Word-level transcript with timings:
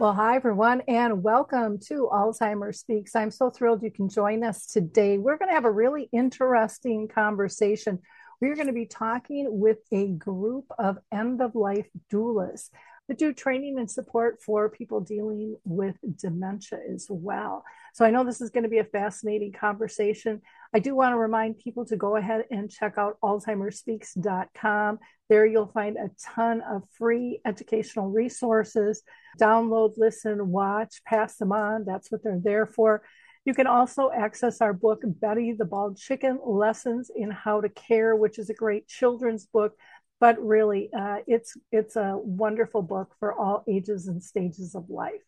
Well, 0.00 0.14
hi, 0.14 0.34
everyone, 0.34 0.80
and 0.88 1.22
welcome 1.22 1.78
to 1.88 2.08
Alzheimer's 2.10 2.80
Speaks. 2.80 3.14
I'm 3.14 3.30
so 3.30 3.50
thrilled 3.50 3.82
you 3.82 3.90
can 3.90 4.08
join 4.08 4.42
us 4.42 4.64
today. 4.64 5.18
We're 5.18 5.36
going 5.36 5.50
to 5.50 5.54
have 5.54 5.66
a 5.66 5.70
really 5.70 6.08
interesting 6.10 7.06
conversation. 7.06 7.98
We're 8.40 8.54
going 8.54 8.68
to 8.68 8.72
be 8.72 8.86
talking 8.86 9.46
with 9.60 9.76
a 9.92 10.08
group 10.12 10.64
of 10.78 10.96
end 11.12 11.42
of 11.42 11.54
life 11.54 11.86
doulas 12.10 12.70
that 13.08 13.18
do 13.18 13.34
training 13.34 13.78
and 13.78 13.90
support 13.90 14.40
for 14.42 14.70
people 14.70 15.02
dealing 15.02 15.56
with 15.66 15.96
dementia 16.16 16.78
as 16.94 17.06
well. 17.10 17.62
So 17.92 18.06
I 18.06 18.10
know 18.10 18.24
this 18.24 18.40
is 18.40 18.48
going 18.48 18.62
to 18.62 18.70
be 18.70 18.78
a 18.78 18.84
fascinating 18.84 19.52
conversation. 19.52 20.40
I 20.72 20.78
do 20.78 20.94
want 20.94 21.12
to 21.12 21.18
remind 21.18 21.58
people 21.58 21.84
to 21.86 21.96
go 21.96 22.16
ahead 22.16 22.44
and 22.50 22.70
check 22.70 22.94
out 22.96 23.18
alzheimerspeaks.com. 23.24 24.98
There 25.28 25.46
you'll 25.46 25.66
find 25.66 25.96
a 25.96 26.10
ton 26.34 26.60
of 26.60 26.82
free 26.96 27.40
educational 27.44 28.08
resources. 28.08 29.02
Download, 29.40 29.94
listen, 29.96 30.48
watch, 30.48 31.02
pass 31.04 31.36
them 31.36 31.52
on. 31.52 31.84
That's 31.84 32.12
what 32.12 32.22
they're 32.22 32.40
there 32.42 32.66
for. 32.66 33.02
You 33.44 33.54
can 33.54 33.66
also 33.66 34.10
access 34.14 34.60
our 34.60 34.72
book, 34.72 35.00
Betty 35.04 35.52
the 35.52 35.64
Bald 35.64 35.96
Chicken 35.96 36.38
Lessons 36.44 37.10
in 37.14 37.30
How 37.30 37.60
to 37.60 37.68
Care, 37.68 38.14
which 38.14 38.38
is 38.38 38.50
a 38.50 38.54
great 38.54 38.86
children's 38.86 39.46
book. 39.46 39.74
But 40.20 40.38
really, 40.38 40.90
uh, 40.96 41.18
it's 41.26 41.56
it's 41.72 41.96
a 41.96 42.18
wonderful 42.22 42.82
book 42.82 43.14
for 43.18 43.32
all 43.32 43.64
ages 43.66 44.06
and 44.06 44.22
stages 44.22 44.74
of 44.74 44.90
life. 44.90 45.22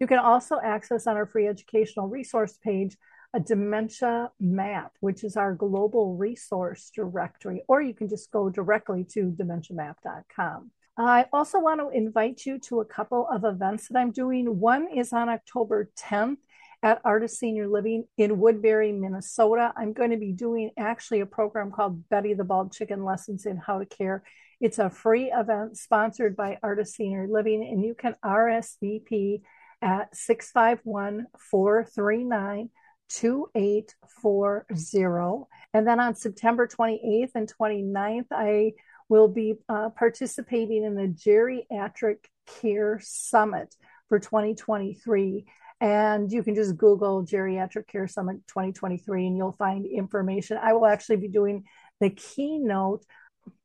You 0.00 0.06
can 0.06 0.18
also 0.18 0.58
access 0.62 1.06
on 1.06 1.16
our 1.16 1.26
free 1.26 1.46
educational 1.46 2.08
resource 2.08 2.58
page 2.64 2.96
a 3.34 3.40
dementia 3.40 4.30
map, 4.40 4.92
which 5.00 5.24
is 5.24 5.36
our 5.36 5.54
global 5.54 6.16
resource 6.16 6.90
directory, 6.94 7.62
or 7.68 7.82
you 7.82 7.92
can 7.92 8.08
just 8.08 8.30
go 8.30 8.48
directly 8.48 9.04
to 9.04 9.30
dementiamap.com. 9.32 10.70
I 10.96 11.26
also 11.32 11.58
want 11.58 11.80
to 11.80 11.88
invite 11.88 12.46
you 12.46 12.60
to 12.60 12.80
a 12.80 12.84
couple 12.84 13.26
of 13.28 13.44
events 13.44 13.88
that 13.88 13.98
I'm 13.98 14.12
doing. 14.12 14.60
One 14.60 14.88
is 14.96 15.12
on 15.12 15.28
October 15.28 15.90
10th 15.98 16.36
at 16.84 17.00
Artis 17.04 17.38
Senior 17.38 17.66
Living 17.66 18.04
in 18.16 18.38
Woodbury, 18.38 18.92
Minnesota. 18.92 19.72
I'm 19.76 19.92
going 19.92 20.10
to 20.10 20.16
be 20.16 20.32
doing 20.32 20.70
actually 20.78 21.20
a 21.20 21.26
program 21.26 21.72
called 21.72 22.08
Betty 22.10 22.34
the 22.34 22.44
Bald 22.44 22.72
Chicken 22.72 23.04
Lessons 23.04 23.46
in 23.46 23.56
How 23.56 23.80
to 23.80 23.86
Care. 23.86 24.22
It's 24.60 24.78
a 24.78 24.88
free 24.88 25.32
event 25.32 25.76
sponsored 25.76 26.36
by 26.36 26.58
Artis 26.62 26.94
Senior 26.94 27.26
Living, 27.28 27.64
and 27.64 27.84
you 27.84 27.94
can 27.94 28.14
RSVP 28.24 29.40
at 29.82 30.14
651 30.14 31.26
439 31.38 32.70
2840. 33.08 35.46
And 35.72 35.86
then 35.86 36.00
on 36.00 36.14
September 36.14 36.66
28th 36.66 37.30
and 37.34 37.52
29th, 37.60 38.26
I 38.30 38.72
will 39.08 39.28
be 39.28 39.54
uh, 39.68 39.90
participating 39.90 40.84
in 40.84 40.94
the 40.94 41.08
Geriatric 41.08 42.24
Care 42.60 43.00
Summit 43.02 43.74
for 44.08 44.18
2023. 44.18 45.44
And 45.80 46.32
you 46.32 46.42
can 46.42 46.54
just 46.54 46.76
Google 46.76 47.24
Geriatric 47.24 47.88
Care 47.88 48.08
Summit 48.08 48.36
2023 48.48 49.26
and 49.26 49.36
you'll 49.36 49.52
find 49.52 49.86
information. 49.86 50.58
I 50.60 50.72
will 50.72 50.86
actually 50.86 51.16
be 51.16 51.28
doing 51.28 51.64
the 52.00 52.10
keynote, 52.10 53.04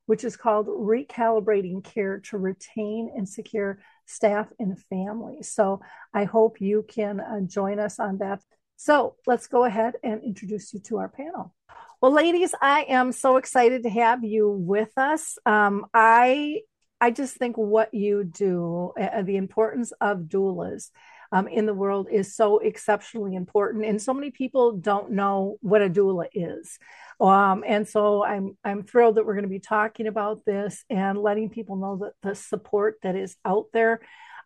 which 0.05 0.23
is 0.23 0.35
called 0.35 0.67
Recalibrating 0.67 1.83
Care 1.83 2.19
to 2.25 2.37
Retain 2.37 3.11
and 3.15 3.29
Secure 3.29 3.79
Staff 4.05 4.51
and 4.59 4.77
Families. 4.89 5.51
So 5.51 5.81
I 6.13 6.25
hope 6.25 6.59
you 6.59 6.83
can 6.87 7.19
uh, 7.19 7.41
join 7.41 7.79
us 7.79 7.99
on 7.99 8.17
that. 8.17 8.41
So 8.81 9.15
let's 9.27 9.47
go 9.47 9.65
ahead 9.65 9.95
and 10.03 10.23
introduce 10.23 10.73
you 10.73 10.79
to 10.85 10.99
our 10.99 11.09
panel. 11.09 11.53
Well, 11.99 12.13
ladies, 12.13 12.55
I 12.61 12.85
am 12.87 13.11
so 13.11 13.35
excited 13.35 13.83
to 13.83 13.89
have 13.89 14.23
you 14.23 14.49
with 14.49 14.97
us. 14.97 15.37
Um, 15.45 15.85
I 15.93 16.61
I 17.01 17.11
just 17.11 17.35
think 17.35 17.57
what 17.57 17.93
you 17.93 18.23
do, 18.23 18.93
uh, 18.97 19.21
the 19.23 19.35
importance 19.35 19.91
of 19.99 20.29
doulas 20.29 20.91
um, 21.33 21.49
in 21.49 21.65
the 21.65 21.73
world 21.73 22.07
is 22.09 22.33
so 22.37 22.59
exceptionally 22.59 23.35
important, 23.35 23.83
and 23.83 24.01
so 24.01 24.13
many 24.13 24.31
people 24.31 24.77
don't 24.77 25.11
know 25.11 25.57
what 25.61 25.81
a 25.81 25.89
doula 25.89 26.27
is. 26.33 26.79
Um, 27.19 27.65
and 27.67 27.85
so 27.85 28.23
I'm 28.23 28.57
I'm 28.63 28.83
thrilled 28.83 29.15
that 29.15 29.25
we're 29.25 29.33
going 29.33 29.43
to 29.43 29.49
be 29.49 29.59
talking 29.59 30.07
about 30.07 30.45
this 30.45 30.85
and 30.89 31.17
letting 31.17 31.49
people 31.49 31.75
know 31.75 31.97
that 31.97 32.13
the 32.23 32.33
support 32.33 32.95
that 33.03 33.17
is 33.17 33.35
out 33.43 33.65
there. 33.73 33.99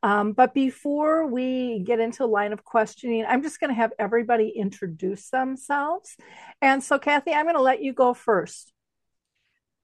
Um, 0.04 0.34
but 0.34 0.54
before 0.54 1.26
we 1.26 1.80
get 1.80 2.02
into 2.02 2.26
line 2.26 2.52
of 2.52 2.66
questioning, 2.66 3.26
I'm 3.26 3.42
just 3.42 3.62
going 3.62 3.70
to 3.70 3.76
have 3.76 3.94
everybody 3.98 4.50
introduce 4.50 5.30
themselves. 5.30 6.18
And 6.62 6.84
so, 6.84 7.00
Kathy, 7.00 7.32
I'm 7.32 7.46
going 7.46 7.56
to 7.56 7.62
let 7.62 7.82
you 7.82 7.94
go 7.94 8.14
first. 8.14 8.74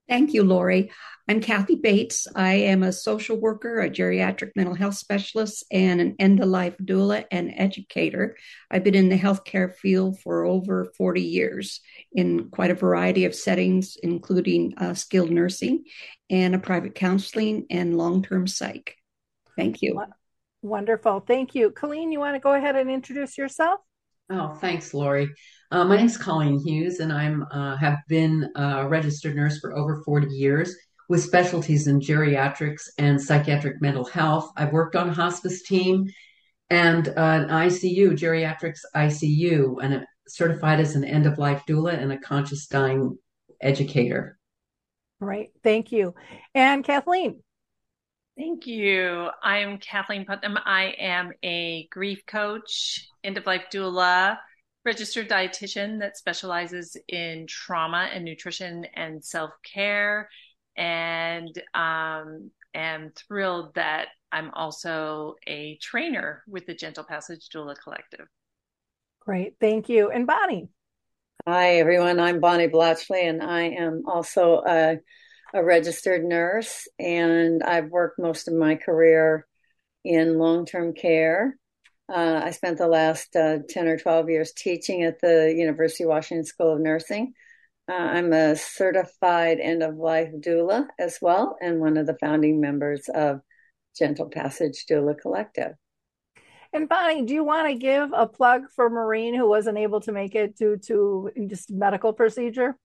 Thank 0.09 0.33
you, 0.33 0.43
Lori. 0.43 0.91
I'm 1.27 1.39
Kathy 1.39 1.75
Bates. 1.75 2.27
I 2.35 2.53
am 2.53 2.81
a 2.81 2.91
social 2.91 3.37
worker, 3.37 3.79
a 3.79 3.89
geriatric 3.89 4.49
mental 4.55 4.73
health 4.73 4.95
specialist, 4.95 5.63
and 5.71 6.01
an 6.01 6.15
end 6.17 6.41
of 6.41 6.49
life 6.49 6.75
doula 6.79 7.25
and 7.31 7.53
educator. 7.55 8.35
I've 8.71 8.83
been 8.83 8.95
in 8.95 9.09
the 9.09 9.19
healthcare 9.19 9.73
field 9.73 10.19
for 10.19 10.45
over 10.45 10.91
40 10.97 11.21
years 11.21 11.79
in 12.11 12.49
quite 12.49 12.71
a 12.71 12.75
variety 12.75 13.25
of 13.25 13.35
settings, 13.35 13.97
including 14.01 14.73
uh, 14.77 14.95
skilled 14.95 15.29
nursing 15.29 15.83
and 16.29 16.55
a 16.55 16.59
private 16.59 16.95
counseling 16.95 17.67
and 17.69 17.95
long 17.95 18.23
term 18.23 18.47
psych. 18.47 18.98
Thank 19.59 19.81
you. 19.81 20.01
Wonderful. 20.61 21.19
Thank 21.21 21.53
you. 21.53 21.71
Colleen, 21.71 22.11
you 22.11 22.19
want 22.19 22.35
to 22.35 22.39
go 22.39 22.53
ahead 22.53 22.75
and 22.75 22.89
introduce 22.89 23.37
yourself? 23.37 23.81
Oh, 24.29 24.53
thanks, 24.55 24.93
Lori. 24.93 25.29
Uh, 25.71 25.83
my 25.83 25.97
name 25.97 26.05
is 26.05 26.17
Colleen 26.17 26.59
Hewes, 26.59 26.99
and 26.99 27.11
I'm 27.11 27.43
uh, 27.51 27.75
have 27.75 27.97
been 28.07 28.49
a 28.55 28.87
registered 28.87 29.35
nurse 29.35 29.59
for 29.59 29.75
over 29.75 30.01
40 30.05 30.27
years 30.27 30.75
with 31.09 31.23
specialties 31.23 31.87
in 31.87 31.99
geriatrics 31.99 32.83
and 32.97 33.21
psychiatric 33.21 33.81
mental 33.81 34.05
health. 34.05 34.51
I've 34.55 34.71
worked 34.71 34.95
on 34.95 35.09
a 35.09 35.13
hospice 35.13 35.63
team 35.63 36.07
and 36.69 37.09
uh, 37.09 37.11
an 37.15 37.49
ICU, 37.49 38.11
geriatrics 38.11 38.81
ICU, 38.95 39.83
and 39.83 39.93
a, 39.95 40.05
certified 40.27 40.79
as 40.79 40.95
an 40.95 41.03
end 41.03 41.25
of 41.25 41.37
life 41.37 41.63
doula 41.67 41.99
and 41.99 42.13
a 42.13 42.19
conscious 42.19 42.67
dying 42.67 43.17
educator. 43.61 44.37
Right. 45.19 45.49
Thank 45.63 45.91
you. 45.91 46.13
And 46.53 46.83
Kathleen. 46.83 47.41
Thank 48.39 48.67
you. 48.67 49.29
I'm 49.43 49.79
Kathleen 49.79 50.23
Putnam. 50.23 50.57
I 50.63 50.95
am 50.97 51.33
a 51.43 51.89
grief 51.91 52.25
coach, 52.25 53.05
end 53.21 53.37
of 53.37 53.45
life 53.45 53.65
doula, 53.69 54.37
registered 54.85 55.27
dietitian 55.27 55.99
that 55.99 56.15
specializes 56.15 56.95
in 57.09 57.47
trauma 57.47 58.07
and 58.13 58.23
nutrition 58.23 58.85
and 58.93 59.21
self 59.21 59.51
care, 59.65 60.29
and 60.77 61.49
um, 61.73 62.49
am 62.73 63.11
thrilled 63.13 63.75
that 63.75 64.07
I'm 64.31 64.51
also 64.51 65.35
a 65.45 65.77
trainer 65.81 66.41
with 66.47 66.65
the 66.65 66.75
Gentle 66.75 67.03
Passage 67.03 67.49
Doula 67.53 67.75
Collective. 67.83 68.25
Great. 69.19 69.55
Thank 69.59 69.89
you. 69.89 70.11
And 70.11 70.25
Bonnie. 70.25 70.69
Hi, 71.45 71.75
everyone. 71.75 72.21
I'm 72.21 72.39
Bonnie 72.39 72.69
Blachly, 72.69 73.27
and 73.27 73.43
I 73.43 73.63
am 73.63 74.03
also 74.07 74.63
a 74.65 74.99
a 75.53 75.63
registered 75.63 76.23
nurse, 76.23 76.87
and 76.97 77.63
I've 77.63 77.89
worked 77.89 78.19
most 78.19 78.47
of 78.47 78.53
my 78.53 78.75
career 78.75 79.47
in 80.03 80.37
long 80.37 80.65
term 80.65 80.93
care. 80.93 81.57
Uh, 82.07 82.41
I 82.43 82.51
spent 82.51 82.77
the 82.77 82.87
last 82.87 83.35
uh, 83.35 83.59
10 83.69 83.87
or 83.87 83.97
12 83.97 84.29
years 84.29 84.53
teaching 84.53 85.03
at 85.03 85.21
the 85.21 85.53
University 85.55 86.03
of 86.03 86.09
Washington 86.09 86.45
School 86.45 86.73
of 86.73 86.79
Nursing. 86.79 87.33
Uh, 87.87 87.93
I'm 87.93 88.33
a 88.33 88.55
certified 88.55 89.59
end 89.59 89.83
of 89.83 89.95
life 89.95 90.29
doula 90.39 90.87
as 90.99 91.19
well, 91.21 91.57
and 91.61 91.79
one 91.79 91.97
of 91.97 92.05
the 92.05 92.17
founding 92.19 92.59
members 92.61 93.09
of 93.13 93.41
Gentle 93.97 94.29
Passage 94.29 94.85
Doula 94.89 95.19
Collective. 95.19 95.73
And 96.71 96.87
Bonnie, 96.87 97.25
do 97.25 97.33
you 97.33 97.43
want 97.43 97.67
to 97.67 97.75
give 97.75 98.11
a 98.13 98.27
plug 98.27 98.69
for 98.75 98.89
Maureen 98.89 99.33
who 99.33 99.49
wasn't 99.49 99.79
able 99.79 100.01
to 100.01 100.11
make 100.11 100.35
it 100.35 100.55
due 100.55 100.77
to 100.85 101.31
just 101.47 101.71
medical 101.71 102.13
procedure? 102.13 102.75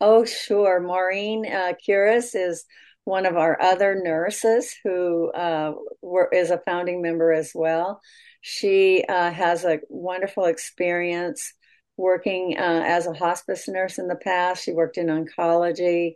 Oh, 0.00 0.24
sure. 0.24 0.80
Maureen 0.80 1.44
uh, 1.46 1.72
Curis 1.84 2.34
is 2.34 2.64
one 3.04 3.26
of 3.26 3.36
our 3.36 3.60
other 3.60 4.00
nurses 4.00 4.74
who 4.84 5.30
uh, 5.32 5.72
were, 6.02 6.28
is 6.32 6.50
a 6.50 6.58
founding 6.58 7.02
member 7.02 7.32
as 7.32 7.52
well. 7.54 8.00
She 8.40 9.04
uh, 9.08 9.30
has 9.30 9.64
a 9.64 9.80
wonderful 9.88 10.44
experience 10.44 11.52
working 11.96 12.56
uh, 12.56 12.82
as 12.86 13.06
a 13.06 13.12
hospice 13.12 13.66
nurse 13.66 13.98
in 13.98 14.06
the 14.06 14.16
past. 14.16 14.64
She 14.64 14.72
worked 14.72 14.98
in 14.98 15.06
oncology. 15.06 16.14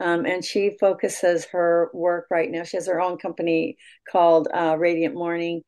Um, 0.00 0.26
and 0.26 0.44
she 0.44 0.76
focuses 0.80 1.46
her 1.52 1.88
work 1.94 2.26
right 2.28 2.50
now. 2.50 2.64
She 2.64 2.76
has 2.76 2.88
her 2.88 3.00
own 3.00 3.18
company 3.18 3.76
called 4.10 4.48
uh, 4.52 4.76
Radiant 4.76 5.14
Morning, 5.14 5.62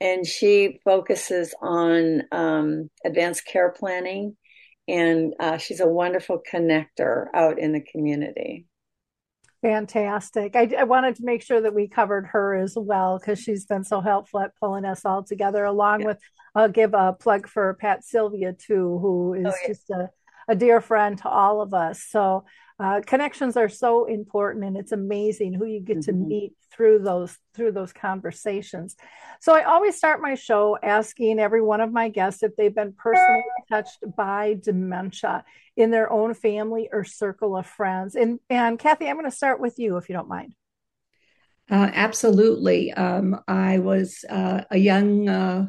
and 0.00 0.24
she 0.24 0.78
focuses 0.84 1.54
on 1.60 2.22
um, 2.30 2.88
advanced 3.04 3.46
care 3.46 3.70
planning. 3.76 4.36
And 4.90 5.34
uh, 5.38 5.56
she's 5.56 5.80
a 5.80 5.86
wonderful 5.86 6.42
connector 6.52 7.26
out 7.32 7.58
in 7.58 7.72
the 7.72 7.80
community. 7.80 8.66
Fantastic. 9.62 10.56
I, 10.56 10.72
I, 10.78 10.84
wanted 10.84 11.16
to 11.16 11.24
make 11.24 11.42
sure 11.42 11.60
that 11.60 11.74
we 11.74 11.86
covered 11.86 12.26
her 12.32 12.54
as 12.54 12.74
well 12.76 13.18
because 13.18 13.38
she's 13.38 13.66
been 13.66 13.84
so 13.84 14.00
helpful 14.00 14.40
at 14.40 14.56
pulling 14.58 14.86
us 14.86 15.04
all 15.04 15.22
together, 15.22 15.64
along 15.64 16.00
yeah. 16.00 16.06
with, 16.06 16.18
I'll 16.54 16.70
give 16.70 16.94
a 16.94 17.12
plug 17.12 17.46
for 17.46 17.74
Pat 17.74 18.02
Sylvia, 18.02 18.54
too, 18.54 18.98
who 19.00 19.34
is 19.34 19.46
oh, 19.46 19.54
yeah. 19.62 19.68
just 19.68 19.90
a, 19.90 20.10
a 20.48 20.56
dear 20.56 20.80
friend 20.80 21.18
to 21.18 21.28
all 21.28 21.60
of 21.60 21.74
us. 21.74 22.02
So 22.08 22.44
uh, 22.80 23.02
connections 23.06 23.58
are 23.58 23.68
so 23.68 24.06
important 24.06 24.64
and 24.64 24.76
it's 24.76 24.92
amazing 24.92 25.52
who 25.52 25.66
you 25.66 25.80
get 25.80 25.98
mm-hmm. 25.98 26.10
to 26.10 26.12
meet 26.12 26.52
through 26.72 26.98
those 27.00 27.36
through 27.54 27.72
those 27.72 27.92
conversations. 27.92 28.96
So 29.40 29.54
i 29.54 29.64
always 29.64 29.96
start 29.96 30.22
my 30.22 30.34
show 30.34 30.78
asking 30.82 31.38
every 31.38 31.60
one 31.60 31.82
of 31.82 31.92
my 31.92 32.08
guests 32.08 32.42
if 32.42 32.56
they've 32.56 32.74
been 32.74 32.94
personally 32.94 33.44
touched 33.70 33.98
by 34.16 34.56
dementia 34.58 35.44
in 35.76 35.90
their 35.90 36.10
own 36.10 36.32
family 36.32 36.88
or 36.90 37.04
circle 37.04 37.54
of 37.54 37.66
friends. 37.66 38.14
And 38.14 38.40
and 38.48 38.78
kathy 38.78 39.08
i'm 39.08 39.16
going 39.16 39.30
to 39.30 39.36
start 39.36 39.60
with 39.60 39.78
you 39.78 39.98
if 39.98 40.08
you 40.08 40.14
don't 40.14 40.28
mind. 40.28 40.54
Uh, 41.70 41.90
absolutely. 41.92 42.94
Um, 42.94 43.42
i 43.46 43.78
was 43.78 44.24
uh, 44.30 44.62
a 44.70 44.78
young 44.78 45.28
uh, 45.28 45.68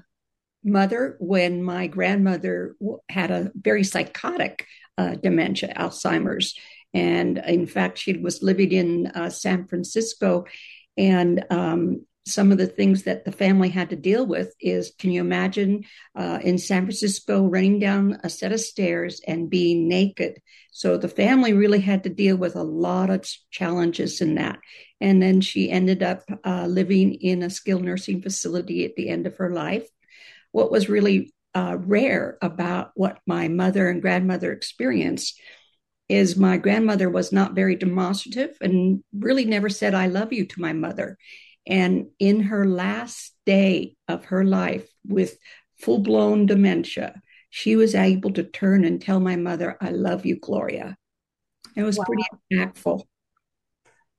mother 0.63 1.17
when 1.19 1.61
my 1.61 1.87
grandmother 1.87 2.77
had 3.09 3.31
a 3.31 3.51
very 3.53 3.83
psychotic 3.83 4.65
uh, 4.97 5.15
dementia 5.15 5.73
alzheimer's 5.75 6.55
and 6.93 7.37
in 7.37 7.67
fact, 7.67 7.97
she 7.97 8.13
was 8.13 8.43
living 8.43 8.71
in 8.71 9.07
uh, 9.07 9.29
San 9.29 9.67
Francisco. 9.67 10.45
And 10.97 11.45
um, 11.49 12.05
some 12.25 12.51
of 12.51 12.57
the 12.57 12.67
things 12.67 13.03
that 13.03 13.25
the 13.25 13.31
family 13.31 13.69
had 13.69 13.89
to 13.89 13.95
deal 13.95 14.25
with 14.25 14.53
is 14.59 14.93
can 14.99 15.11
you 15.11 15.21
imagine 15.21 15.85
uh, 16.15 16.39
in 16.43 16.57
San 16.57 16.83
Francisco 16.83 17.45
running 17.45 17.79
down 17.79 18.19
a 18.23 18.29
set 18.29 18.51
of 18.51 18.59
stairs 18.59 19.21
and 19.27 19.49
being 19.49 19.87
naked? 19.87 20.39
So 20.71 20.97
the 20.97 21.07
family 21.07 21.53
really 21.53 21.79
had 21.79 22.03
to 22.03 22.09
deal 22.09 22.35
with 22.35 22.55
a 22.55 22.63
lot 22.63 23.09
of 23.09 23.25
challenges 23.49 24.21
in 24.21 24.35
that. 24.35 24.59
And 24.99 25.21
then 25.21 25.41
she 25.41 25.71
ended 25.71 26.03
up 26.03 26.23
uh, 26.45 26.67
living 26.67 27.15
in 27.15 27.41
a 27.41 27.49
skilled 27.49 27.83
nursing 27.83 28.21
facility 28.21 28.85
at 28.85 28.95
the 28.95 29.09
end 29.09 29.25
of 29.25 29.37
her 29.37 29.51
life. 29.51 29.87
What 30.51 30.71
was 30.71 30.89
really 30.89 31.33
uh, 31.55 31.77
rare 31.79 32.37
about 32.41 32.91
what 32.95 33.19
my 33.25 33.47
mother 33.47 33.89
and 33.89 34.01
grandmother 34.01 34.51
experienced 34.51 35.39
is 36.11 36.35
my 36.35 36.57
grandmother 36.57 37.09
was 37.09 37.31
not 37.31 37.53
very 37.53 37.75
demonstrative 37.77 38.57
and 38.59 39.01
really 39.13 39.45
never 39.45 39.69
said 39.69 39.93
I 39.93 40.07
love 40.07 40.33
you 40.33 40.45
to 40.45 40.61
my 40.61 40.73
mother. 40.73 41.17
And 41.65 42.07
in 42.19 42.41
her 42.41 42.67
last 42.67 43.33
day 43.45 43.95
of 44.09 44.25
her 44.25 44.43
life 44.43 44.89
with 45.07 45.37
full 45.79 45.99
blown 45.99 46.47
dementia, 46.47 47.21
she 47.49 47.77
was 47.77 47.95
able 47.95 48.33
to 48.33 48.43
turn 48.43 48.83
and 48.83 49.01
tell 49.01 49.21
my 49.21 49.37
mother, 49.37 49.77
I 49.79 49.91
love 49.91 50.25
you, 50.25 50.37
Gloria. 50.37 50.97
It 51.77 51.83
was 51.83 51.97
wow. 51.97 52.05
pretty 52.05 52.23
impactful. 52.51 53.03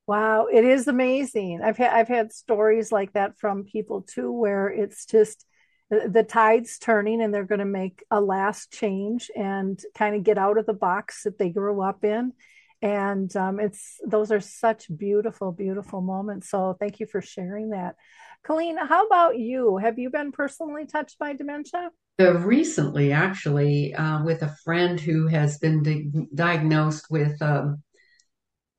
Wow, 0.06 0.46
it 0.46 0.64
is 0.64 0.88
amazing. 0.88 1.60
I've 1.62 1.76
had 1.76 1.92
I've 1.92 2.08
had 2.08 2.32
stories 2.32 2.90
like 2.90 3.12
that 3.12 3.38
from 3.38 3.64
people 3.64 4.02
too, 4.02 4.32
where 4.32 4.68
it's 4.68 5.04
just 5.04 5.46
the 5.90 6.24
tide's 6.26 6.78
turning 6.78 7.22
and 7.22 7.32
they're 7.34 7.44
going 7.44 7.58
to 7.58 7.64
make 7.64 8.02
a 8.10 8.20
last 8.20 8.72
change 8.72 9.30
and 9.36 9.78
kind 9.94 10.16
of 10.16 10.22
get 10.22 10.38
out 10.38 10.56
of 10.56 10.66
the 10.66 10.72
box 10.72 11.24
that 11.24 11.38
they 11.38 11.50
grew 11.50 11.82
up 11.82 12.04
in. 12.04 12.32
And 12.80 13.34
um, 13.36 13.60
it's 13.60 14.00
those 14.04 14.32
are 14.32 14.40
such 14.40 14.86
beautiful 14.96 15.52
beautiful 15.52 16.00
moments. 16.00 16.50
So 16.50 16.76
thank 16.80 16.98
you 16.98 17.06
for 17.06 17.20
sharing 17.20 17.70
that. 17.70 17.96
Colleen 18.42 18.76
how 18.76 19.06
about 19.06 19.38
you? 19.38 19.76
Have 19.76 19.98
you 19.98 20.10
been 20.10 20.32
personally 20.32 20.86
touched 20.86 21.18
by 21.18 21.34
dementia? 21.34 21.90
Recently 22.18 23.12
actually 23.12 23.94
uh, 23.94 24.24
with 24.24 24.42
a 24.42 24.54
friend 24.64 24.98
who 24.98 25.26
has 25.28 25.58
been 25.58 25.82
di- 25.82 26.10
diagnosed 26.34 27.06
with 27.10 27.40
um, 27.40 27.82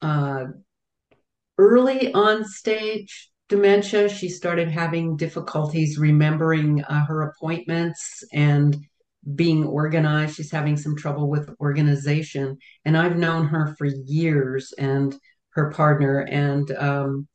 uh, 0.02 0.46
early 1.58 2.14
on 2.14 2.46
stage 2.46 3.32
dementia. 3.54 4.10
She 4.10 4.30
started 4.30 4.70
having 4.70 5.16
difficulties 5.16 6.00
remembering 6.00 6.84
uh, 6.84 7.06
her 7.06 7.22
appointments 7.22 8.24
and 8.34 8.76
being 9.36 9.64
organized. 9.66 10.36
She's 10.36 10.52
having 10.52 10.76
some 10.76 10.98
trouble 10.98 11.30
with 11.30 11.56
organization. 11.62 12.58
And 12.84 12.98
I've 12.98 13.16
known 13.16 13.46
her 13.48 13.76
for 13.78 13.86
years 13.86 14.74
and 14.78 15.16
her 15.52 15.70
partner. 15.72 16.20
And 16.22 16.72
um, 16.72 17.28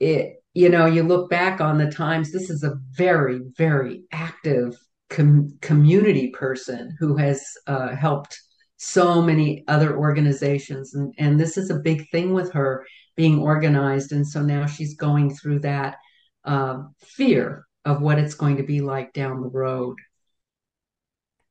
it, 0.00 0.42
you 0.54 0.68
know, 0.68 0.86
you 0.86 1.04
look 1.04 1.30
back 1.30 1.60
on 1.60 1.78
the 1.78 1.90
times, 1.90 2.32
this 2.32 2.50
is 2.50 2.64
a 2.64 2.74
very, 2.96 3.40
very 3.56 4.02
active 4.10 4.76
com- 5.08 5.56
community 5.60 6.30
person 6.30 6.96
who 6.98 7.16
has 7.16 7.44
uh, 7.68 7.94
helped 7.94 8.40
so 8.78 9.20
many 9.20 9.64
other 9.68 9.98
organizations. 9.98 10.94
And, 10.94 11.12
and 11.18 11.38
this 11.38 11.56
is 11.56 11.70
a 11.70 11.78
big 11.78 12.08
thing 12.10 12.32
with 12.32 12.52
her 12.52 12.86
being 13.16 13.40
organized. 13.40 14.12
And 14.12 14.26
so 14.26 14.40
now 14.40 14.66
she's 14.66 14.94
going 14.94 15.34
through 15.34 15.60
that 15.60 15.96
uh, 16.44 16.84
fear 17.00 17.66
of 17.84 18.00
what 18.00 18.18
it's 18.18 18.34
going 18.34 18.56
to 18.56 18.62
be 18.62 18.80
like 18.80 19.12
down 19.12 19.42
the 19.42 19.48
road. 19.48 19.96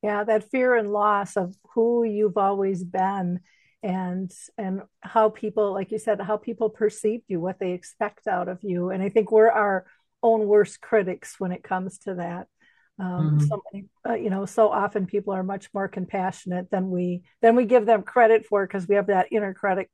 Yeah, 0.02 0.24
that 0.24 0.50
fear 0.50 0.74
and 0.74 0.90
loss 0.90 1.36
of 1.36 1.54
who 1.74 2.04
you've 2.04 2.38
always 2.38 2.82
been 2.82 3.40
and 3.82 4.32
and 4.56 4.82
how 5.02 5.28
people 5.28 5.72
like 5.72 5.92
you 5.92 5.98
said 5.98 6.20
how 6.20 6.36
people 6.36 6.68
perceive 6.68 7.20
you 7.28 7.38
what 7.38 7.60
they 7.60 7.70
expect 7.70 8.26
out 8.26 8.48
of 8.48 8.58
you 8.62 8.90
and 8.90 9.04
i 9.04 9.08
think 9.08 9.30
we're 9.30 9.48
our 9.48 9.86
own 10.20 10.48
worst 10.48 10.80
critics 10.80 11.36
when 11.38 11.52
it 11.52 11.62
comes 11.62 11.98
to 11.98 12.14
that 12.14 12.48
um, 12.98 13.38
mm-hmm. 13.38 13.46
so 13.46 13.62
many, 13.72 13.86
uh, 14.08 14.14
you 14.14 14.30
know 14.30 14.44
so 14.44 14.70
often 14.70 15.06
people 15.06 15.32
are 15.32 15.44
much 15.44 15.68
more 15.72 15.88
compassionate 15.88 16.70
than 16.70 16.90
we 16.90 17.22
than 17.42 17.54
we 17.54 17.64
give 17.64 17.86
them 17.86 18.02
credit 18.02 18.46
for 18.46 18.66
because 18.66 18.88
we 18.88 18.96
have 18.96 19.06
that 19.06 19.28
inner 19.30 19.54
critic 19.54 19.90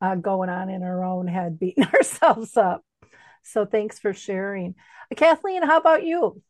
uh, 0.00 0.14
going 0.14 0.50
on 0.50 0.68
in 0.68 0.82
our 0.82 1.04
own 1.04 1.26
head, 1.26 1.58
beating 1.60 1.86
ourselves 1.86 2.56
up. 2.56 2.84
So 3.42 3.66
thanks 3.66 3.98
for 3.98 4.12
sharing. 4.12 4.74
Kathleen, 5.14 5.62
how 5.62 5.78
about 5.78 6.04
you? 6.04 6.42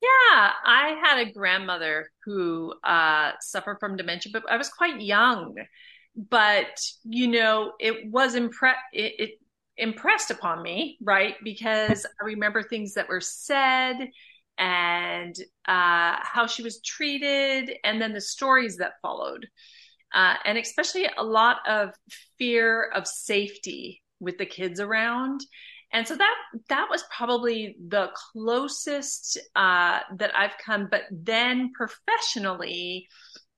Yeah, 0.00 0.50
I 0.64 0.96
had 1.02 1.18
a 1.18 1.32
grandmother 1.32 2.10
who 2.24 2.74
uh, 2.82 3.32
suffered 3.40 3.78
from 3.78 3.96
dementia, 3.96 4.32
but 4.32 4.50
I 4.50 4.56
was 4.56 4.68
quite 4.68 5.00
young. 5.00 5.54
But 6.16 6.80
you 7.04 7.28
know, 7.28 7.72
it 7.78 8.10
was 8.10 8.34
impre- 8.34 8.74
it, 8.92 9.14
it 9.18 9.30
impressed 9.76 10.30
upon 10.30 10.62
me, 10.62 10.98
right? 11.02 11.36
Because 11.42 12.04
I 12.20 12.24
remember 12.24 12.62
things 12.62 12.94
that 12.94 13.08
were 13.08 13.20
said 13.20 14.10
and 14.62 15.34
uh, 15.66 16.16
how 16.22 16.46
she 16.46 16.62
was 16.62 16.80
treated, 16.82 17.72
and 17.84 18.00
then 18.00 18.12
the 18.12 18.20
stories 18.20 18.76
that 18.76 19.00
followed 19.02 19.46
uh, 20.14 20.34
and 20.44 20.58
especially 20.58 21.08
a 21.16 21.24
lot 21.24 21.58
of 21.66 21.90
fear 22.38 22.90
of 22.94 23.06
safety 23.06 24.02
with 24.20 24.38
the 24.38 24.46
kids 24.46 24.80
around. 24.80 25.40
And 25.94 26.08
so 26.08 26.16
that 26.16 26.34
that 26.68 26.88
was 26.90 27.04
probably 27.14 27.76
the 27.88 28.10
closest 28.32 29.38
uh, 29.54 30.00
that 30.16 30.36
I've 30.36 30.56
come. 30.64 30.88
But 30.90 31.02
then 31.10 31.72
professionally, 31.74 33.08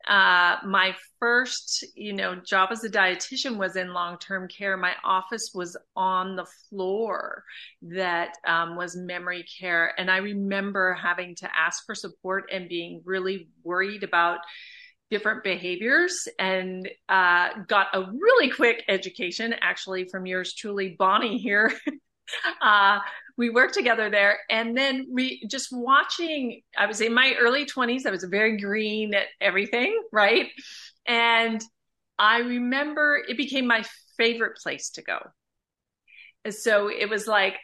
uh, 0.06 0.56
my 0.66 0.94
first, 1.18 1.84
you 1.94 2.12
know, 2.12 2.34
job 2.34 2.68
as 2.72 2.84
a 2.84 2.90
dietitian 2.90 3.56
was 3.56 3.76
in 3.76 3.92
long-term 3.92 4.48
care. 4.48 4.76
My 4.76 4.92
office 5.02 5.52
was 5.54 5.76
on 5.96 6.36
the 6.36 6.46
floor 6.68 7.44
that 7.82 8.36
um, 8.46 8.76
was 8.76 8.96
memory 8.96 9.44
care, 9.58 9.94
and 9.98 10.10
I 10.10 10.18
remember 10.18 10.94
having 10.94 11.34
to 11.36 11.48
ask 11.56 11.86
for 11.86 11.94
support 11.94 12.50
and 12.52 12.68
being 12.68 13.02
really 13.04 13.48
worried 13.62 14.02
about 14.02 14.40
different 15.10 15.44
behaviors 15.44 16.26
and 16.38 16.88
uh, 17.08 17.50
got 17.68 17.86
a 17.94 18.10
really 18.12 18.50
quick 18.50 18.82
education 18.88 19.54
actually 19.60 20.06
from 20.10 20.26
yours 20.26 20.54
truly, 20.54 20.96
Bonnie 20.98 21.38
here. 21.38 21.72
uh, 22.62 22.98
we 23.36 23.50
worked 23.50 23.74
together 23.74 24.10
there 24.10 24.38
and 24.48 24.76
then 24.76 25.06
we 25.10 25.44
just 25.50 25.68
watching, 25.72 26.62
I 26.78 26.86
was 26.86 27.00
in 27.00 27.12
my 27.12 27.34
early 27.40 27.66
20s. 27.66 28.06
I 28.06 28.10
was 28.10 28.24
very 28.24 28.56
green 28.58 29.14
at 29.14 29.26
everything, 29.40 30.00
right? 30.12 30.48
And 31.06 31.62
I 32.18 32.38
remember 32.38 33.20
it 33.28 33.36
became 33.36 33.66
my 33.66 33.84
favorite 34.16 34.56
place 34.62 34.90
to 34.90 35.02
go. 35.02 35.18
So 36.50 36.88
it 36.88 37.08
was 37.08 37.26
like 37.26 37.56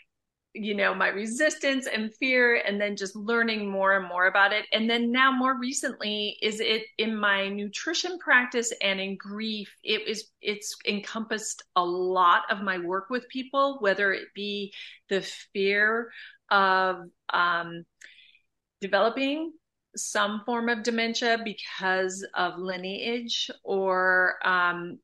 you 0.53 0.75
know 0.75 0.95
my 0.95 1.09
resistance 1.09 1.87
and 1.87 2.13
fear 2.15 2.57
and 2.57 2.81
then 2.81 2.97
just 2.97 3.15
learning 3.15 3.71
more 3.71 3.97
and 3.97 4.09
more 4.09 4.27
about 4.27 4.53
it. 4.53 4.67
And 4.73 4.91
then 4.91 5.13
now 5.13 5.31
more 5.31 5.59
recently 5.59 6.37
is 6.43 6.61
it 6.61 6.83
in 6.99 7.17
my 7.17 7.49
nutrition 7.49 8.19
practice 8.19 8.73
and 8.83 9.01
in 9.01 9.17
grief 9.17 9.73
it 9.85 10.09
is 10.09 10.31
it's 10.41 10.77
encompassed 10.87 11.63
a 11.77 11.85
lot 11.85 12.43
of 12.51 12.63
my 12.63 12.79
work 12.79 13.11
with 13.11 13.29
people 13.29 13.79
whether 13.81 14.13
it 14.13 14.29
be 14.35 14.73
the 15.09 15.21
fear 15.53 16.11
of 16.51 17.05
um, 17.33 17.85
developing 18.81 19.53
some 19.97 20.43
form 20.47 20.69
of 20.69 20.83
dementia 20.83 21.39
because 21.45 22.27
of 22.35 22.59
lineage 22.59 23.51
or 23.65 24.35
um, 24.45 24.99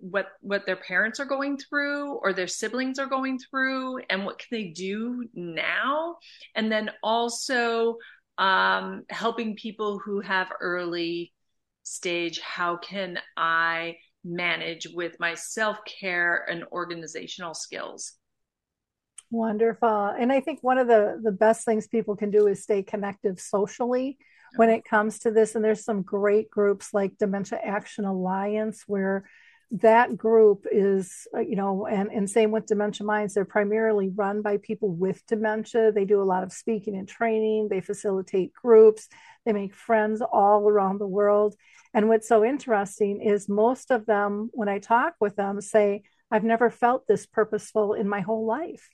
what 0.00 0.28
what 0.40 0.66
their 0.66 0.76
parents 0.76 1.20
are 1.20 1.24
going 1.24 1.56
through 1.58 2.14
or 2.14 2.32
their 2.32 2.46
siblings 2.46 2.98
are 2.98 3.06
going 3.06 3.38
through 3.38 3.98
and 4.10 4.24
what 4.24 4.38
can 4.38 4.48
they 4.50 4.68
do 4.68 5.26
now? 5.34 6.16
And 6.54 6.70
then 6.70 6.90
also 7.02 7.96
um, 8.38 9.04
helping 9.10 9.56
people 9.56 9.98
who 9.98 10.20
have 10.20 10.48
early 10.60 11.32
stage 11.86 12.40
how 12.40 12.78
can 12.78 13.18
i 13.36 13.94
manage 14.24 14.88
with 14.94 15.14
my 15.20 15.34
self-care 15.34 16.46
and 16.48 16.64
organizational 16.72 17.52
skills? 17.52 18.14
Wonderful. 19.30 20.14
And 20.18 20.32
i 20.32 20.40
think 20.40 20.60
one 20.62 20.78
of 20.78 20.88
the 20.88 21.20
the 21.22 21.32
best 21.32 21.64
things 21.64 21.86
people 21.86 22.16
can 22.16 22.30
do 22.30 22.46
is 22.46 22.62
stay 22.62 22.82
connected 22.82 23.38
socially 23.38 24.18
when 24.56 24.70
it 24.70 24.84
comes 24.84 25.18
to 25.20 25.30
this. 25.30 25.54
And 25.54 25.64
there's 25.64 25.84
some 25.84 26.02
great 26.02 26.50
groups 26.50 26.94
like 26.94 27.18
dementia 27.18 27.58
action 27.62 28.04
alliance 28.04 28.84
where 28.86 29.28
that 29.80 30.16
group 30.16 30.66
is, 30.70 31.26
uh, 31.36 31.40
you 31.40 31.56
know, 31.56 31.86
and, 31.86 32.08
and 32.12 32.30
same 32.30 32.52
with 32.52 32.66
Dementia 32.66 33.04
Minds, 33.04 33.34
they're 33.34 33.44
primarily 33.44 34.08
run 34.08 34.40
by 34.40 34.58
people 34.58 34.90
with 34.94 35.26
dementia. 35.26 35.90
They 35.90 36.04
do 36.04 36.22
a 36.22 36.24
lot 36.24 36.44
of 36.44 36.52
speaking 36.52 36.96
and 36.96 37.08
training, 37.08 37.68
they 37.68 37.80
facilitate 37.80 38.52
groups, 38.52 39.08
they 39.44 39.52
make 39.52 39.74
friends 39.74 40.22
all 40.22 40.68
around 40.68 40.98
the 40.98 41.08
world. 41.08 41.56
And 41.92 42.08
what's 42.08 42.28
so 42.28 42.44
interesting 42.44 43.20
is 43.20 43.48
most 43.48 43.90
of 43.90 44.06
them, 44.06 44.50
when 44.52 44.68
I 44.68 44.78
talk 44.78 45.14
with 45.20 45.34
them, 45.34 45.60
say, 45.60 46.02
I've 46.30 46.44
never 46.44 46.70
felt 46.70 47.06
this 47.08 47.26
purposeful 47.26 47.94
in 47.94 48.08
my 48.08 48.20
whole 48.20 48.46
life. 48.46 48.88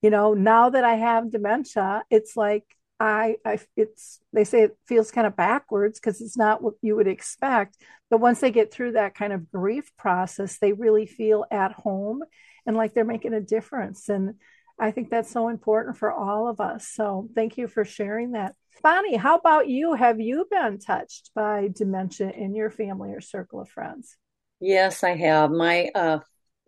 You 0.00 0.10
know, 0.10 0.34
now 0.34 0.70
that 0.70 0.84
I 0.84 0.94
have 0.94 1.32
dementia, 1.32 2.04
it's 2.08 2.36
like 2.36 2.64
I, 3.00 3.36
I 3.46 3.58
it's 3.76 4.20
they 4.34 4.44
say 4.44 4.60
it 4.60 4.76
feels 4.86 5.10
kind 5.10 5.26
of 5.26 5.34
backwards 5.34 5.98
because 5.98 6.20
it's 6.20 6.36
not 6.36 6.62
what 6.62 6.74
you 6.82 6.94
would 6.96 7.08
expect 7.08 7.78
but 8.10 8.20
once 8.20 8.40
they 8.40 8.50
get 8.50 8.70
through 8.70 8.92
that 8.92 9.14
kind 9.14 9.32
of 9.32 9.50
grief 9.50 9.90
process 9.96 10.58
they 10.58 10.74
really 10.74 11.06
feel 11.06 11.46
at 11.50 11.72
home 11.72 12.22
and 12.66 12.76
like 12.76 12.92
they're 12.92 13.04
making 13.04 13.32
a 13.32 13.40
difference 13.40 14.10
and 14.10 14.34
i 14.78 14.90
think 14.90 15.08
that's 15.08 15.30
so 15.30 15.48
important 15.48 15.96
for 15.96 16.12
all 16.12 16.46
of 16.46 16.60
us. 16.60 16.88
So 16.88 17.28
thank 17.34 17.56
you 17.56 17.68
for 17.68 17.84
sharing 17.84 18.32
that. 18.32 18.54
Bonnie 18.82 19.16
how 19.16 19.36
about 19.36 19.68
you? 19.68 19.94
Have 19.94 20.20
you 20.20 20.46
been 20.50 20.78
touched 20.78 21.30
by 21.34 21.68
dementia 21.74 22.30
in 22.30 22.54
your 22.54 22.70
family 22.70 23.12
or 23.12 23.20
circle 23.22 23.60
of 23.60 23.68
friends? 23.70 24.16
Yes 24.60 25.02
i 25.02 25.16
have. 25.16 25.50
My 25.50 25.88
uh 25.94 26.18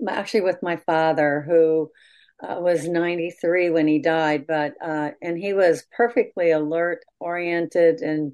actually 0.09 0.41
with 0.41 0.63
my 0.63 0.77
father 0.77 1.45
who 1.47 1.91
uh, 2.43 2.61
was 2.61 2.89
93 2.89 3.71
when 3.71 3.87
he 3.87 3.99
died, 4.01 4.47
but 4.47 4.75
uh, 4.83 5.11
and 5.21 5.39
he 5.39 5.53
was 5.53 5.87
perfectly 5.97 6.51
alert, 6.51 7.05
oriented, 7.21 8.01
and 8.01 8.33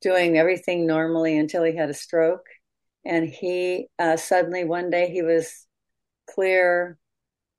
doing 0.00 0.36
everything 0.36 0.86
normally 0.86 1.36
until 1.38 1.64
he 1.64 1.76
had 1.76 1.90
a 1.90 1.94
stroke. 1.94 2.46
And 3.04 3.28
he 3.28 3.88
uh, 3.98 4.16
suddenly 4.16 4.64
one 4.64 4.90
day 4.90 5.10
he 5.10 5.22
was 5.22 5.66
clear, 6.28 6.98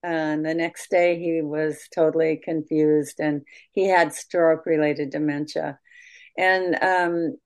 and 0.03 0.45
the 0.45 0.53
next 0.53 0.89
day 0.89 1.19
he 1.19 1.41
was 1.41 1.87
totally 1.93 2.41
confused, 2.43 3.19
and 3.19 3.41
he 3.71 3.87
had 3.87 4.13
stroke-related 4.13 5.09
dementia, 5.09 5.79
and 6.37 6.75
um, 6.81 7.37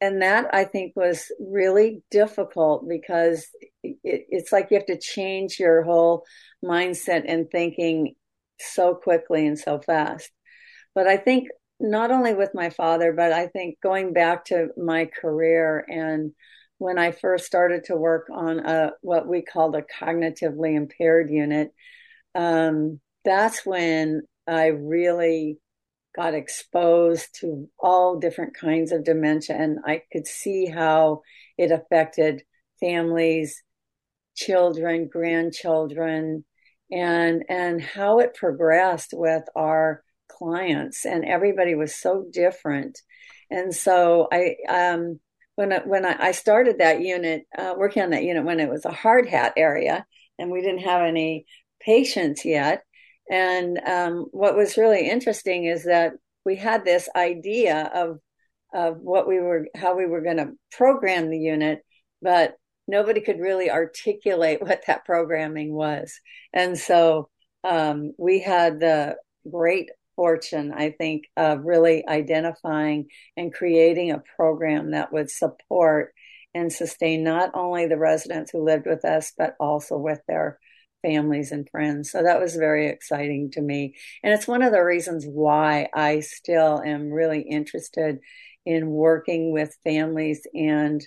and 0.00 0.22
that 0.22 0.46
I 0.52 0.64
think 0.64 0.94
was 0.94 1.30
really 1.40 2.02
difficult 2.10 2.88
because 2.88 3.46
it, 3.82 3.96
it's 4.02 4.52
like 4.52 4.68
you 4.70 4.76
have 4.76 4.86
to 4.86 4.98
change 4.98 5.58
your 5.58 5.82
whole 5.82 6.24
mindset 6.64 7.24
and 7.26 7.50
thinking 7.50 8.14
so 8.60 8.94
quickly 8.94 9.46
and 9.46 9.58
so 9.58 9.80
fast. 9.80 10.30
But 10.94 11.06
I 11.06 11.16
think 11.16 11.48
not 11.80 12.10
only 12.10 12.34
with 12.34 12.50
my 12.54 12.70
father, 12.70 13.12
but 13.12 13.32
I 13.32 13.46
think 13.48 13.80
going 13.80 14.12
back 14.12 14.46
to 14.46 14.68
my 14.76 15.06
career 15.06 15.84
and 15.88 16.32
when 16.78 16.98
I 16.98 17.10
first 17.10 17.44
started 17.44 17.84
to 17.84 17.96
work 17.96 18.28
on 18.32 18.60
a 18.60 18.92
what 19.00 19.26
we 19.26 19.42
called 19.42 19.74
a 19.74 19.82
cognitively 19.82 20.76
impaired 20.76 21.28
unit, 21.28 21.72
um, 22.36 23.00
that's 23.24 23.66
when 23.66 24.22
I 24.46 24.66
really 24.68 25.58
got 26.14 26.34
exposed 26.34 27.28
to 27.40 27.68
all 27.78 28.18
different 28.18 28.54
kinds 28.54 28.92
of 28.92 29.04
dementia 29.04 29.56
and 29.56 29.78
I 29.84 30.02
could 30.12 30.26
see 30.26 30.66
how 30.66 31.22
it 31.56 31.70
affected 31.70 32.42
families, 32.80 33.62
children, 34.34 35.08
grandchildren, 35.08 36.44
and 36.90 37.44
and 37.48 37.82
how 37.82 38.20
it 38.20 38.34
progressed 38.34 39.10
with 39.12 39.44
our 39.54 40.02
clients 40.28 41.04
and 41.04 41.24
everybody 41.24 41.74
was 41.74 41.94
so 41.94 42.24
different. 42.32 42.98
And 43.50 43.74
so 43.74 44.28
I 44.32 44.56
um 44.68 45.20
when 45.58 45.72
I, 45.72 45.78
when 45.78 46.04
I, 46.04 46.30
started 46.30 46.78
that 46.78 47.00
unit, 47.00 47.44
uh, 47.58 47.74
working 47.76 48.04
on 48.04 48.10
that 48.10 48.22
unit 48.22 48.44
when 48.44 48.60
it 48.60 48.70
was 48.70 48.84
a 48.84 48.92
hard 48.92 49.28
hat 49.28 49.54
area, 49.56 50.06
and 50.38 50.52
we 50.52 50.60
didn't 50.60 50.84
have 50.84 51.02
any 51.02 51.46
patients 51.80 52.44
yet, 52.44 52.84
and 53.30 53.78
um, 53.86 54.26
what 54.32 54.56
was 54.56 54.76
really 54.76 55.08
interesting 55.08 55.64
is 55.64 55.84
that 55.84 56.12
we 56.44 56.56
had 56.56 56.84
this 56.84 57.08
idea 57.14 57.90
of 57.94 58.18
of 58.74 58.98
what 59.00 59.26
we 59.26 59.40
were, 59.40 59.66
how 59.74 59.96
we 59.96 60.06
were 60.06 60.20
going 60.20 60.36
to 60.36 60.52
program 60.72 61.30
the 61.30 61.38
unit, 61.38 61.80
but 62.20 62.54
nobody 62.86 63.20
could 63.20 63.40
really 63.40 63.70
articulate 63.70 64.60
what 64.62 64.82
that 64.86 65.04
programming 65.04 65.72
was. 65.72 66.20
And 66.52 66.78
so 66.78 67.28
um, 67.64 68.12
we 68.18 68.40
had 68.40 68.80
the 68.80 69.16
great 69.50 69.90
fortune, 70.16 70.72
I 70.74 70.90
think, 70.90 71.24
of 71.36 71.64
really 71.64 72.06
identifying 72.06 73.06
and 73.36 73.54
creating 73.54 74.10
a 74.10 74.22
program 74.36 74.90
that 74.90 75.12
would 75.12 75.30
support 75.30 76.12
and 76.54 76.72
sustain 76.72 77.22
not 77.22 77.50
only 77.54 77.86
the 77.86 77.98
residents 77.98 78.50
who 78.50 78.64
lived 78.64 78.86
with 78.86 79.04
us, 79.04 79.32
but 79.36 79.54
also 79.60 79.96
with 79.96 80.20
their 80.26 80.58
families 81.02 81.52
and 81.52 81.68
friends. 81.70 82.10
So 82.10 82.22
that 82.22 82.40
was 82.40 82.56
very 82.56 82.88
exciting 82.88 83.50
to 83.52 83.60
me. 83.60 83.96
And 84.22 84.32
it's 84.32 84.48
one 84.48 84.62
of 84.62 84.72
the 84.72 84.84
reasons 84.84 85.24
why 85.26 85.88
I 85.94 86.20
still 86.20 86.82
am 86.84 87.10
really 87.10 87.42
interested 87.42 88.20
in 88.66 88.90
working 88.90 89.52
with 89.52 89.76
families 89.84 90.46
and 90.54 91.06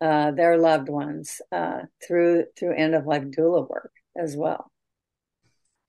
uh, 0.00 0.30
their 0.30 0.58
loved 0.58 0.88
ones 0.88 1.40
uh, 1.50 1.80
through 2.06 2.44
through 2.56 2.76
end 2.76 2.94
of 2.94 3.06
life 3.06 3.24
doula 3.24 3.68
work 3.68 3.92
as 4.16 4.36
well. 4.36 4.70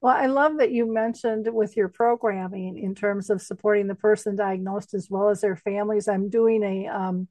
Well, 0.02 0.16
I 0.16 0.28
love 0.28 0.60
that 0.60 0.72
you 0.72 0.92
mentioned 0.92 1.48
with 1.52 1.76
your 1.76 1.90
programming 1.90 2.80
in 2.80 2.96
terms 2.96 3.30
of 3.30 3.42
supporting 3.42 3.88
the 3.88 3.96
person 3.96 4.36
diagnosed 4.36 4.94
as 4.94 5.10
well 5.10 5.30
as 5.30 5.42
their 5.42 5.58
families. 5.58 6.08
I'm 6.08 6.30
doing 6.30 6.64
a 6.64 6.88
um, 6.88 7.28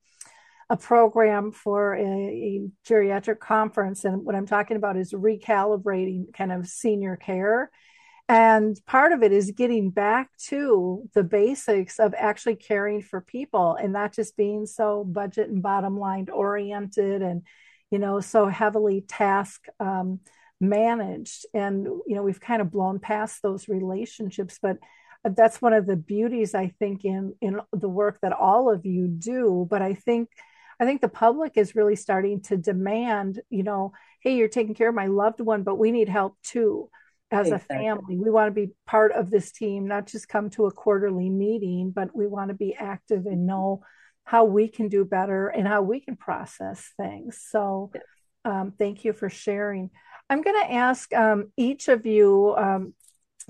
a 0.71 0.77
program 0.77 1.51
for 1.51 1.95
a, 1.95 2.03
a, 2.03 2.69
geriatric 2.87 3.39
conference. 3.39 4.05
And 4.05 4.25
what 4.25 4.35
I'm 4.35 4.47
talking 4.47 4.77
about 4.77 4.97
is 4.97 5.13
recalibrating 5.13 6.33
kind 6.35 6.53
of 6.53 6.67
senior 6.67 7.17
care. 7.17 7.71
And 8.29 8.79
part 8.87 9.13
of 9.13 9.23
it 9.23 9.33
is 9.33 9.53
getting 9.53 9.89
back 9.89 10.29
to 10.49 11.09
the 11.15 11.25
basics 11.25 11.99
of 11.99 12.15
actually 12.17 12.57
caring 12.57 13.01
for 13.01 13.23
people 13.23 13.75
and 13.75 13.95
not 13.95 14.13
just 14.13 14.37
being 14.37 14.67
so 14.67 15.03
budget 15.05 15.49
and 15.49 15.63
bottom 15.63 15.99
line 15.99 16.29
oriented 16.31 17.23
and, 17.23 17.43
you 17.91 17.99
know, 17.99 18.21
so 18.21 18.47
heavily 18.47 19.03
task 19.09 19.65
um, 19.81 20.21
managed. 20.61 21.47
And, 21.55 21.85
you 21.85 22.15
know, 22.15 22.23
we've 22.23 22.41
kind 22.41 22.61
of 22.61 22.71
blown 22.71 22.99
past 22.99 23.41
those 23.41 23.67
relationships, 23.67 24.59
but 24.61 24.77
that's 25.25 25.63
one 25.63 25.73
of 25.73 25.87
the 25.87 25.97
beauties 25.97 26.55
I 26.55 26.69
think 26.79 27.05
in 27.05 27.35
in 27.41 27.61
the 27.73 27.89
work 27.89 28.19
that 28.21 28.33
all 28.33 28.71
of 28.71 28.85
you 28.85 29.09
do. 29.09 29.67
But 29.69 29.81
I 29.81 29.95
think 29.95 30.29
I 30.81 30.85
think 30.85 31.01
the 31.01 31.09
public 31.09 31.53
is 31.57 31.75
really 31.75 31.97
starting 31.97 32.41
to 32.43 32.57
demand, 32.57 33.41
you 33.51 33.63
know, 33.63 33.93
hey, 34.23 34.37
you're 34.37 34.49
taking 34.49 34.75
care 34.75 34.89
of 34.89 34.95
my 34.95 35.07
loved 35.07 35.41
one, 35.41 35.63
but 35.63 35.77
we 35.77 35.91
need 35.91 36.09
help 36.09 36.37
too 36.43 36.89
as 37.31 37.49
exactly. 37.49 37.77
a 37.77 37.81
family. 37.81 38.17
We 38.17 38.31
want 38.31 38.49
to 38.49 38.67
be 38.67 38.73
part 38.87 39.13
of 39.13 39.31
this 39.31 39.53
team, 39.53 39.87
not 39.87 40.07
just 40.07 40.29
come 40.29 40.51
to 40.51 40.67
a 40.67 40.73
quarterly 40.73 41.29
meeting, 41.29 41.91
but 41.91 42.15
we 42.15 42.27
want 42.27 42.49
to 42.49 42.55
be 42.55 42.75
active 42.75 43.27
and 43.27 43.47
know 43.47 43.83
how 44.25 44.45
we 44.45 44.69
can 44.69 44.89
do 44.89 45.05
better 45.05 45.49
and 45.49 45.67
how 45.67 45.83
we 45.83 46.01
can 46.01 46.17
process 46.17 46.93
things. 46.97 47.43
So, 47.49 47.91
um, 48.45 48.73
thank 48.79 49.05
you 49.05 49.13
for 49.13 49.29
sharing. 49.29 49.91
I'm 50.31 50.43
going 50.43 50.61
to 50.63 50.73
ask 50.73 51.13
um, 51.15 51.51
each 51.57 51.89
of 51.89 52.07
you 52.07 52.55
um, 52.57 52.95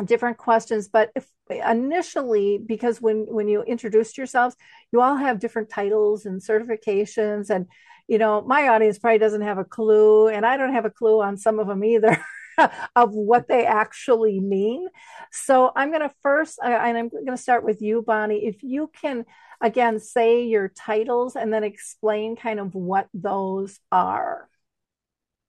different 0.05 0.39
questions, 0.39 0.89
but 0.89 1.11
if 1.15 1.29
initially 1.51 2.59
because 2.59 3.01
when 3.01 3.27
when 3.29 3.49
you 3.49 3.63
introduced 3.63 4.19
yourselves 4.19 4.55
you 4.93 5.01
all 5.01 5.17
have 5.17 5.39
different 5.39 5.71
titles 5.71 6.27
and 6.27 6.43
certifications 6.43 7.51
and 7.51 7.67
you 8.07 8.19
know 8.19 8.43
my 8.43 8.69
audience 8.69 8.99
probably 8.99 9.19
doesn't 9.19 9.43
have 9.43 9.59
a 9.59 9.65
clue 9.65 10.29
and 10.29 10.45
i 10.45 10.57
don't 10.57 10.75
have 10.75 10.85
a 10.85 10.91
clue 10.91 11.23
on 11.23 11.37
some 11.37 11.59
of 11.59 11.67
them 11.67 11.83
either 11.83 12.23
of 12.97 13.13
what 13.13 13.47
they 13.49 13.65
actually 13.65 14.41
mean. 14.41 14.89
So 15.31 15.71
i'm 15.75 15.91
going 15.91 16.03
to 16.03 16.15
first 16.23 16.59
and 16.63 16.75
i'm 16.75 17.09
going 17.09 17.27
to 17.27 17.37
start 17.37 17.65
with 17.65 17.81
you 17.81 18.03
bonnie. 18.03 18.47
If 18.47 18.63
you 18.63 18.91
can 19.01 19.25
again 19.61 20.01
say 20.01 20.45
your 20.45 20.69
titles 20.69 21.37
and 21.37 21.53
then 21.53 21.65
explain 21.65 22.37
kind 22.37 22.61
of 22.61 22.75
what 22.75 23.09
those 23.15 23.79
are 23.91 24.49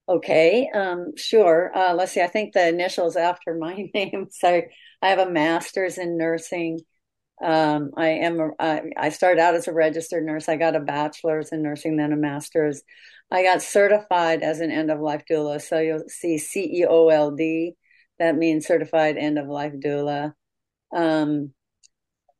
Okay, 0.09 0.69
um, 0.73 1.13
sure. 1.17 1.71
Uh, 1.75 1.93
let's 1.93 2.13
see. 2.13 2.21
I 2.21 2.27
think 2.27 2.53
the 2.53 2.67
initials 2.67 3.15
after 3.15 3.55
my 3.55 3.89
name. 3.95 4.27
So 4.31 4.61
I 5.01 5.09
have 5.09 5.19
a 5.19 5.29
master's 5.31 5.97
in 5.99 6.17
nursing, 6.17 6.79
Um, 7.43 7.91
I 7.97 8.09
am. 8.09 8.39
A, 8.41 8.51
I, 8.59 8.81
I 8.97 9.09
started 9.11 9.41
out 9.41 9.55
as 9.55 9.67
a 9.69 9.73
registered 9.73 10.25
nurse. 10.25 10.49
I 10.49 10.57
got 10.57 10.75
a 10.77 10.81
bachelor's 10.81 11.51
in 11.53 11.63
nursing, 11.63 11.97
then 11.97 12.13
a 12.13 12.17
master's. 12.17 12.83
I 13.31 13.43
got 13.43 13.61
certified 13.63 14.43
as 14.43 14.61
an 14.61 14.71
end 14.71 14.91
of 14.91 15.01
life 15.01 15.23
doula. 15.29 15.61
So 15.61 15.79
you'll 15.79 16.05
see 16.09 16.37
CEOLD. 16.39 17.75
That 18.19 18.37
means 18.37 18.67
certified 18.67 19.17
end 19.17 19.39
of 19.39 19.47
life 19.47 19.73
doula. 19.73 20.33
Um, 20.95 21.53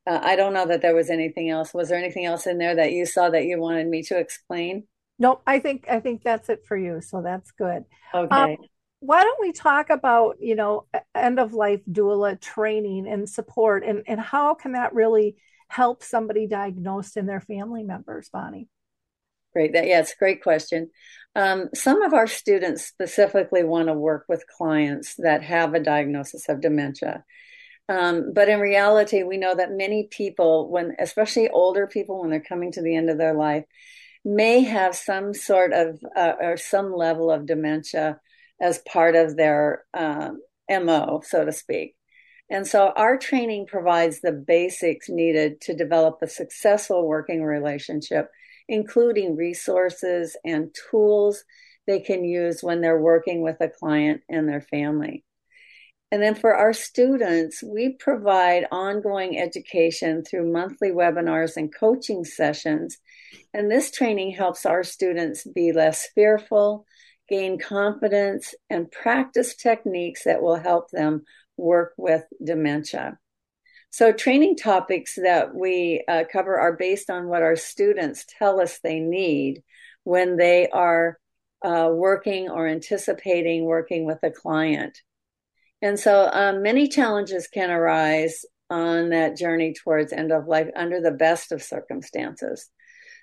uh, 0.08 0.20
I 0.24 0.36
don't 0.38 0.54
know 0.54 0.68
that 0.68 0.82
there 0.82 0.96
was 0.96 1.10
anything 1.10 1.50
else. 1.50 1.74
Was 1.74 1.90
there 1.90 2.00
anything 2.00 2.26
else 2.26 2.48
in 2.48 2.58
there 2.60 2.76
that 2.76 2.94
you 2.94 3.06
saw 3.06 3.30
that 3.32 3.46
you 3.46 3.60
wanted 3.60 3.88
me 3.88 4.04
to 4.04 4.18
explain? 4.20 4.88
No, 5.20 5.42
I 5.46 5.60
think 5.60 5.86
I 5.90 6.00
think 6.00 6.24
that's 6.24 6.50
it 6.50 6.66
for 6.66 6.78
you. 6.78 7.02
So 7.02 7.22
that's 7.22 7.52
good. 7.52 7.84
Okay. 8.16 8.36
Um, 8.36 8.58
why 9.00 9.24
don't 9.24 9.40
we 9.42 9.52
talk 9.52 9.90
about 9.90 10.38
you 10.40 10.56
know 10.56 10.86
end 11.16 11.40
of 11.40 11.54
life 11.54 11.82
doula 11.90 12.40
training 12.40 13.08
and 13.08 13.30
support 13.30 13.84
and 13.84 14.04
and 14.08 14.20
how 14.20 14.54
can 14.54 14.74
that 14.74 14.94
really 14.94 15.36
help 15.70 16.04
somebody 16.04 16.48
diagnosed 16.48 17.16
and 17.16 17.28
their 17.28 17.40
family 17.40 17.84
members 17.84 18.30
bonnie 18.32 18.68
great 19.54 19.74
that 19.74 19.88
yeah 19.88 20.00
it's 20.00 20.14
a 20.14 20.20
great 20.20 20.44
question 20.44 20.90
um, 21.36 21.70
some 21.76 22.02
of 22.02 22.14
our 22.14 22.26
students 22.26 22.86
specifically 22.86 23.64
want 23.64 23.88
to 23.88 23.94
work 23.94 24.26
with 24.28 24.48
clients 24.48 25.16
that 25.20 25.44
have 25.44 25.74
a 25.74 25.80
diagnosis 25.80 26.50
of 26.50 26.62
dementia 26.62 27.24
um, 27.88 28.34
but 28.34 28.50
in 28.50 28.60
reality 28.60 29.24
we 29.24 29.38
know 29.38 29.56
that 29.56 29.72
many 29.72 30.08
people 30.12 30.70
when 30.70 30.96
especially 31.00 31.50
older 31.50 31.88
people 31.88 32.20
when 32.20 32.32
they're 32.32 32.42
coming 32.42 32.72
to 32.72 32.82
the 32.82 32.96
end 32.96 33.10
of 33.10 33.18
their 33.18 33.34
life 33.34 33.64
may 34.26 34.62
have 34.62 34.96
some 34.96 35.34
sort 35.34 35.74
of 35.74 36.00
uh, 36.16 36.34
or 36.42 36.58
some 36.58 36.94
level 36.94 37.32
of 37.32 37.46
dementia 37.46 38.20
as 38.62 38.80
part 38.80 39.16
of 39.16 39.38
their 39.38 39.86
um, 39.94 40.42
MO, 40.70 41.22
so 41.26 41.46
to 41.46 41.52
speak. 41.52 41.96
And 42.50 42.66
so 42.66 42.92
our 42.96 43.18
training 43.18 43.68
provides 43.68 44.22
the 44.22 44.32
basics 44.32 45.08
needed 45.08 45.62
to 45.62 45.76
develop 45.76 46.20
a 46.22 46.28
successful 46.28 47.08
working 47.08 47.44
relationship, 47.44 48.30
including 48.68 49.36
resources 49.36 50.36
and 50.44 50.76
tools 50.90 51.44
they 51.86 52.00
can 52.00 52.24
use 52.24 52.62
when 52.62 52.82
they're 52.82 53.00
working 53.00 53.42
with 53.42 53.58
a 53.62 53.70
client 53.70 54.22
and 54.30 54.48
their 54.48 54.62
family. 54.62 55.24
And 56.12 56.22
then 56.22 56.34
for 56.34 56.56
our 56.56 56.74
students, 56.74 57.64
we 57.64 57.94
provide 58.00 58.66
ongoing 58.72 59.38
education 59.40 60.24
through 60.24 60.52
monthly 60.52 60.90
webinars 60.90 61.56
and 61.56 61.74
coaching 61.74 62.26
sessions. 62.26 62.98
And 63.54 63.70
this 63.70 63.92
training 63.92 64.32
helps 64.32 64.66
our 64.66 64.84
students 64.84 65.44
be 65.44 65.72
less 65.72 66.08
fearful 66.16 66.86
gain 67.30 67.60
confidence, 67.60 68.56
and 68.70 68.92
practice 68.92 69.56
techniques 69.56 70.24
that 70.24 70.42
will 70.42 70.58
help 70.58 70.90
them 70.90 71.24
work 71.56 71.94
with 71.98 72.24
dementia. 72.44 73.18
So, 73.92 74.12
training 74.12 74.58
topics 74.58 75.16
that 75.16 75.56
we 75.56 76.04
uh, 76.08 76.24
cover 76.32 76.60
are 76.60 76.76
based 76.76 77.10
on 77.10 77.28
what 77.28 77.42
our 77.42 77.56
students 77.56 78.26
tell 78.38 78.60
us 78.60 78.80
they 78.80 79.00
need 79.00 79.64
when 80.04 80.38
they 80.38 80.68
are 80.70 81.18
uh, 81.64 81.90
working 81.92 82.50
or 82.50 82.68
anticipating 82.68 83.66
working 83.66 84.06
with 84.06 84.20
a 84.24 84.32
client. 84.32 85.00
And 85.82 86.00
so, 86.00 86.30
um, 86.32 86.62
many 86.62 86.88
challenges 86.88 87.48
can 87.48 87.70
arise 87.72 88.46
on 88.70 89.10
that 89.10 89.38
journey 89.38 89.74
towards 89.74 90.14
end 90.14 90.32
of 90.32 90.48
life 90.48 90.70
under 90.76 91.02
the 91.02 91.12
best 91.12 91.52
of 91.52 91.64
circumstances. 91.64 92.70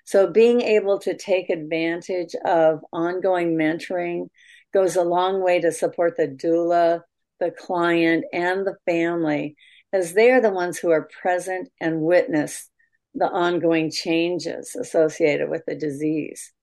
So 0.05 0.31
being 0.31 0.61
able 0.61 0.99
to 0.99 1.17
take 1.17 1.49
advantage 1.49 2.33
of 2.45 2.79
ongoing 2.93 3.57
mentoring 3.57 4.29
goes 4.73 4.95
a 4.95 5.03
long 5.03 5.43
way 5.43 5.59
to 5.61 5.71
support 5.71 6.15
the 6.17 6.27
doula, 6.27 7.01
the 7.39 7.51
client, 7.51 8.25
and 8.33 8.65
the 8.65 8.77
family, 8.85 9.55
as 9.93 10.13
they 10.13 10.31
are 10.31 10.41
the 10.41 10.49
ones 10.49 10.77
who 10.77 10.91
are 10.91 11.09
present 11.21 11.69
and 11.79 12.01
witness 12.01 12.69
the 13.15 13.29
ongoing 13.29 13.91
changes 13.91 14.75
associated 14.75 15.49
with 15.49 15.63
the 15.65 15.75
disease. 15.75 16.53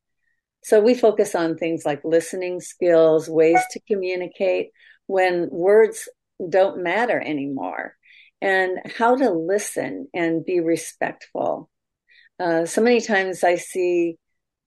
So 0.62 0.80
we 0.80 0.94
focus 0.94 1.35
on 1.35 1.57
things 1.57 1.85
like 1.85 2.04
listening 2.04 2.61
skills, 2.61 3.28
ways 3.28 3.61
to 3.72 3.80
communicate 3.88 4.70
when 5.06 5.48
words 5.50 6.08
don't 6.48 6.82
matter 6.82 7.20
anymore, 7.20 7.96
and 8.40 8.78
how 8.98 9.16
to 9.16 9.30
listen 9.30 10.08
and 10.14 10.44
be 10.44 10.60
respectful. 10.60 11.70
Uh, 12.38 12.66
so 12.66 12.82
many 12.82 13.00
times 13.00 13.44
I 13.44 13.56
see 13.56 14.16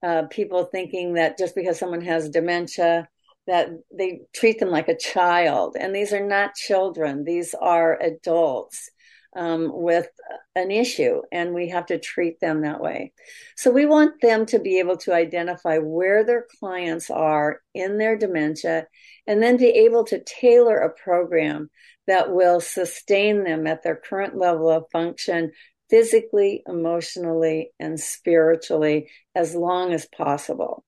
uh, 0.04 0.24
people 0.30 0.66
thinking 0.66 1.14
that 1.14 1.38
just 1.38 1.56
because 1.56 1.78
someone 1.78 2.02
has 2.02 2.30
dementia, 2.30 3.08
that 3.48 3.70
they 3.94 4.22
treat 4.34 4.60
them 4.60 4.70
like 4.70 4.90
a 4.90 4.98
child. 4.98 5.76
And 5.80 5.96
these 5.96 6.14
are 6.14 6.26
not 6.26 6.56
children, 6.56 7.24
these 7.24 7.54
are 7.54 8.00
adults 8.02 8.90
um, 9.38 9.70
with 9.72 10.08
an 10.56 10.72
issue, 10.72 11.22
and 11.32 11.54
we 11.54 11.70
have 11.70 11.86
to 11.86 12.00
treat 12.00 12.40
them 12.40 12.62
that 12.62 12.82
way. 12.82 13.14
So 13.56 13.70
we 13.72 13.86
want 13.86 14.20
them 14.22 14.48
to 14.48 14.60
be 14.60 14.80
able 14.80 14.98
to 14.98 15.14
identify 15.14 15.78
where 15.78 16.26
their 16.26 16.46
clients 16.60 17.10
are 17.12 17.62
in 17.74 18.00
their 18.00 18.18
dementia 18.18 18.88
and 19.28 19.42
then 19.42 19.58
be 19.58 19.70
able 19.70 20.04
to 20.06 20.24
tailor 20.24 20.78
a 20.78 20.94
program 20.94 21.70
that 22.08 22.34
will 22.34 22.60
sustain 22.60 23.44
them 23.44 23.68
at 23.68 23.84
their 23.84 23.96
current 23.96 24.36
level 24.36 24.70
of 24.70 24.86
function 24.92 25.52
physically, 25.90 26.64
emotionally, 26.68 27.72
and 27.80 28.00
spiritually 28.00 29.10
as 29.36 29.56
long 29.56 29.94
as 29.94 30.08
possible. 30.18 30.84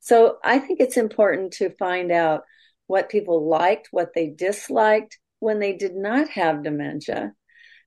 So 0.00 0.36
I 0.44 0.58
think 0.58 0.80
it's 0.80 0.96
important 0.96 1.54
to 1.54 1.70
find 1.70 2.12
out 2.12 2.42
what 2.86 3.08
people 3.08 3.48
liked, 3.48 3.88
what 3.90 4.14
they 4.14 4.28
disliked 4.28 5.18
when 5.40 5.58
they 5.58 5.72
did 5.74 5.94
not 5.94 6.28
have 6.30 6.62
dementia, 6.62 7.32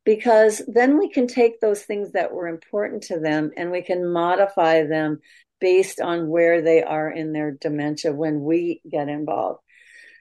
because 0.04 0.62
then 0.68 0.98
we 0.98 1.10
can 1.10 1.28
take 1.28 1.60
those 1.60 1.82
things 1.84 2.14
that 2.14 2.34
were 2.34 2.48
important 2.48 3.04
to 3.04 3.20
them 3.20 3.52
and 3.56 3.72
we 3.72 3.82
can 3.82 4.12
modify 4.12 4.86
them 4.86 5.20
based 5.60 6.02
on 6.02 6.28
where 6.28 6.62
they 6.62 6.82
are 6.82 7.10
in 7.10 7.34
their 7.34 7.52
dementia 7.52 8.12
when 8.12 8.42
we 8.42 8.82
get 8.90 9.08
involved. 9.08 9.60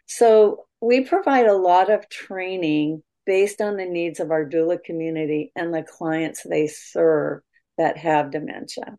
So 0.06 0.66
we 0.80 1.02
provide 1.02 1.46
a 1.46 1.56
lot 1.56 1.90
of 1.90 2.08
training 2.08 3.02
based 3.24 3.60
on 3.60 3.76
the 3.76 3.86
needs 3.86 4.20
of 4.20 4.30
our 4.30 4.44
doula 4.44 4.82
community 4.82 5.52
and 5.54 5.72
the 5.72 5.82
clients 5.82 6.42
they 6.42 6.66
serve 6.66 7.40
that 7.78 7.96
have 7.96 8.32
dementia. 8.32 8.98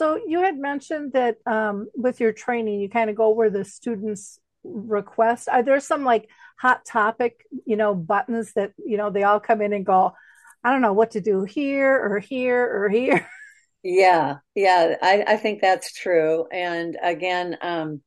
So, 0.00 0.18
you 0.26 0.40
had 0.40 0.56
mentioned 0.56 1.12
that 1.12 1.36
um, 1.44 1.88
with 1.94 2.20
your 2.20 2.32
training, 2.32 2.80
you 2.80 2.88
kind 2.88 3.10
of 3.10 3.16
go 3.16 3.28
where 3.32 3.50
the 3.50 3.66
students 3.66 4.38
request. 4.64 5.46
Are 5.46 5.62
there 5.62 5.78
some 5.78 6.04
like 6.04 6.26
hot 6.58 6.86
topic, 6.86 7.44
you 7.66 7.76
know, 7.76 7.94
buttons 7.94 8.54
that, 8.54 8.72
you 8.82 8.96
know, 8.96 9.10
they 9.10 9.24
all 9.24 9.40
come 9.40 9.60
in 9.60 9.74
and 9.74 9.84
go, 9.84 10.14
I 10.64 10.72
don't 10.72 10.80
know 10.80 10.94
what 10.94 11.10
to 11.10 11.20
do 11.20 11.44
here 11.44 11.94
or 12.02 12.18
here 12.18 12.64
or 12.64 12.88
here? 12.88 13.28
Yeah, 13.82 14.36
yeah, 14.54 14.96
I, 15.00 15.24
I 15.26 15.36
think 15.38 15.62
that's 15.62 15.94
true. 15.94 16.46
And 16.52 16.98
again, 17.02 17.56
um, 17.62 18.02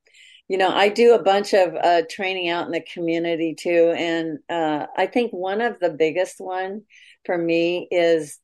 you 0.47 0.59
know, 0.59 0.69
I 0.69 0.89
do 0.89 1.15
a 1.15 1.23
bunch 1.23 1.53
of 1.53 1.73
uh, 1.75 2.03
training 2.09 2.49
out 2.49 2.67
in 2.67 2.71
the 2.71 2.81
community 2.81 3.55
too, 3.55 3.91
and 3.97 4.37
uh, 4.49 4.85
I 4.95 5.07
think 5.07 5.31
one 5.31 5.61
of 5.61 5.79
the 5.79 5.89
biggest 5.89 6.35
one 6.37 6.83
for 7.25 7.35
me 7.35 7.87
is 7.89 8.37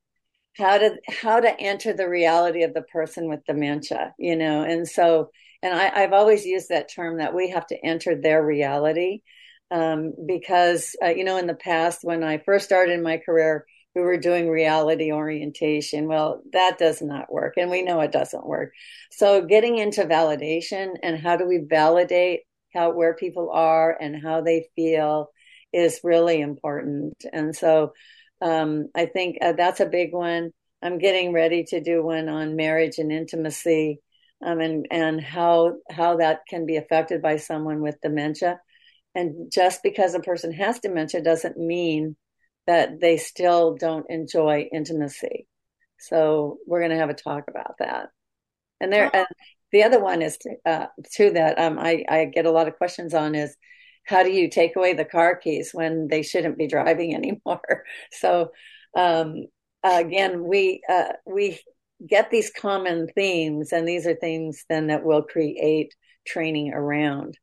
how 0.59 0.77
to 0.77 0.97
how 1.07 1.39
to 1.39 1.59
enter 1.59 1.93
the 1.93 2.09
reality 2.09 2.63
of 2.63 2.73
the 2.73 2.83
person 2.83 3.29
with 3.29 3.45
dementia. 3.45 4.13
You 4.19 4.35
know, 4.35 4.63
and 4.63 4.87
so, 4.87 5.31
and 5.63 5.73
I, 5.73 6.03
I've 6.03 6.13
always 6.13 6.45
used 6.45 6.69
that 6.69 6.91
term 6.93 7.17
that 7.17 7.33
we 7.33 7.49
have 7.49 7.65
to 7.67 7.85
enter 7.85 8.15
their 8.15 8.45
reality 8.45 9.21
um, 9.71 10.13
because 10.27 10.95
uh, 11.03 11.09
you 11.09 11.23
know, 11.23 11.37
in 11.37 11.47
the 11.47 11.55
past 11.55 11.99
when 12.03 12.23
I 12.23 12.37
first 12.39 12.65
started 12.65 12.93
in 12.93 13.03
my 13.03 13.17
career 13.17 13.65
we 13.95 14.01
were 14.01 14.17
doing 14.17 14.49
reality 14.49 15.11
orientation. 15.11 16.07
Well, 16.07 16.41
that 16.53 16.77
does 16.77 17.01
not 17.01 17.31
work. 17.31 17.55
And 17.57 17.71
we 17.71 17.81
know 17.81 17.99
it 18.01 18.11
doesn't 18.11 18.45
work. 18.45 18.71
So 19.11 19.45
getting 19.45 19.77
into 19.77 20.05
validation 20.05 20.93
and 21.01 21.19
how 21.19 21.37
do 21.37 21.47
we 21.47 21.65
validate 21.67 22.41
how 22.73 22.91
where 22.91 23.15
people 23.15 23.49
are 23.51 23.97
and 23.99 24.21
how 24.21 24.41
they 24.41 24.69
feel 24.75 25.31
is 25.73 26.01
really 26.03 26.39
important. 26.39 27.25
And 27.33 27.55
so 27.55 27.93
um, 28.41 28.89
I 28.95 29.05
think 29.05 29.37
uh, 29.41 29.53
that's 29.53 29.79
a 29.79 29.85
big 29.85 30.13
one. 30.13 30.51
I'm 30.81 30.97
getting 30.97 31.33
ready 31.33 31.63
to 31.65 31.81
do 31.81 32.03
one 32.03 32.29
on 32.29 32.55
marriage 32.55 32.97
and 32.97 33.11
intimacy, 33.11 33.99
um, 34.45 34.59
and 34.59 34.87
and 34.91 35.21
how 35.21 35.75
how 35.91 36.17
that 36.17 36.41
can 36.47 36.65
be 36.65 36.77
affected 36.77 37.21
by 37.21 37.37
someone 37.37 37.81
with 37.81 38.01
dementia. 38.01 38.59
And 39.15 39.51
just 39.51 39.83
because 39.83 40.13
a 40.13 40.19
person 40.19 40.53
has 40.53 40.79
dementia 40.79 41.21
doesn't 41.21 41.57
mean 41.57 42.15
that 42.67 42.99
they 42.99 43.17
still 43.17 43.75
don't 43.75 44.05
enjoy 44.09 44.69
intimacy. 44.71 45.47
So 45.99 46.59
we're 46.67 46.79
going 46.79 46.91
to 46.91 46.97
have 46.97 47.09
a 47.09 47.15
talk 47.15 47.45
about 47.49 47.75
that. 47.79 48.09
And 48.79 48.93
there, 48.93 49.13
and 49.13 49.25
the 49.71 49.83
other 49.83 49.99
one 49.99 50.21
is 50.21 50.37
to, 50.37 50.55
uh, 50.65 50.85
too 51.11 51.31
that 51.31 51.59
um, 51.59 51.79
I, 51.79 52.05
I 52.07 52.25
get 52.25 52.45
a 52.45 52.51
lot 52.51 52.67
of 52.67 52.77
questions 52.77 53.13
on 53.13 53.35
is 53.35 53.55
how 54.09 54.23
do 54.23 54.31
you 54.31 54.49
take 54.49 54.75
away 54.75 54.93
the 54.93 55.05
car 55.05 55.35
keys 55.35 55.69
when 55.71 56.07
they 56.07 56.23
shouldn't 56.23 56.57
be 56.57 56.67
driving 56.67 57.13
anymore? 57.15 57.83
So 58.11 58.51
um, 58.97 59.45
again, 59.83 60.43
we 60.45 60.81
uh, 60.89 61.13
we 61.25 61.59
get 62.05 62.31
these 62.31 62.51
common 62.51 63.07
themes, 63.13 63.71
and 63.71 63.87
these 63.87 64.07
are 64.07 64.15
things 64.15 64.65
then 64.69 64.87
that 64.87 65.03
will 65.03 65.23
create 65.23 65.93
training 66.25 66.73
around. 66.73 67.37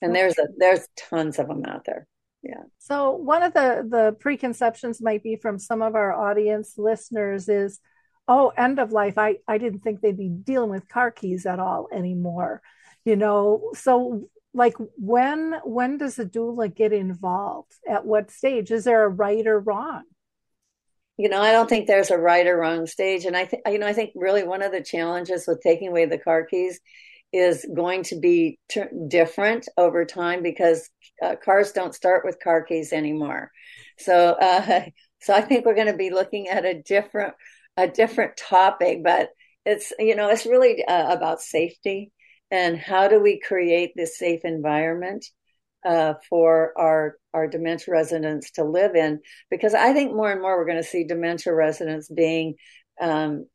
And 0.00 0.14
there's 0.14 0.38
a, 0.38 0.46
there's 0.58 0.86
tons 0.96 1.38
of 1.38 1.48
them 1.48 1.64
out 1.64 1.84
there. 1.86 2.06
Yeah. 2.42 2.64
So 2.78 3.12
one 3.12 3.42
of 3.42 3.54
the 3.54 3.86
the 3.88 4.16
preconceptions 4.20 5.00
might 5.00 5.22
be 5.22 5.36
from 5.36 5.58
some 5.58 5.82
of 5.82 5.94
our 5.94 6.12
audience 6.12 6.74
listeners 6.76 7.48
is, 7.48 7.80
oh, 8.28 8.52
end 8.56 8.78
of 8.78 8.92
life. 8.92 9.16
I 9.16 9.36
I 9.48 9.58
didn't 9.58 9.80
think 9.80 10.00
they'd 10.00 10.16
be 10.16 10.28
dealing 10.28 10.70
with 10.70 10.88
car 10.88 11.10
keys 11.10 11.46
at 11.46 11.58
all 11.58 11.88
anymore. 11.92 12.60
You 13.04 13.16
know, 13.16 13.70
so 13.74 14.28
like 14.54 14.74
when 14.96 15.56
when 15.64 15.98
does 15.98 16.18
a 16.18 16.24
doula 16.24 16.74
get 16.74 16.92
involved? 16.92 17.72
At 17.88 18.06
what 18.06 18.30
stage? 18.30 18.70
Is 18.70 18.84
there 18.84 19.04
a 19.04 19.08
right 19.08 19.46
or 19.46 19.60
wrong? 19.60 20.04
You 21.16 21.28
know, 21.28 21.40
I 21.40 21.52
don't 21.52 21.68
think 21.68 21.86
there's 21.86 22.10
a 22.10 22.18
right 22.18 22.46
or 22.46 22.56
wrong 22.56 22.86
stage, 22.86 23.24
and 23.24 23.36
I 23.36 23.44
think 23.44 23.62
you 23.66 23.78
know 23.78 23.86
I 23.86 23.92
think 23.92 24.12
really 24.14 24.44
one 24.44 24.62
of 24.62 24.72
the 24.72 24.82
challenges 24.82 25.44
with 25.46 25.60
taking 25.60 25.88
away 25.88 26.06
the 26.06 26.18
car 26.18 26.44
keys 26.44 26.80
is 27.34 27.66
going 27.74 28.04
to 28.04 28.16
be 28.16 28.60
different 29.08 29.66
over 29.76 30.04
time 30.04 30.40
because 30.40 30.88
uh, 31.20 31.34
cars 31.44 31.72
don't 31.72 31.94
start 31.94 32.24
with 32.24 32.38
car 32.38 32.62
keys 32.62 32.92
anymore. 32.92 33.50
So, 33.98 34.36
uh, 34.40 34.84
so 35.20 35.34
I 35.34 35.40
think 35.40 35.66
we're 35.66 35.74
going 35.74 35.88
to 35.90 35.96
be 35.96 36.10
looking 36.10 36.46
at 36.46 36.64
a 36.64 36.80
different, 36.80 37.34
a 37.76 37.88
different 37.88 38.36
topic, 38.36 39.02
but 39.02 39.30
it's, 39.66 39.92
you 39.98 40.14
know, 40.14 40.28
it's 40.28 40.46
really 40.46 40.84
uh, 40.84 41.12
about 41.12 41.40
safety 41.40 42.12
and 42.54 42.78
how 42.78 43.08
do 43.08 43.18
we 43.20 43.40
create 43.40 43.94
this 43.96 44.16
safe 44.16 44.42
environment 44.44 45.26
uh, 45.84 46.14
for 46.30 46.72
our 46.78 47.16
our 47.32 47.48
dementia 47.48 47.92
residents 47.92 48.52
to 48.52 48.62
live 48.62 48.94
in? 48.94 49.20
Because 49.50 49.74
I 49.74 49.92
think 49.92 50.14
more 50.14 50.30
and 50.30 50.40
more 50.40 50.56
we're 50.56 50.70
going 50.70 50.82
to 50.82 50.88
see 50.88 51.02
dementia 51.02 51.52
residents 51.52 52.08
being 52.08 52.54
um, 53.00 53.46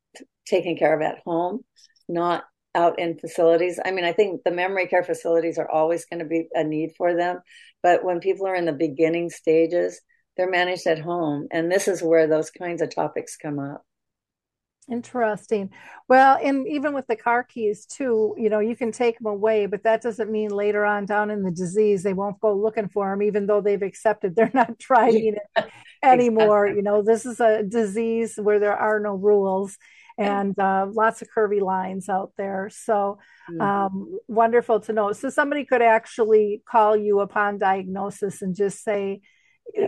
taken 0.46 0.76
care 0.76 0.94
of 0.94 1.02
at 1.02 1.20
home, 1.26 1.62
not 2.10 2.44
out 2.76 3.00
in 3.00 3.18
facilities. 3.18 3.80
I 3.86 3.92
mean, 3.92 4.04
I 4.04 4.12
think 4.12 4.42
the 4.44 4.52
memory 4.52 4.88
care 4.88 5.04
facilities 5.04 5.58
are 5.58 5.72
always 5.72 6.06
going 6.06 6.20
to 6.20 6.26
be 6.26 6.50
a 6.54 6.66
need 6.66 6.92
for 6.98 7.16
them. 7.16 7.40
But 7.82 8.04
when 8.04 8.20
people 8.20 8.48
are 8.48 8.56
in 8.56 8.66
the 8.66 8.74
beginning 8.74 9.30
stages, 9.30 10.02
they're 10.36 10.52
managed 10.52 10.88
at 10.88 11.00
home. 11.00 11.48
And 11.52 11.72
this 11.72 11.88
is 11.88 12.04
where 12.04 12.28
those 12.28 12.52
kinds 12.52 12.82
of 12.82 12.94
topics 12.94 13.38
come 13.38 13.60
up. 13.60 13.86
Interesting. 14.90 15.70
Well, 16.08 16.40
and 16.44 16.68
even 16.68 16.94
with 16.94 17.06
the 17.06 17.16
car 17.16 17.44
keys 17.44 17.86
too, 17.86 18.36
you 18.38 18.50
know, 18.50 18.60
you 18.60 18.76
can 18.76 18.92
take 18.92 19.20
them 19.20 19.28
away, 19.28 19.68
but 19.68 19.84
that 19.84 20.02
doesn't 20.02 20.32
mean 20.32 20.50
later 20.50 20.84
on 20.84 21.06
down 21.06 21.30
in 21.30 21.44
the 21.44 21.52
disease 21.52 22.02
they 22.02 22.14
won't 22.14 22.40
go 22.40 22.56
looking 22.56 22.90
for 22.90 23.12
them, 23.12 23.22
even 23.22 23.46
though 23.46 23.62
they've 23.62 23.82
accepted 23.82 24.36
they're 24.36 24.52
not 24.54 24.80
trying 24.80 25.36
it 25.36 25.70
anymore. 26.04 26.66
Exactly. 26.66 26.78
You 26.78 26.84
know, 26.84 27.04
this 27.04 27.26
is 27.26 27.40
a 27.40 27.62
disease 27.64 28.40
where 28.42 28.60
there 28.60 28.76
are 28.76 29.00
no 29.00 29.14
rules, 29.14 29.78
and 30.18 30.58
uh, 30.60 30.88
lots 30.92 31.22
of 31.22 31.30
curvy 31.36 31.62
lines 31.62 32.10
out 32.10 32.34
there. 32.36 32.70
So 32.74 33.20
mm-hmm. 33.50 33.62
um, 33.62 34.20
wonderful 34.28 34.82
to 34.82 34.94
know. 34.94 35.14
So 35.14 35.30
somebody 35.30 35.66
could 35.66 35.82
actually 35.82 36.62
call 36.68 36.98
you 36.98 37.20
upon 37.22 37.58
diagnosis 37.58 38.42
and 38.42 38.56
just 38.56 38.84
say, 38.84 39.22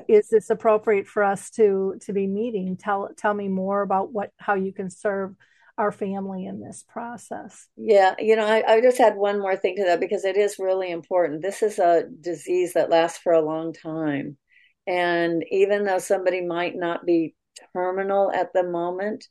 "Is 0.07 0.29
this 0.29 0.49
appropriate 0.49 1.07
for 1.07 1.23
us 1.23 1.49
to 1.51 1.95
to 2.01 2.13
be 2.13 2.27
meeting? 2.27 2.77
Tell 2.77 3.09
tell 3.17 3.33
me 3.33 3.47
more 3.47 3.81
about 3.81 4.11
what 4.11 4.31
how 4.37 4.55
you 4.55 4.73
can 4.73 4.89
serve." 4.89 5.35
our 5.77 5.91
family 5.91 6.45
in 6.45 6.59
this 6.59 6.83
process. 6.87 7.67
Yeah, 7.75 8.13
you 8.19 8.35
know, 8.35 8.45
I, 8.45 8.63
I, 8.67 8.81
just 8.81 8.99
had 8.99 9.15
one 9.15 9.39
more 9.39 9.55
thing 9.55 9.77
to 9.77 9.85
that 9.85 9.99
because 9.99 10.25
it 10.25 10.37
is 10.37 10.59
really 10.59 10.91
important. 10.91 11.41
This 11.41 11.63
is 11.63 11.79
a 11.79 12.03
disease 12.19 12.73
that 12.73 12.91
lasts 12.91 13.17
for 13.17 13.33
a 13.33 13.41
long 13.41 13.73
time. 13.73 14.37
And 14.85 15.43
even 15.49 15.85
though 15.85 15.99
somebody 15.99 16.45
might 16.45 16.75
not 16.75 17.05
be 17.05 17.35
terminal 17.73 18.31
at 18.31 18.53
the 18.53 18.63
moment, 18.63 19.25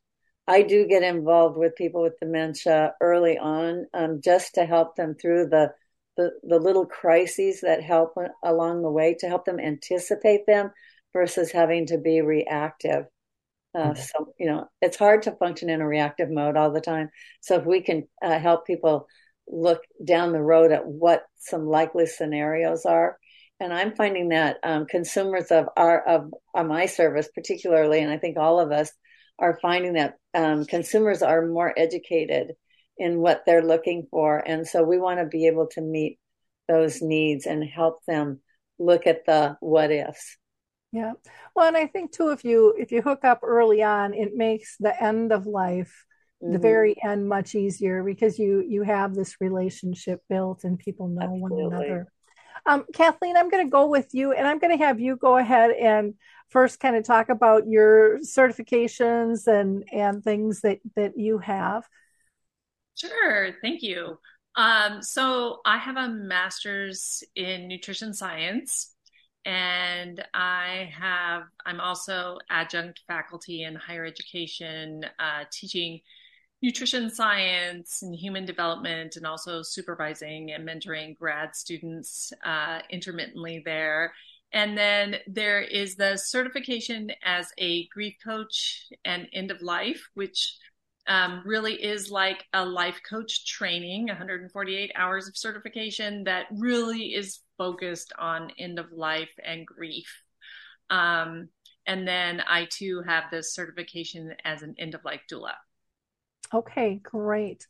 I 0.46 0.62
do 0.62 0.86
get 0.86 1.02
involved 1.02 1.56
with 1.56 1.76
people 1.76 2.02
with 2.02 2.18
dementia 2.18 2.94
early 3.00 3.38
on, 3.38 3.86
um, 3.94 4.20
just 4.22 4.54
to 4.54 4.64
help 4.64 4.96
them 4.96 5.14
through 5.14 5.48
the, 5.48 5.72
the 6.20 6.56
the 6.56 6.58
little 6.58 6.86
crises 6.86 7.60
that 7.62 7.82
help 7.82 8.14
along 8.44 8.82
the 8.82 8.90
way 8.90 9.16
to 9.20 9.28
help 9.28 9.44
them 9.44 9.58
anticipate 9.58 10.46
them 10.46 10.70
versus 11.12 11.50
having 11.50 11.86
to 11.86 11.98
be 11.98 12.20
reactive. 12.20 13.06
Uh, 13.74 13.90
mm-hmm. 13.90 14.00
So 14.00 14.34
you 14.38 14.46
know, 14.46 14.66
it's 14.82 14.96
hard 14.96 15.22
to 15.22 15.32
function 15.32 15.70
in 15.70 15.80
a 15.80 15.86
reactive 15.86 16.30
mode 16.30 16.56
all 16.56 16.72
the 16.72 16.80
time. 16.80 17.10
So 17.40 17.56
if 17.56 17.64
we 17.64 17.80
can 17.82 18.06
uh, 18.22 18.38
help 18.38 18.66
people 18.66 19.06
look 19.48 19.82
down 20.04 20.32
the 20.32 20.42
road 20.42 20.72
at 20.72 20.86
what 20.86 21.24
some 21.38 21.66
likely 21.66 22.06
scenarios 22.06 22.84
are, 22.84 23.16
and 23.58 23.72
I'm 23.72 23.94
finding 23.94 24.30
that 24.30 24.58
um, 24.62 24.86
consumers 24.86 25.50
of 25.50 25.66
our 25.76 26.02
of, 26.06 26.32
of 26.54 26.66
my 26.66 26.86
service, 26.86 27.28
particularly, 27.34 28.00
and 28.00 28.12
I 28.12 28.18
think 28.18 28.36
all 28.36 28.60
of 28.60 28.72
us 28.72 28.90
are 29.38 29.58
finding 29.62 29.94
that 29.94 30.16
um, 30.34 30.66
consumers 30.66 31.22
are 31.22 31.46
more 31.46 31.72
educated 31.76 32.52
in 33.00 33.18
what 33.18 33.42
they're 33.46 33.64
looking 33.64 34.06
for. 34.10 34.38
And 34.38 34.68
so 34.68 34.84
we 34.84 34.98
want 34.98 35.18
to 35.18 35.26
be 35.26 35.46
able 35.46 35.66
to 35.68 35.80
meet 35.80 36.18
those 36.68 37.00
needs 37.00 37.46
and 37.46 37.64
help 37.64 38.04
them 38.04 38.40
look 38.78 39.06
at 39.06 39.24
the 39.24 39.56
what 39.60 39.90
ifs. 39.90 40.36
Yeah. 40.92 41.12
Well, 41.56 41.66
and 41.66 41.76
I 41.76 41.86
think 41.86 42.12
too, 42.12 42.30
if 42.30 42.44
you 42.44 42.74
if 42.78 42.92
you 42.92 43.00
hook 43.00 43.24
up 43.24 43.40
early 43.42 43.82
on, 43.82 44.12
it 44.12 44.36
makes 44.36 44.76
the 44.78 45.02
end 45.02 45.32
of 45.32 45.46
life, 45.46 46.04
mm-hmm. 46.42 46.52
the 46.52 46.58
very 46.58 46.94
end, 47.02 47.26
much 47.26 47.54
easier 47.54 48.04
because 48.04 48.38
you 48.38 48.62
you 48.68 48.82
have 48.82 49.14
this 49.14 49.36
relationship 49.40 50.20
built 50.28 50.64
and 50.64 50.78
people 50.78 51.08
know 51.08 51.22
Absolutely. 51.22 51.62
one 51.62 51.72
another. 51.72 52.12
Um, 52.66 52.84
Kathleen, 52.92 53.38
I'm 53.38 53.48
going 53.48 53.64
to 53.64 53.70
go 53.70 53.86
with 53.86 54.08
you, 54.12 54.32
and 54.32 54.46
I'm 54.46 54.58
going 54.58 54.76
to 54.76 54.84
have 54.84 55.00
you 55.00 55.16
go 55.16 55.38
ahead 55.38 55.70
and 55.70 56.14
first 56.50 56.78
kind 56.78 56.96
of 56.96 57.04
talk 57.04 57.30
about 57.30 57.66
your 57.66 58.18
certifications 58.18 59.46
and 59.46 59.84
and 59.90 60.22
things 60.22 60.60
that 60.60 60.80
that 60.96 61.16
you 61.16 61.38
have 61.38 61.88
sure 63.00 63.50
thank 63.62 63.82
you. 63.82 64.18
Um, 64.56 65.00
so 65.02 65.60
i 65.64 65.78
have 65.78 65.96
a 65.96 66.08
master's 66.08 67.22
in 67.36 67.68
nutrition 67.68 68.12
science 68.12 68.94
and 69.44 70.22
i 70.34 70.90
have 70.92 71.44
i'm 71.64 71.80
also 71.80 72.38
adjunct 72.50 73.00
faculty 73.06 73.62
in 73.62 73.76
higher 73.76 74.04
education 74.04 75.04
uh, 75.18 75.44
teaching 75.52 76.00
nutrition 76.62 77.08
science 77.10 78.02
and 78.02 78.14
human 78.14 78.44
development 78.44 79.16
and 79.16 79.26
also 79.26 79.62
supervising 79.62 80.52
and 80.52 80.68
mentoring 80.68 81.16
grad 81.16 81.56
students 81.56 82.32
uh, 82.44 82.80
intermittently 82.90 83.62
there. 83.64 84.12
And 84.52 84.76
then 84.76 85.16
there 85.26 85.60
is 85.60 85.94
the 85.94 86.16
certification 86.16 87.12
as 87.24 87.50
a 87.56 87.86
grief 87.88 88.16
coach 88.22 88.88
and 89.04 89.28
end 89.32 89.50
of 89.50 89.62
life, 89.62 90.02
which 90.14 90.56
um, 91.10 91.42
really 91.44 91.74
is 91.74 92.08
like 92.08 92.46
a 92.52 92.64
life 92.64 93.00
coach 93.06 93.44
training, 93.44 94.06
148 94.06 94.92
hours 94.94 95.26
of 95.26 95.36
certification 95.36 96.22
that 96.24 96.46
really 96.52 97.14
is 97.14 97.40
focused 97.58 98.12
on 98.16 98.52
end 98.60 98.78
of 98.78 98.92
life 98.92 99.28
and 99.44 99.66
grief. 99.66 100.22
Um, 100.88 101.48
and 101.84 102.06
then 102.06 102.40
I 102.46 102.68
too 102.70 103.02
have 103.04 103.24
this 103.28 103.52
certification 103.52 104.34
as 104.44 104.62
an 104.62 104.76
end 104.78 104.94
of 104.94 105.04
life 105.04 105.22
doula. 105.28 105.54
Okay, 106.54 107.00
great. 107.02 107.66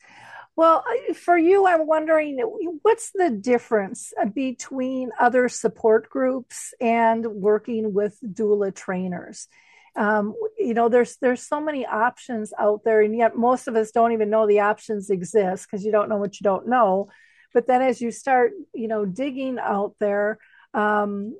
Well, 0.54 0.84
for 1.14 1.38
you, 1.38 1.66
I'm 1.66 1.86
wondering 1.86 2.40
what's 2.82 3.10
the 3.14 3.30
difference 3.30 4.12
between 4.34 5.12
other 5.18 5.48
support 5.48 6.10
groups 6.10 6.74
and 6.78 7.24
working 7.24 7.94
with 7.94 8.18
doula 8.22 8.74
trainers? 8.74 9.48
Um, 9.96 10.34
you 10.58 10.74
know, 10.74 10.88
there's 10.88 11.16
there's 11.16 11.42
so 11.42 11.60
many 11.60 11.84
options 11.86 12.52
out 12.58 12.82
there, 12.84 13.00
and 13.00 13.16
yet 13.16 13.36
most 13.36 13.68
of 13.68 13.76
us 13.76 13.90
don't 13.90 14.12
even 14.12 14.30
know 14.30 14.46
the 14.46 14.60
options 14.60 15.10
exist 15.10 15.66
because 15.68 15.84
you 15.84 15.92
don't 15.92 16.08
know 16.08 16.16
what 16.16 16.40
you 16.40 16.44
don't 16.44 16.68
know. 16.68 17.08
But 17.52 17.66
then, 17.66 17.82
as 17.82 18.00
you 18.00 18.10
start, 18.10 18.52
you 18.74 18.88
know, 18.88 19.04
digging 19.04 19.58
out 19.58 19.94
there, 19.98 20.38
um, 20.74 21.36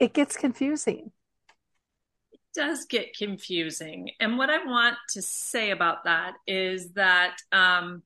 it 0.00 0.14
gets 0.14 0.36
confusing. 0.36 1.12
It 2.32 2.40
does 2.54 2.86
get 2.86 3.16
confusing. 3.16 4.10
And 4.20 4.38
what 4.38 4.50
I 4.50 4.64
want 4.64 4.96
to 5.10 5.22
say 5.22 5.70
about 5.70 6.04
that 6.04 6.34
is 6.46 6.92
that 6.92 7.36
um, 7.52 8.02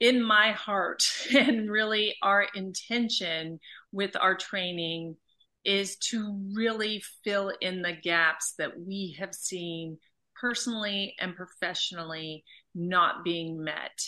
in 0.00 0.22
my 0.22 0.52
heart 0.52 1.02
and 1.34 1.70
really 1.70 2.16
our 2.22 2.46
intention 2.54 3.60
with 3.92 4.16
our 4.16 4.34
training 4.34 5.16
is 5.66 5.96
to 5.96 6.38
really 6.54 7.02
fill 7.24 7.52
in 7.60 7.82
the 7.82 7.92
gaps 7.92 8.54
that 8.58 8.78
we 8.78 9.16
have 9.18 9.34
seen 9.34 9.98
personally 10.40 11.14
and 11.20 11.34
professionally 11.34 12.44
not 12.74 13.24
being 13.24 13.62
met 13.62 14.00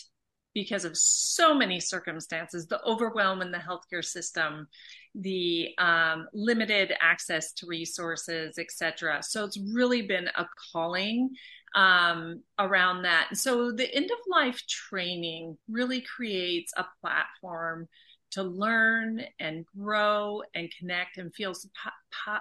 because 0.55 0.85
of 0.85 0.97
so 0.97 1.55
many 1.55 1.81
circumstances 1.81 2.67
the 2.67 2.83
overwhelm 2.85 3.43
in 3.43 3.51
the 3.51 3.59
healthcare 3.59 4.05
system 4.05 4.67
the 5.15 5.69
um, 5.79 6.27
limited 6.33 6.93
access 7.01 7.53
to 7.53 7.67
resources 7.67 8.59
etc 8.59 9.23
so 9.23 9.45
it's 9.45 9.59
really 9.75 10.03
been 10.03 10.29
a 10.37 10.47
calling 10.73 11.31
um, 11.75 12.43
around 12.59 13.03
that. 13.03 13.29
So 13.35 13.73
the 13.73 13.93
end 13.95 14.11
of 14.11 14.19
life 14.29 14.63
training 14.67 15.57
really 15.71 16.01
creates 16.01 16.73
a 16.77 16.87
platform 17.01 17.89
to 18.33 18.43
learn 18.43 19.23
and 19.41 19.65
grow 19.67 20.43
and 20.55 20.73
connect 20.79 21.19
and 21.19 21.35
feel 21.35 21.55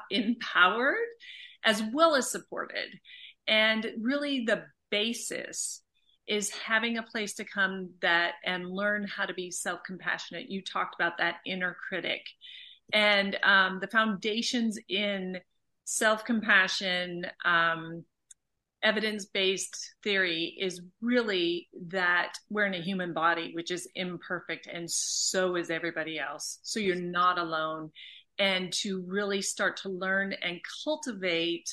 empowered 0.09 0.95
as 1.63 1.81
well 1.93 2.15
as 2.15 2.31
supported. 2.31 2.89
And 3.47 3.87
really 4.01 4.45
the 4.45 4.63
basis 4.89 5.81
is 6.27 6.49
having 6.49 6.97
a 6.97 7.03
place 7.03 7.35
to 7.35 7.45
come 7.45 7.89
that 8.01 8.33
and 8.45 8.69
learn 8.69 9.07
how 9.07 9.25
to 9.25 9.33
be 9.33 9.49
self-compassionate. 9.49 10.49
You 10.49 10.61
talked 10.61 10.95
about 10.95 11.17
that 11.19 11.37
inner 11.45 11.77
critic. 11.87 12.21
And 12.93 13.37
um, 13.43 13.79
the 13.79 13.87
foundations 13.87 14.77
in 14.89 15.39
self-compassion 15.85 17.27
um, 17.45 18.03
evidence-based 18.83 19.95
theory 20.03 20.55
is 20.59 20.81
really 21.01 21.67
that 21.87 22.33
we're 22.49 22.67
in 22.67 22.75
a 22.75 22.81
human 22.81 23.11
body 23.11 23.51
which 23.55 23.71
is 23.71 23.87
imperfect 23.95 24.67
and 24.71 24.89
so 24.89 25.55
is 25.55 25.69
everybody 25.71 26.19
else 26.19 26.59
so 26.61 26.79
you're 26.79 26.95
not 26.95 27.39
alone 27.39 27.89
and 28.39 28.71
to 28.71 29.03
really 29.07 29.41
start 29.41 29.77
to 29.77 29.89
learn 29.89 30.33
and 30.43 30.59
cultivate 30.83 31.67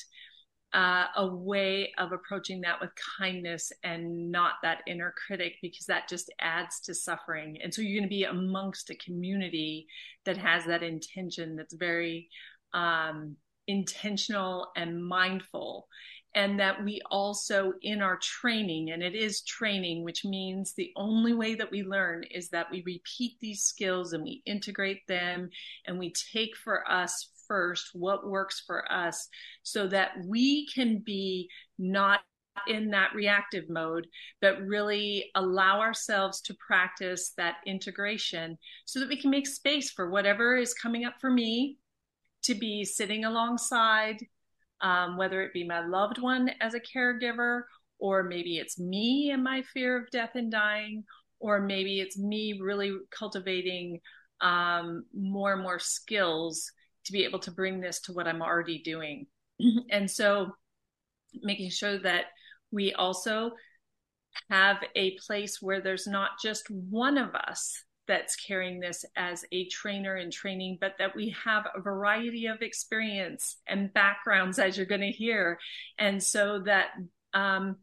uh, 0.75 1.05
a 1.15 1.25
way 1.25 1.93
of 1.97 2.11
approaching 2.11 2.59
that 2.59 2.81
with 2.81 2.89
kindness 3.17 3.71
and 3.83 4.29
not 4.29 4.55
that 4.61 4.81
inner 4.87 5.13
critic 5.25 5.53
because 5.61 5.85
that 5.85 6.09
just 6.09 6.29
adds 6.41 6.81
to 6.81 6.93
suffering. 6.93 7.57
And 7.63 7.73
so 7.73 7.81
you're 7.81 7.97
going 7.97 8.09
to 8.09 8.13
be 8.13 8.25
amongst 8.25 8.89
a 8.89 8.95
community 8.95 9.87
that 10.25 10.35
has 10.35 10.65
that 10.65 10.83
intention 10.83 11.55
that's 11.55 11.75
very 11.75 12.27
um, 12.73 13.37
intentional 13.67 14.67
and 14.75 15.03
mindful. 15.03 15.87
And 16.35 16.59
that 16.59 16.83
we 16.83 17.01
also, 17.09 17.73
in 17.81 18.01
our 18.01 18.17
training, 18.17 18.91
and 18.91 19.01
it 19.01 19.15
is 19.15 19.41
training, 19.43 20.03
which 20.03 20.25
means 20.25 20.73
the 20.73 20.91
only 20.97 21.33
way 21.33 21.55
that 21.55 21.71
we 21.71 21.81
learn 21.81 22.23
is 22.29 22.49
that 22.49 22.69
we 22.69 22.83
repeat 22.85 23.37
these 23.39 23.63
skills 23.63 24.11
and 24.11 24.21
we 24.21 24.43
integrate 24.45 25.07
them 25.07 25.49
and 25.87 25.97
we 25.97 26.13
take 26.33 26.57
for 26.57 26.89
us 26.91 27.29
first 27.47 27.91
what 27.93 28.27
works 28.27 28.63
for 28.67 28.91
us 28.91 29.29
so 29.63 29.87
that 29.87 30.11
we 30.27 30.67
can 30.67 30.99
be 31.05 31.49
not 31.77 32.19
in 32.67 32.89
that 32.91 33.13
reactive 33.13 33.69
mode, 33.69 34.07
but 34.41 34.61
really 34.61 35.29
allow 35.35 35.79
ourselves 35.79 36.41
to 36.41 36.55
practice 36.55 37.33
that 37.37 37.55
integration 37.65 38.57
so 38.85 38.99
that 38.99 39.09
we 39.09 39.19
can 39.19 39.29
make 39.29 39.47
space 39.47 39.91
for 39.91 40.09
whatever 40.09 40.57
is 40.57 40.73
coming 40.73 41.05
up 41.05 41.15
for 41.19 41.29
me 41.29 41.77
to 42.43 42.55
be 42.55 42.85
sitting 42.85 43.25
alongside, 43.25 44.17
um, 44.85 45.17
whether 45.17 45.41
it 45.41 45.51
be 45.51 45.63
my 45.63 45.83
loved 45.83 46.21
one 46.21 46.51
as 46.61 46.75
a 46.75 46.79
caregiver, 46.79 47.61
or 47.97 48.21
maybe 48.21 48.59
it's 48.59 48.79
me 48.79 49.31
and 49.33 49.43
my 49.43 49.63
fear 49.73 49.97
of 49.97 50.11
death 50.11 50.35
and 50.35 50.51
dying, 50.51 51.03
or 51.39 51.59
maybe 51.59 51.99
it's 51.99 52.19
me 52.19 52.59
really 52.61 52.95
cultivating 53.09 53.99
um, 54.41 55.03
more 55.11 55.53
and 55.53 55.63
more 55.63 55.79
skills 55.79 56.71
to 57.03 57.11
be 57.11 57.23
able 57.23 57.39
to 57.39 57.51
bring 57.51 57.81
this 57.81 57.99
to 58.01 58.13
what 58.13 58.27
I'm 58.27 58.43
already 58.43 58.83
doing. 58.83 59.25
and 59.89 60.09
so 60.09 60.51
making 61.41 61.71
sure 61.71 61.97
that 61.97 62.25
we 62.71 62.93
also 62.93 63.53
have 64.51 64.77
a 64.95 65.17
place 65.25 65.63
where 65.63 65.81
there's 65.81 66.05
not 66.05 66.31
just 66.39 66.69
one 66.69 67.17
of 67.17 67.33
us 67.33 67.83
that's 68.07 68.35
carrying 68.35 68.79
this 68.79 69.05
as 69.15 69.45
a 69.51 69.67
trainer 69.67 70.17
in 70.17 70.31
training, 70.31 70.77
but 70.79 70.95
that 70.99 71.15
we 71.15 71.35
have 71.43 71.65
a 71.75 71.81
variety 71.81 72.47
of 72.47 72.61
experience 72.61 73.57
and 73.67 73.93
backgrounds, 73.93 74.59
as 74.59 74.77
you're 74.77 74.85
going 74.85 75.01
to 75.01 75.11
hear. 75.11 75.59
And 75.97 76.21
so 76.21 76.59
that 76.65 76.89
um, 77.33 77.77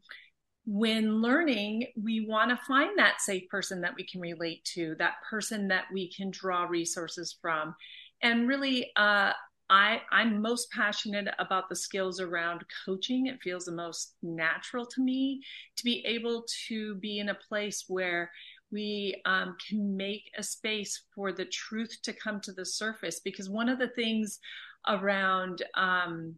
when 0.65 1.21
learning, 1.21 1.87
we 2.01 2.25
want 2.27 2.49
to 2.49 2.65
find 2.65 2.97
that 2.97 3.21
safe 3.21 3.49
person 3.49 3.81
that 3.81 3.95
we 3.95 4.05
can 4.05 4.21
relate 4.21 4.63
to, 4.73 4.95
that 4.99 5.15
person 5.29 5.67
that 5.69 5.85
we 5.93 6.11
can 6.11 6.31
draw 6.31 6.63
resources 6.63 7.35
from 7.41 7.75
and 8.23 8.47
really 8.47 8.89
uh, 8.95 9.33
I, 9.69 10.01
I'm 10.11 10.41
most 10.41 10.71
passionate 10.71 11.27
about 11.39 11.69
the 11.69 11.75
skills 11.75 12.19
around 12.19 12.63
coaching. 12.85 13.27
It 13.27 13.41
feels 13.41 13.65
the 13.65 13.71
most 13.71 14.15
natural 14.21 14.85
to 14.85 15.01
me 15.01 15.41
to 15.77 15.83
be 15.83 16.05
able 16.05 16.45
to 16.67 16.95
be 16.95 17.19
in 17.19 17.29
a 17.29 17.35
place 17.35 17.85
where 17.87 18.31
we 18.73 19.21
um, 19.25 19.55
can 19.69 19.95
make 19.95 20.31
a 20.37 20.43
space 20.43 21.03
for 21.13 21.31
the 21.31 21.45
truth 21.45 21.95
to 22.03 22.13
come 22.13 22.41
to 22.41 22.51
the 22.51 22.65
surface. 22.65 23.21
Because 23.23 23.49
one 23.49 23.69
of 23.69 23.79
the 23.79 23.89
things 23.89 24.39
around 24.87 25.63
um, 25.75 26.35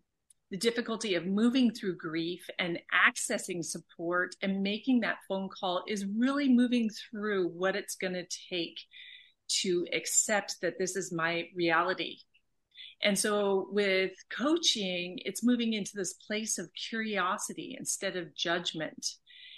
the 0.51 0.57
difficulty 0.57 1.15
of 1.15 1.25
moving 1.25 1.71
through 1.71 1.97
grief 1.97 2.47
and 2.59 2.77
accessing 2.93 3.63
support 3.63 4.35
and 4.41 4.61
making 4.61 4.99
that 4.99 5.17
phone 5.27 5.49
call 5.49 5.83
is 5.87 6.05
really 6.05 6.47
moving 6.49 6.89
through 6.89 7.49
what 7.49 7.75
it's 7.75 7.95
going 7.95 8.13
to 8.13 8.27
take 8.49 8.79
to 9.47 9.87
accept 9.93 10.57
that 10.61 10.77
this 10.77 10.95
is 10.95 11.11
my 11.11 11.47
reality. 11.55 12.17
And 13.01 13.17
so 13.17 13.67
with 13.71 14.11
coaching, 14.29 15.19
it's 15.25 15.43
moving 15.43 15.73
into 15.73 15.91
this 15.95 16.13
place 16.13 16.57
of 16.57 16.69
curiosity 16.89 17.75
instead 17.77 18.15
of 18.15 18.35
judgment. 18.35 19.05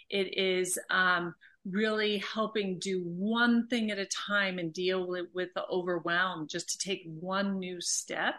It 0.09 0.37
is 0.37 0.79
um, 0.89 1.35
really 1.69 2.19
helping 2.19 2.79
do 2.79 3.01
one 3.03 3.67
thing 3.67 3.91
at 3.91 3.99
a 3.99 4.05
time 4.05 4.59
and 4.59 4.73
deal 4.73 5.07
with, 5.07 5.25
with 5.33 5.49
the 5.55 5.65
overwhelm, 5.69 6.47
just 6.49 6.69
to 6.69 6.77
take 6.77 7.03
one 7.19 7.59
new 7.59 7.81
step 7.81 8.35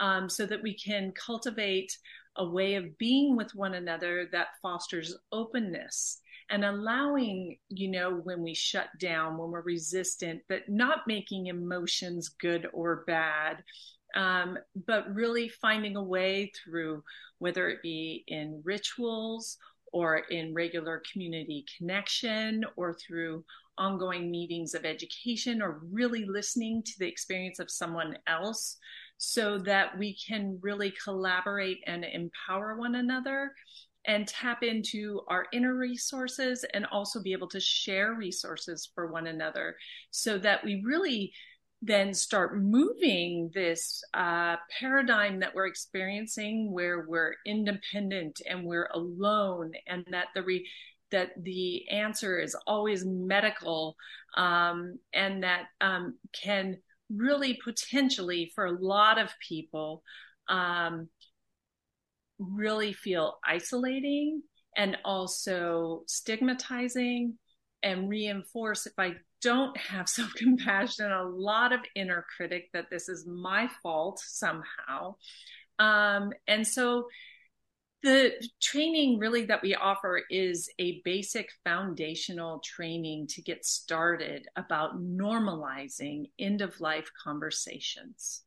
um, 0.00 0.28
so 0.28 0.46
that 0.46 0.62
we 0.62 0.74
can 0.74 1.12
cultivate 1.12 1.96
a 2.36 2.44
way 2.48 2.74
of 2.74 2.96
being 2.98 3.36
with 3.36 3.54
one 3.54 3.74
another 3.74 4.28
that 4.32 4.48
fosters 4.62 5.16
openness 5.32 6.20
and 6.50 6.64
allowing, 6.64 7.58
you 7.68 7.88
know, 7.88 8.20
when 8.24 8.42
we 8.42 8.54
shut 8.54 8.88
down, 8.98 9.38
when 9.38 9.50
we're 9.50 9.60
resistant, 9.60 10.40
but 10.48 10.68
not 10.68 11.06
making 11.06 11.46
emotions 11.46 12.28
good 12.28 12.66
or 12.72 13.04
bad, 13.06 13.62
um, 14.16 14.58
but 14.86 15.14
really 15.14 15.48
finding 15.48 15.96
a 15.96 16.02
way 16.02 16.50
through 16.64 17.02
whether 17.38 17.68
it 17.68 17.82
be 17.82 18.24
in 18.26 18.60
rituals 18.64 19.56
or 19.92 20.18
in 20.30 20.54
regular 20.54 21.02
community 21.12 21.64
connection 21.76 22.64
or 22.76 22.94
through 22.94 23.44
ongoing 23.78 24.30
meetings 24.30 24.74
of 24.74 24.84
education 24.84 25.62
or 25.62 25.80
really 25.90 26.24
listening 26.26 26.82
to 26.82 26.92
the 26.98 27.08
experience 27.08 27.58
of 27.58 27.70
someone 27.70 28.16
else 28.26 28.76
so 29.16 29.58
that 29.58 29.98
we 29.98 30.16
can 30.16 30.58
really 30.62 30.92
collaborate 31.02 31.78
and 31.86 32.04
empower 32.04 32.76
one 32.76 32.96
another 32.96 33.52
and 34.06 34.26
tap 34.26 34.62
into 34.62 35.20
our 35.28 35.46
inner 35.52 35.74
resources 35.74 36.64
and 36.72 36.86
also 36.86 37.22
be 37.22 37.32
able 37.32 37.48
to 37.48 37.60
share 37.60 38.14
resources 38.14 38.90
for 38.94 39.12
one 39.12 39.26
another 39.26 39.76
so 40.10 40.38
that 40.38 40.64
we 40.64 40.82
really 40.86 41.32
then 41.82 42.12
start 42.12 42.60
moving 42.60 43.50
this 43.54 44.02
uh, 44.12 44.56
paradigm 44.78 45.40
that 45.40 45.54
we're 45.54 45.66
experiencing 45.66 46.70
where 46.72 47.06
we're 47.08 47.34
independent 47.46 48.40
and 48.48 48.64
we're 48.64 48.90
alone 48.92 49.72
and 49.86 50.04
that 50.10 50.26
the 50.34 50.42
re- 50.42 50.68
that 51.10 51.30
the 51.42 51.88
answer 51.88 52.38
is 52.38 52.54
always 52.66 53.04
medical 53.04 53.96
um, 54.36 54.98
and 55.12 55.42
that 55.42 55.64
um, 55.80 56.16
can 56.32 56.76
really 57.12 57.58
potentially 57.64 58.52
for 58.54 58.66
a 58.66 58.78
lot 58.78 59.18
of 59.18 59.30
people 59.46 60.02
um, 60.48 61.08
really 62.38 62.92
feel 62.92 63.38
isolating 63.44 64.42
and 64.76 64.96
also 65.04 66.02
stigmatizing 66.06 67.36
and 67.82 68.08
reinforce 68.08 68.86
if 68.86 68.94
I 68.98 69.14
don't 69.42 69.76
have 69.76 70.08
self 70.08 70.32
compassion, 70.34 71.10
a 71.10 71.24
lot 71.24 71.72
of 71.72 71.80
inner 71.94 72.24
critic 72.36 72.70
that 72.72 72.90
this 72.90 73.08
is 73.08 73.26
my 73.26 73.68
fault 73.82 74.20
somehow. 74.24 75.16
Um, 75.78 76.32
and 76.46 76.66
so 76.66 77.06
the 78.02 78.32
training 78.62 79.18
really 79.18 79.44
that 79.44 79.62
we 79.62 79.74
offer 79.74 80.22
is 80.30 80.70
a 80.78 81.02
basic 81.04 81.50
foundational 81.64 82.60
training 82.60 83.26
to 83.28 83.42
get 83.42 83.64
started 83.64 84.46
about 84.56 85.02
normalizing 85.02 86.30
end 86.38 86.62
of 86.62 86.80
life 86.80 87.10
conversations 87.22 88.42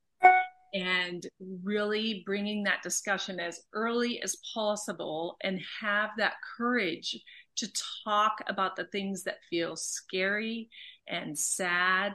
and 0.74 1.28
really 1.64 2.24
bringing 2.26 2.64
that 2.64 2.82
discussion 2.82 3.40
as 3.40 3.62
early 3.74 4.22
as 4.24 4.38
possible 4.54 5.38
and 5.44 5.62
have 5.82 6.10
that 6.18 6.34
courage 6.58 7.16
to 7.56 7.68
talk 8.04 8.38
about 8.48 8.76
the 8.76 8.86
things 8.86 9.24
that 9.24 9.44
feel 9.50 9.76
scary 9.76 10.70
and 11.08 11.38
sad 11.38 12.14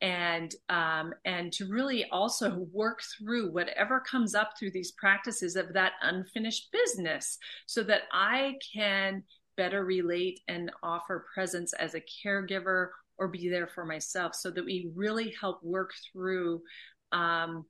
and 0.00 0.54
um, 0.68 1.12
and 1.24 1.52
to 1.52 1.66
really 1.66 2.04
also 2.10 2.66
work 2.72 3.00
through 3.18 3.52
whatever 3.52 4.00
comes 4.00 4.34
up 4.34 4.52
through 4.58 4.70
these 4.70 4.92
practices 4.92 5.56
of 5.56 5.72
that 5.72 5.92
unfinished 6.02 6.68
business 6.72 7.38
so 7.66 7.82
that 7.82 8.02
i 8.12 8.54
can 8.74 9.22
better 9.56 9.84
relate 9.84 10.38
and 10.46 10.70
offer 10.82 11.26
presence 11.34 11.72
as 11.74 11.94
a 11.94 12.02
caregiver 12.24 12.90
or 13.18 13.26
be 13.26 13.48
there 13.48 13.66
for 13.66 13.84
myself 13.84 14.34
so 14.34 14.50
that 14.50 14.64
we 14.64 14.90
really 14.94 15.34
help 15.40 15.58
work 15.64 15.90
through 16.12 16.62
um, 17.10 17.64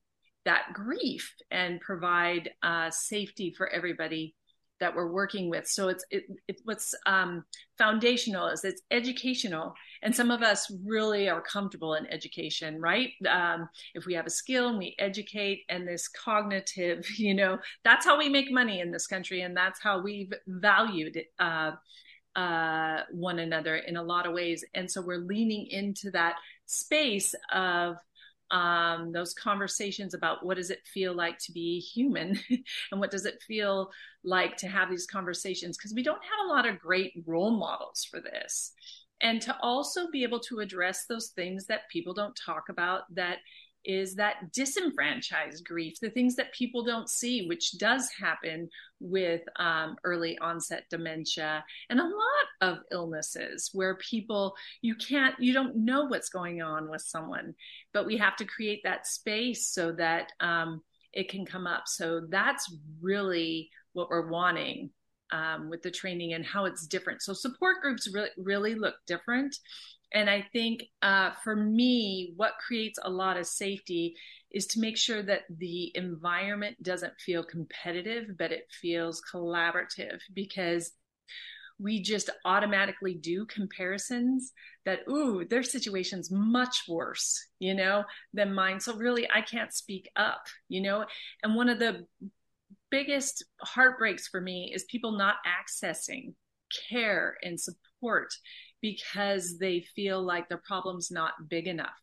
that 0.44 0.72
grief 0.74 1.34
and 1.50 1.80
provide 1.80 2.50
uh, 2.62 2.90
safety 2.90 3.54
for 3.56 3.68
everybody 3.68 4.34
that 4.80 4.94
we're 4.94 5.10
working 5.10 5.50
with. 5.50 5.66
So 5.66 5.88
it's 5.88 6.04
it, 6.10 6.24
it, 6.46 6.60
what's 6.64 6.94
um, 7.06 7.44
foundational 7.76 8.48
is 8.48 8.64
it's 8.64 8.82
educational, 8.90 9.74
and 10.02 10.14
some 10.14 10.30
of 10.30 10.42
us 10.42 10.70
really 10.84 11.28
are 11.28 11.40
comfortable 11.40 11.94
in 11.94 12.06
education, 12.06 12.80
right? 12.80 13.10
Um, 13.28 13.68
if 13.94 14.06
we 14.06 14.14
have 14.14 14.26
a 14.26 14.30
skill 14.30 14.68
and 14.68 14.78
we 14.78 14.94
educate, 14.98 15.64
and 15.68 15.86
this 15.86 16.08
cognitive, 16.08 17.06
you 17.18 17.34
know, 17.34 17.58
that's 17.84 18.04
how 18.04 18.18
we 18.18 18.28
make 18.28 18.50
money 18.50 18.80
in 18.80 18.90
this 18.90 19.06
country, 19.06 19.42
and 19.42 19.56
that's 19.56 19.80
how 19.82 20.00
we've 20.00 20.32
valued 20.46 21.20
uh, 21.38 21.72
uh, 22.36 23.02
one 23.10 23.40
another 23.40 23.76
in 23.76 23.96
a 23.96 24.02
lot 24.02 24.26
of 24.26 24.32
ways. 24.32 24.64
And 24.74 24.90
so 24.90 25.00
we're 25.00 25.18
leaning 25.18 25.66
into 25.66 26.10
that 26.12 26.36
space 26.66 27.34
of 27.50 27.96
um, 28.50 29.12
those 29.12 29.34
conversations 29.34 30.14
about 30.14 30.44
what 30.44 30.56
does 30.56 30.70
it 30.70 30.86
feel 30.86 31.14
like 31.14 31.38
to 31.38 31.52
be 31.52 31.80
human 31.80 32.38
and 32.90 33.00
what 33.00 33.10
does 33.10 33.26
it 33.26 33.42
feel 33.46 33.90
like 34.24 34.56
to 34.58 34.68
have 34.68 34.90
these 34.90 35.06
conversations 35.06 35.76
because 35.76 35.94
we 35.94 36.02
don't 36.02 36.22
have 36.22 36.46
a 36.46 36.48
lot 36.48 36.66
of 36.66 36.80
great 36.80 37.12
role 37.26 37.50
models 37.50 38.06
for 38.10 38.20
this. 38.20 38.72
And 39.20 39.42
to 39.42 39.56
also 39.62 40.10
be 40.10 40.22
able 40.22 40.40
to 40.40 40.60
address 40.60 41.06
those 41.06 41.28
things 41.28 41.66
that 41.66 41.88
people 41.90 42.14
don't 42.14 42.36
talk 42.36 42.68
about 42.68 43.02
that 43.14 43.38
is 43.84 44.14
that 44.16 44.52
disenfranchised 44.52 45.64
grief, 45.64 45.94
the 46.00 46.10
things 46.10 46.34
that 46.36 46.52
people 46.52 46.84
don't 46.84 47.08
see, 47.08 47.46
which 47.46 47.78
does 47.78 48.10
happen 48.10 48.68
with 49.00 49.42
um, 49.56 49.96
early 50.04 50.36
onset 50.38 50.84
dementia 50.90 51.64
and 51.88 52.00
a 52.00 52.04
lot 52.04 52.12
of 52.60 52.78
illnesses 52.90 53.70
where 53.72 53.96
people, 53.96 54.54
you 54.82 54.94
can't, 54.94 55.34
you 55.38 55.52
don't 55.52 55.76
know 55.76 56.04
what's 56.04 56.28
going 56.28 56.60
on 56.60 56.90
with 56.90 57.02
someone, 57.02 57.54
but 57.92 58.06
we 58.06 58.16
have 58.16 58.36
to 58.36 58.44
create 58.44 58.80
that 58.84 59.06
space 59.06 59.68
so 59.68 59.92
that 59.92 60.32
um, 60.40 60.82
it 61.12 61.28
can 61.28 61.46
come 61.46 61.66
up. 61.66 61.84
So 61.86 62.22
that's 62.28 62.72
really 63.00 63.70
what 63.92 64.10
we're 64.10 64.30
wanting 64.30 64.90
um, 65.32 65.68
with 65.70 65.82
the 65.82 65.90
training 65.90 66.32
and 66.32 66.44
how 66.44 66.64
it's 66.64 66.86
different. 66.86 67.22
So 67.22 67.32
support 67.32 67.80
groups 67.82 68.08
really, 68.12 68.30
really 68.36 68.74
look 68.74 68.94
different 69.06 69.56
and 70.12 70.30
I 70.30 70.46
think 70.52 70.84
uh, 71.02 71.32
for 71.44 71.54
me, 71.54 72.32
what 72.36 72.52
creates 72.66 72.98
a 73.02 73.10
lot 73.10 73.36
of 73.36 73.46
safety 73.46 74.16
is 74.50 74.66
to 74.68 74.80
make 74.80 74.96
sure 74.96 75.22
that 75.22 75.42
the 75.50 75.92
environment 75.94 76.82
doesn't 76.82 77.20
feel 77.20 77.42
competitive, 77.42 78.36
but 78.38 78.52
it 78.52 78.66
feels 78.80 79.22
collaborative 79.32 80.20
because 80.32 80.92
we 81.78 82.02
just 82.02 82.30
automatically 82.44 83.14
do 83.14 83.46
comparisons 83.46 84.52
that, 84.84 85.00
ooh, 85.08 85.44
their 85.44 85.62
situation's 85.62 86.30
much 86.30 86.84
worse, 86.88 87.46
you 87.60 87.74
know, 87.74 88.04
than 88.32 88.54
mine. 88.54 88.80
So 88.80 88.96
really, 88.96 89.28
I 89.32 89.42
can't 89.42 89.72
speak 89.72 90.10
up, 90.16 90.46
you 90.68 90.80
know. 90.80 91.04
And 91.42 91.54
one 91.54 91.68
of 91.68 91.78
the 91.78 92.06
biggest 92.90 93.44
heartbreaks 93.60 94.26
for 94.26 94.40
me 94.40 94.72
is 94.74 94.84
people 94.84 95.12
not 95.12 95.36
accessing 95.46 96.34
care 96.88 97.36
and 97.42 97.60
support 97.60 98.32
because 98.80 99.58
they 99.58 99.86
feel 99.94 100.22
like 100.22 100.48
their 100.48 100.62
problem's 100.66 101.10
not 101.10 101.32
big 101.48 101.66
enough. 101.66 101.96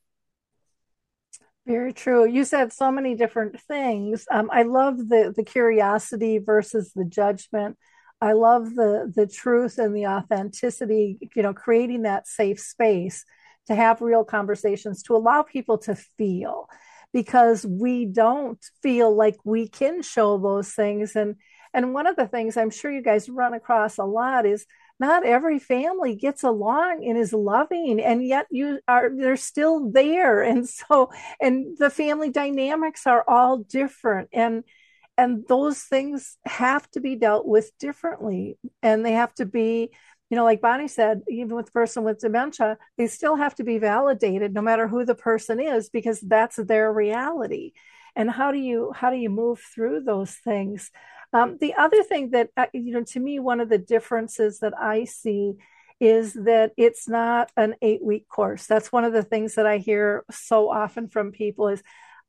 Very 1.65 1.93
true. 1.93 2.25
You 2.25 2.45
said 2.45 2.71
so 2.71 2.91
many 2.91 3.15
different 3.15 3.59
things. 3.61 4.25
Um, 4.29 4.49
I 4.51 4.63
love 4.63 4.97
the 4.97 5.33
the 5.35 5.43
curiosity 5.43 6.37
versus 6.37 6.91
the 6.93 7.05
judgment. 7.05 7.77
I 8.21 8.33
love 8.33 8.75
the 8.75 9.11
the 9.15 9.25
truth 9.25 9.79
and 9.79 9.95
the 9.95 10.05
authenticity. 10.05 11.17
You 11.35 11.41
know, 11.41 11.53
creating 11.53 12.03
that 12.03 12.27
safe 12.27 12.59
space 12.59 13.25
to 13.65 13.73
have 13.73 14.01
real 14.01 14.23
conversations 14.23 15.01
to 15.03 15.15
allow 15.15 15.41
people 15.41 15.79
to 15.79 15.95
feel, 15.95 16.69
because 17.13 17.65
we 17.65 18.05
don't 18.05 18.63
feel 18.83 19.15
like 19.15 19.37
we 19.43 19.67
can 19.67 20.03
show 20.03 20.37
those 20.37 20.71
things. 20.71 21.15
And 21.15 21.35
and 21.73 21.95
one 21.95 22.05
of 22.05 22.15
the 22.15 22.27
things 22.27 22.57
I'm 22.57 22.69
sure 22.69 22.91
you 22.91 23.01
guys 23.01 23.27
run 23.27 23.55
across 23.55 23.97
a 23.97 24.03
lot 24.05 24.45
is 24.45 24.67
not 24.99 25.25
every 25.25 25.59
family 25.59 26.15
gets 26.15 26.43
along 26.43 27.05
and 27.05 27.17
is 27.17 27.33
loving 27.33 27.99
and 27.99 28.25
yet 28.25 28.47
you 28.49 28.79
are 28.87 29.09
they're 29.15 29.35
still 29.37 29.91
there. 29.91 30.41
And 30.41 30.67
so 30.67 31.11
and 31.39 31.77
the 31.77 31.89
family 31.89 32.29
dynamics 32.29 33.05
are 33.05 33.23
all 33.27 33.57
different 33.57 34.29
and 34.33 34.63
and 35.17 35.45
those 35.47 35.81
things 35.81 36.37
have 36.45 36.89
to 36.91 36.99
be 36.99 37.15
dealt 37.15 37.45
with 37.45 37.71
differently 37.79 38.57
and 38.81 39.05
they 39.05 39.13
have 39.13 39.33
to 39.35 39.45
be 39.45 39.89
you 40.29 40.35
know 40.35 40.43
like 40.43 40.59
bonnie 40.61 40.87
said 40.89 41.21
even 41.29 41.55
with 41.55 41.71
person 41.71 42.03
with 42.03 42.19
dementia 42.19 42.77
they 42.97 43.07
still 43.07 43.35
have 43.37 43.55
to 43.55 43.63
be 43.63 43.77
validated 43.77 44.53
no 44.53 44.61
matter 44.61 44.87
who 44.87 45.05
the 45.05 45.15
person 45.15 45.59
is 45.59 45.89
because 45.89 46.19
that's 46.21 46.57
their 46.57 46.91
reality. 46.91 47.73
And 48.17 48.31
how 48.31 48.51
do 48.51 48.57
you 48.57 48.93
how 48.95 49.09
do 49.09 49.17
you 49.17 49.29
move 49.29 49.59
through 49.59 50.01
those 50.01 50.31
things 50.31 50.89
um, 51.33 51.57
the 51.59 51.73
other 51.75 52.03
thing 52.03 52.31
that, 52.31 52.49
uh, 52.55 52.67
you 52.73 52.93
know, 52.93 53.03
to 53.03 53.19
me, 53.19 53.39
one 53.39 53.59
of 53.59 53.69
the 53.69 53.77
differences 53.77 54.59
that 54.59 54.73
I 54.77 55.05
see 55.05 55.53
is 55.99 56.33
that 56.33 56.71
it's 56.77 57.07
not 57.07 57.51
an 57.55 57.75
eight 57.81 58.03
week 58.03 58.27
course. 58.27 58.67
That's 58.67 58.91
one 58.91 59.03
of 59.05 59.13
the 59.13 59.23
things 59.23 59.55
that 59.55 59.65
I 59.65 59.77
hear 59.77 60.25
so 60.29 60.69
often 60.69 61.07
from 61.07 61.31
people 61.31 61.69
is 61.69 61.81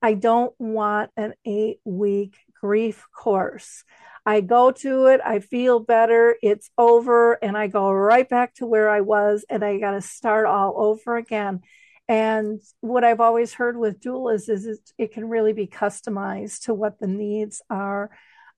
I 0.03 0.15
don't 0.15 0.55
want 0.59 1.11
an 1.17 1.35
eight 1.45 1.81
week 1.85 2.37
grief 2.61 3.07
course. 3.15 3.85
I 4.25 4.41
go 4.41 4.73
to 4.73 5.07
it, 5.07 5.21
I 5.25 5.39
feel 5.39 5.79
better, 5.79 6.37
it's 6.43 6.69
over, 6.77 7.35
and 7.35 7.57
I 7.57 7.69
go 7.69 7.91
right 7.93 8.29
back 8.29 8.55
to 8.55 8.67
where 8.67 8.91
I 8.91 9.01
was, 9.01 9.45
and 9.49 9.65
I 9.65 9.79
got 9.79 9.93
to 9.93 10.01
start 10.01 10.47
all 10.47 10.75
over 10.77 11.17
again. 11.17 11.61
And 12.09 12.61
what 12.81 13.05
I've 13.05 13.21
always 13.21 13.55
heard 13.55 13.77
with 13.77 14.01
doulas 14.01 14.49
is 14.49 14.67
it, 14.67 14.79
it 14.99 15.13
can 15.13 15.29
really 15.29 15.53
be 15.53 15.67
customized 15.67 16.65
to 16.65 16.75
what 16.75 16.99
the 16.99 17.07
needs 17.07 17.63
are 17.71 18.11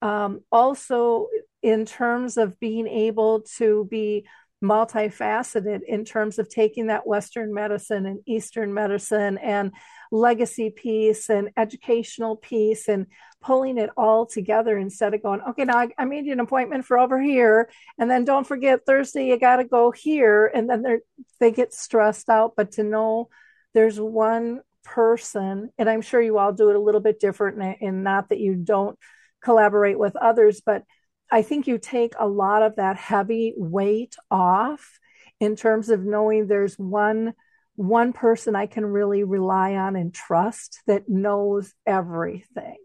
um, 0.03 0.41
also, 0.53 1.29
in 1.63 1.85
terms 1.85 2.37
of 2.37 2.59
being 2.61 2.87
able 2.87 3.43
to 3.57 3.87
be 3.91 4.27
multifaceted 4.63 5.81
in 5.87 6.05
terms 6.05 6.39
of 6.39 6.49
taking 6.49 6.89
that 6.89 7.07
Western 7.07 7.55
medicine 7.55 8.07
and 8.07 8.21
Eastern 8.27 8.75
medicine 8.75 9.39
and 9.39 9.73
legacy 10.11 10.71
piece 10.71 11.31
and 11.31 11.51
educational 11.57 12.35
piece 12.37 12.89
and 12.89 13.07
pulling 13.41 13.79
it 13.79 13.91
all 13.97 14.27
together 14.27 14.77
instead 14.77 15.15
of 15.15 15.23
going, 15.23 15.41
okay, 15.49 15.65
now 15.65 15.79
I, 15.79 15.89
I 15.97 16.05
made 16.07 16.25
an 16.27 16.41
appointment 16.41 16.85
for 16.85 16.99
over 16.99 17.21
here. 17.21 17.71
And 17.99 18.11
then 18.11 18.25
don't 18.25 18.47
forget 18.47 18.85
Thursday, 18.85 19.27
you 19.27 19.39
got 19.39 19.57
to 19.57 19.65
go 19.65 19.93
here. 19.93 20.51
And 20.53 20.69
then 20.69 20.83
they 20.83 20.99
they 21.39 21.53
get 21.53 21.73
stressed 21.73 22.29
out. 22.29 22.55
But 22.57 22.73
to 22.73 22.83
know 22.83 23.29
there's 23.75 24.01
one 24.01 24.61
person, 24.83 25.71
and 25.79 25.89
I'm 25.89 26.03
sure 26.03 26.21
you 26.21 26.39
all 26.39 26.53
do 26.53 26.71
it 26.71 26.77
a 26.77 26.81
little 26.81 27.01
bit 27.01 27.21
different, 27.21 27.63
and, 27.63 27.77
and 27.81 28.05
not 28.05 28.31
that 28.31 28.41
you 28.41 28.57
don't 28.57 28.99
collaborate 29.42 29.98
with 29.98 30.16
others. 30.16 30.61
But 30.64 30.85
I 31.31 31.42
think 31.42 31.66
you 31.66 31.79
take 31.79 32.14
a 32.18 32.27
lot 32.27 32.62
of 32.62 32.77
that 32.77 32.96
heavy 32.96 33.54
weight 33.56 34.17
off 34.31 34.98
in 35.40 35.56
terms 35.56 35.88
of 35.88 36.04
knowing 36.04 36.46
there's 36.46 36.79
one 36.79 37.35
one 37.77 38.13
person 38.13 38.56
I 38.56 38.67
can 38.67 38.85
really 38.85 39.23
rely 39.23 39.77
on 39.77 39.94
and 39.94 40.13
trust 40.13 40.81
that 40.88 41.08
knows 41.08 41.73
everything. 41.87 42.77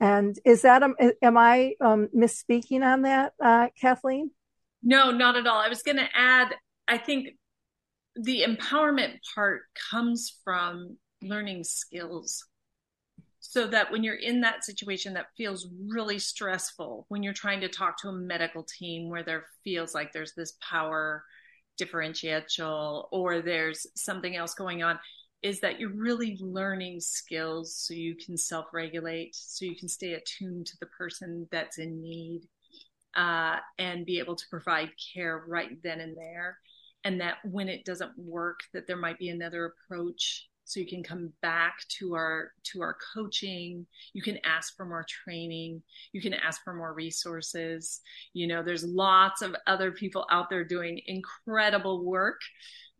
And 0.00 0.36
is 0.44 0.62
that 0.62 0.82
um, 0.82 0.96
am 1.22 1.38
I 1.38 1.74
um, 1.80 2.08
misspeaking 2.14 2.82
on 2.82 3.02
that, 3.02 3.32
uh, 3.42 3.68
Kathleen? 3.80 4.32
No, 4.82 5.12
not 5.12 5.36
at 5.36 5.46
all. 5.46 5.58
I 5.58 5.68
was 5.68 5.82
going 5.82 5.98
to 5.98 6.08
add. 6.12 6.48
I 6.88 6.98
think 6.98 7.28
the 8.16 8.42
empowerment 8.42 9.18
part 9.34 9.62
comes 9.90 10.36
from 10.42 10.98
learning 11.22 11.62
skills 11.62 12.44
so 13.54 13.68
that 13.68 13.92
when 13.92 14.02
you're 14.02 14.16
in 14.16 14.40
that 14.40 14.64
situation 14.64 15.14
that 15.14 15.28
feels 15.36 15.68
really 15.86 16.18
stressful 16.18 17.06
when 17.08 17.22
you're 17.22 17.32
trying 17.32 17.60
to 17.60 17.68
talk 17.68 17.96
to 17.96 18.08
a 18.08 18.12
medical 18.12 18.64
team 18.64 19.08
where 19.08 19.22
there 19.22 19.44
feels 19.62 19.94
like 19.94 20.12
there's 20.12 20.34
this 20.34 20.54
power 20.60 21.22
differential 21.78 23.08
or 23.12 23.40
there's 23.40 23.86
something 23.94 24.34
else 24.34 24.54
going 24.54 24.82
on 24.82 24.98
is 25.42 25.60
that 25.60 25.78
you're 25.78 25.94
really 25.94 26.36
learning 26.40 26.98
skills 26.98 27.76
so 27.76 27.94
you 27.94 28.16
can 28.16 28.36
self-regulate 28.36 29.36
so 29.36 29.64
you 29.64 29.76
can 29.76 29.88
stay 29.88 30.14
attuned 30.14 30.66
to 30.66 30.76
the 30.80 30.86
person 30.86 31.46
that's 31.52 31.78
in 31.78 32.02
need 32.02 32.42
uh, 33.16 33.56
and 33.78 34.06
be 34.06 34.18
able 34.18 34.36
to 34.36 34.44
provide 34.50 34.90
care 35.14 35.44
right 35.46 35.80
then 35.82 36.00
and 36.00 36.16
there. 36.16 36.58
And 37.04 37.20
that 37.20 37.36
when 37.44 37.68
it 37.68 37.84
doesn't 37.84 38.18
work 38.18 38.60
that 38.72 38.86
there 38.86 38.96
might 38.96 39.18
be 39.18 39.28
another 39.28 39.66
approach 39.66 40.48
so 40.64 40.80
you 40.80 40.86
can 40.86 41.02
come 41.02 41.32
back 41.42 41.76
to 41.98 42.14
our 42.14 42.52
to 42.72 42.80
our 42.80 42.96
coaching. 43.14 43.86
You 44.12 44.22
can 44.22 44.38
ask 44.44 44.76
for 44.76 44.86
more 44.86 45.04
training. 45.08 45.82
You 46.12 46.22
can 46.22 46.34
ask 46.34 46.62
for 46.64 46.74
more 46.74 46.94
resources. 46.94 48.00
You 48.32 48.46
know 48.46 48.62
there's 48.62 48.84
lots 48.84 49.42
of 49.42 49.54
other 49.66 49.92
people 49.92 50.26
out 50.30 50.48
there 50.50 50.64
doing 50.64 51.00
incredible 51.06 52.04
work 52.04 52.40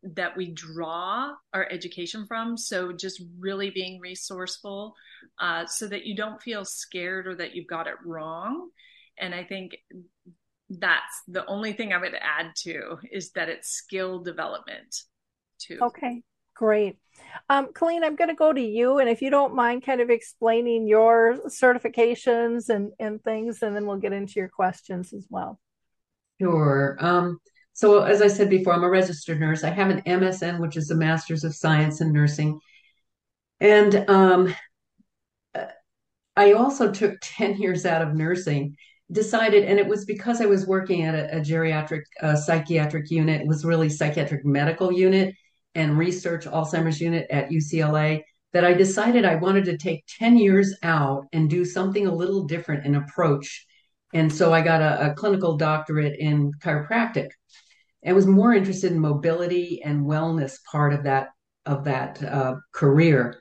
that 0.03 0.37
we 0.37 0.53
draw 0.53 1.33
our 1.55 1.67
education 1.71 2.27
from. 2.27 2.59
So 2.59 2.93
just 2.93 3.23
really 3.39 3.71
being 3.71 4.01
resourceful 4.01 4.95
uh, 5.41 5.65
so 5.65 5.87
that 5.87 6.05
you 6.05 6.15
don't 6.15 6.43
feel 6.43 6.67
scared 6.67 7.27
or 7.27 7.35
that 7.37 7.55
you've 7.55 7.67
got 7.67 7.87
it 7.87 7.95
wrong. 8.05 8.69
And 9.19 9.35
i 9.35 9.45
think 9.45 9.77
that's 10.69 11.23
the 11.29 11.47
only 11.47 11.73
thing 11.73 11.93
i 11.93 11.99
would 11.99 12.15
add 12.15 12.51
to 12.57 12.99
is 13.13 13.31
that 13.33 13.49
it's 13.49 13.69
skill 13.69 14.19
development 14.19 15.03
too. 15.59 15.79
Okay 15.81 16.23
Great. 16.55 16.97
Um, 17.49 17.73
Colleen, 17.73 18.05
I'm 18.05 18.17
going 18.17 18.29
to 18.29 18.35
go 18.35 18.53
to 18.53 18.61
you. 18.61 18.99
And 18.99 19.09
if 19.09 19.21
you 19.21 19.31
don't 19.31 19.55
mind 19.55 19.85
kind 19.85 20.01
of 20.01 20.11
explaining 20.11 20.87
your 20.87 21.39
certifications 21.49 22.69
and, 22.69 22.93
and 22.99 23.23
things, 23.23 23.63
and 23.63 23.75
then 23.75 23.87
we'll 23.87 23.99
get 23.99 24.13
into 24.13 24.35
your 24.37 24.49
questions 24.49 25.13
as 25.13 25.27
well. 25.29 25.59
Sure. 26.41 26.97
Um, 27.01 27.39
so, 27.73 28.03
as 28.03 28.23
I 28.23 28.29
said 28.29 28.51
before, 28.51 28.73
I'm 28.73 28.85
a 28.85 28.89
registered 28.89 29.41
nurse. 29.41 29.65
I 29.65 29.71
have 29.71 29.91
an 29.91 30.03
MSN, 30.03 30.61
which 30.61 30.77
is 30.77 30.91
a 30.91 30.95
Master's 30.95 31.45
of 31.45 31.55
Science 31.55 32.01
in 32.01 32.13
Nursing. 32.13 32.61
And 33.61 34.09
um, 34.09 34.55
I 36.37 36.53
also 36.53 36.91
took 36.91 37.17
10 37.21 37.57
years 37.59 37.85
out 37.87 38.03
of 38.03 38.15
nursing, 38.15 38.77
decided, 39.11 39.65
and 39.65 39.79
it 39.79 39.87
was 39.87 40.05
because 40.05 40.41
I 40.41 40.47
was 40.47 40.67
working 40.67 41.03
at 41.03 41.15
a, 41.15 41.39
a 41.39 41.41
geriatric 41.41 42.03
uh, 42.21 42.37
psychiatric 42.37 43.11
unit, 43.11 43.41
it 43.41 43.47
was 43.47 43.65
really 43.65 43.89
psychiatric 43.89 44.45
medical 44.45 44.93
unit 44.93 45.35
and 45.75 45.99
research 45.99 46.47
Alzheimer's 46.47 47.01
unit 47.01 47.27
at 47.31 47.51
UCLA 47.51 48.23
that 48.53 48.65
I 48.65 48.73
decided 48.73 49.25
I 49.25 49.35
wanted 49.35 49.65
to 49.67 49.77
take 49.77 50.05
10 50.19 50.39
years 50.39 50.75
out 50.83 51.27
and 51.33 51.51
do 51.51 51.65
something 51.65 52.07
a 52.07 52.15
little 52.15 52.45
different 52.45 52.87
in 52.87 52.95
approach. 52.95 53.67
And 54.13 54.33
so 54.33 54.53
I 54.53 54.63
got 54.63 54.81
a, 54.81 55.11
a 55.11 55.15
clinical 55.15 55.57
doctorate 55.57 56.19
in 56.19 56.53
chiropractic 56.63 57.31
and 58.05 58.15
was 58.15 58.27
more 58.27 58.55
interested 58.55 58.93
in 58.93 58.99
mobility 59.01 59.83
and 59.85 60.07
wellness 60.07 60.59
part 60.71 60.93
of 60.93 61.05
that 61.05 61.29
of 61.67 61.85
that 61.85 62.23
uh, 62.23 62.55
career. 62.73 63.41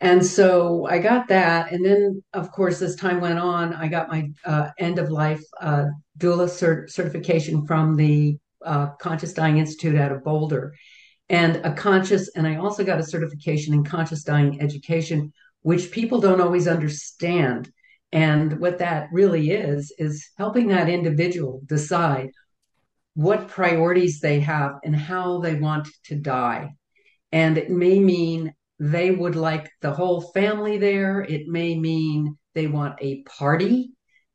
And 0.00 0.24
so 0.24 0.86
I 0.86 0.98
got 0.98 1.28
that. 1.28 1.72
And 1.72 1.84
then, 1.84 2.22
of 2.32 2.50
course, 2.50 2.80
as 2.82 2.96
time 2.96 3.20
went 3.20 3.38
on, 3.38 3.74
I 3.74 3.88
got 3.88 4.08
my 4.08 4.30
uh, 4.44 4.70
end 4.78 4.98
of 4.98 5.10
life 5.10 5.42
uh, 5.60 5.86
doula 6.18 6.46
cert- 6.46 6.90
certification 6.90 7.66
from 7.66 7.96
the 7.96 8.38
uh, 8.64 8.88
Conscious 9.00 9.34
Dying 9.34 9.58
Institute 9.58 9.96
out 9.96 10.12
of 10.12 10.24
Boulder 10.24 10.72
and 11.28 11.56
a 11.56 11.72
conscious, 11.74 12.30
and 12.34 12.46
I 12.46 12.56
also 12.56 12.84
got 12.84 13.00
a 13.00 13.04
certification 13.04 13.74
in 13.74 13.84
conscious 13.84 14.22
dying 14.22 14.60
education, 14.60 15.32
which 15.62 15.90
people 15.90 16.20
don't 16.20 16.40
always 16.40 16.66
understand. 16.66 17.70
And 18.12 18.58
what 18.60 18.78
that 18.78 19.08
really 19.12 19.50
is, 19.50 19.92
is 19.98 20.30
helping 20.38 20.68
that 20.68 20.88
individual 20.88 21.60
decide 21.66 22.30
what 23.14 23.48
priorities 23.48 24.20
they 24.20 24.40
have 24.40 24.76
and 24.84 24.96
how 24.96 25.40
they 25.40 25.56
want 25.56 25.88
to 26.04 26.14
die. 26.14 26.70
And 27.32 27.58
it 27.58 27.68
may 27.68 27.98
mean 27.98 28.54
they 28.78 29.10
would 29.10 29.36
like 29.36 29.70
the 29.82 29.92
whole 29.92 30.20
family 30.32 30.78
there. 30.78 31.20
It 31.20 31.48
may 31.48 31.78
mean 31.78 32.38
they 32.54 32.68
want 32.68 32.94
a 33.02 33.22
party. 33.24 33.90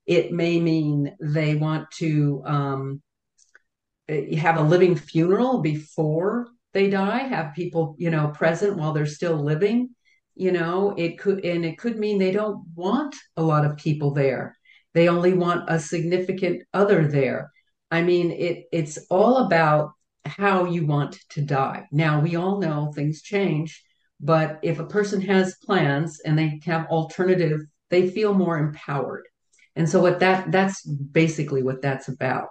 It 0.05 0.31
may 0.31 0.59
mean 0.59 1.15
they 1.19 1.55
want 1.55 1.89
to 1.91 2.43
um, 2.45 3.01
have 4.09 4.57
a 4.57 4.63
living 4.63 4.95
funeral 4.95 5.61
before 5.61 6.47
they 6.74 6.89
die, 6.89 7.19
have 7.19 7.53
people, 7.53 7.95
you 7.97 8.09
know, 8.09 8.30
present 8.30 8.78
while 8.78 8.93
they're 8.93 9.05
still 9.05 9.43
living. 9.43 9.89
You 10.36 10.51
know, 10.51 10.95
it 10.97 11.19
could, 11.19 11.45
and 11.45 11.63
it 11.63 11.78
could 11.78 11.99
mean 11.99 12.17
they 12.17 12.32
don't 12.32 12.65
want 12.76 13.15
a 13.38 13.43
lot 13.43 13.65
of 13.65 13.78
people 13.78 14.11
there. 14.11 14.57
They 14.93 15.07
only 15.07 15.34
want 15.34 15.69
a 15.69 15.80
significant 15.80 16.63
other 16.74 17.07
there. 17.07 17.51
I 17.91 18.01
mean, 18.01 18.32
it, 18.32 18.65
it's 18.71 18.97
all 19.09 19.45
about 19.45 19.91
how 20.26 20.65
you 20.65 20.86
want 20.86 21.19
to 21.30 21.41
die. 21.41 21.86
Now, 21.91 22.19
we 22.21 22.36
all 22.36 22.59
know 22.59 22.91
things 22.91 23.21
change, 23.21 23.84
but 24.19 24.59
if 24.63 24.80
a 24.80 24.86
person 24.86 25.21
has 25.21 25.55
plans 25.63 26.19
and 26.21 26.38
they 26.38 26.59
have 26.65 26.88
alternative, 26.88 27.61
they 27.89 28.09
feel 28.09 28.34
more 28.34 28.57
empowered. 28.57 29.28
And 29.76 29.89
so 29.89 30.01
what 30.01 30.19
that 30.19 30.51
that's 30.51 30.84
basically 30.86 31.63
what 31.63 31.82
that's 31.82 32.07
about. 32.07 32.47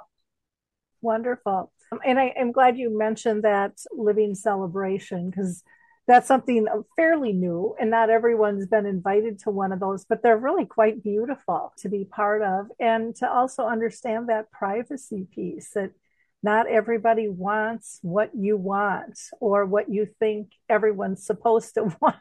Wonderful. 1.01 1.73
And 2.05 2.19
I 2.19 2.33
am 2.37 2.53
glad 2.53 2.77
you 2.77 2.97
mentioned 2.97 3.45
that 3.45 3.79
living 3.93 4.35
celebration 4.35 5.31
because 5.31 5.63
that's 6.07 6.27
something 6.27 6.67
fairly 6.97 7.33
new 7.33 7.77
and 7.79 7.91
not 7.91 8.11
everyone's 8.11 8.67
been 8.67 8.87
invited 8.87 9.39
to 9.39 9.51
one 9.51 9.71
of 9.71 9.79
those 9.79 10.05
but 10.05 10.21
they're 10.21 10.37
really 10.37 10.67
quite 10.67 11.01
beautiful 11.01 11.73
to 11.79 11.89
be 11.89 12.05
part 12.05 12.43
of 12.43 12.67
and 12.81 13.15
to 13.15 13.31
also 13.31 13.67
understand 13.67 14.29
that 14.29 14.51
privacy 14.51 15.29
piece 15.33 15.71
that 15.75 15.93
not 16.43 16.67
everybody 16.67 17.29
wants 17.29 18.01
what 18.03 18.31
you 18.35 18.57
want 18.57 19.17
or 19.39 19.65
what 19.65 19.89
you 19.89 20.09
think 20.19 20.51
everyone's 20.69 21.25
supposed 21.27 21.75
to 21.75 21.97
want 22.01 22.17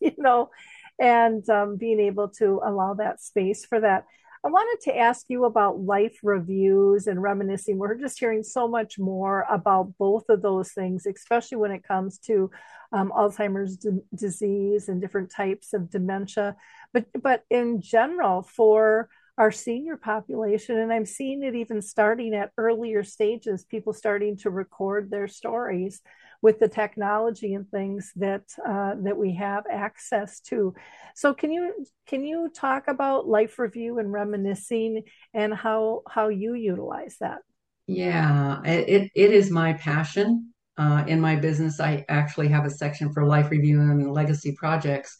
you 0.00 0.12
know? 0.18 0.50
And 0.98 1.48
um, 1.50 1.76
being 1.76 2.00
able 2.00 2.28
to 2.38 2.60
allow 2.64 2.94
that 2.94 3.20
space 3.20 3.64
for 3.64 3.80
that 3.80 4.06
I 4.44 4.48
wanted 4.48 4.82
to 4.84 4.96
ask 4.96 5.26
you 5.28 5.44
about 5.44 5.80
life 5.80 6.18
reviews 6.22 7.06
and 7.06 7.22
reminiscing. 7.22 7.78
We're 7.78 7.94
just 7.94 8.18
hearing 8.18 8.42
so 8.42 8.68
much 8.68 8.98
more 8.98 9.46
about 9.50 9.94
both 9.98 10.28
of 10.28 10.42
those 10.42 10.72
things, 10.72 11.06
especially 11.06 11.58
when 11.58 11.72
it 11.72 11.82
comes 11.82 12.18
to 12.20 12.50
um, 12.92 13.12
Alzheimer's 13.16 13.76
d- 13.76 14.00
disease 14.14 14.88
and 14.88 15.00
different 15.00 15.30
types 15.30 15.72
of 15.72 15.90
dementia. 15.90 16.56
But 16.92 17.06
but 17.20 17.42
in 17.50 17.80
general, 17.80 18.42
for 18.42 19.08
our 19.38 19.52
senior 19.52 19.96
population, 19.96 20.78
and 20.78 20.92
I'm 20.92 21.06
seeing 21.06 21.42
it 21.42 21.54
even 21.54 21.82
starting 21.82 22.34
at 22.34 22.52
earlier 22.56 23.04
stages, 23.04 23.64
people 23.64 23.92
starting 23.92 24.36
to 24.38 24.50
record 24.50 25.10
their 25.10 25.28
stories 25.28 26.00
with 26.42 26.58
the 26.58 26.68
technology 26.68 27.54
and 27.54 27.68
things 27.70 28.12
that 28.16 28.44
uh, 28.66 28.94
that 29.02 29.16
we 29.16 29.34
have 29.34 29.64
access 29.70 30.40
to. 30.40 30.74
So 31.14 31.34
can 31.34 31.50
you 31.50 31.86
can 32.06 32.24
you 32.24 32.50
talk 32.54 32.88
about 32.88 33.28
life 33.28 33.58
review 33.58 33.98
and 33.98 34.12
reminiscing 34.12 35.02
and 35.34 35.54
how 35.54 36.02
how 36.08 36.28
you 36.28 36.54
utilize 36.54 37.16
that? 37.20 37.38
Yeah, 37.86 38.62
it 38.64 39.10
it 39.14 39.32
is 39.32 39.50
my 39.50 39.74
passion. 39.74 40.52
Uh, 40.78 41.04
in 41.06 41.20
my 41.20 41.36
business, 41.36 41.80
I 41.80 42.04
actually 42.08 42.48
have 42.48 42.66
a 42.66 42.70
section 42.70 43.10
for 43.12 43.24
life 43.24 43.50
review 43.50 43.80
and 43.80 44.12
legacy 44.12 44.52
projects. 44.52 45.16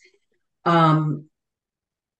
Um, 0.67 1.31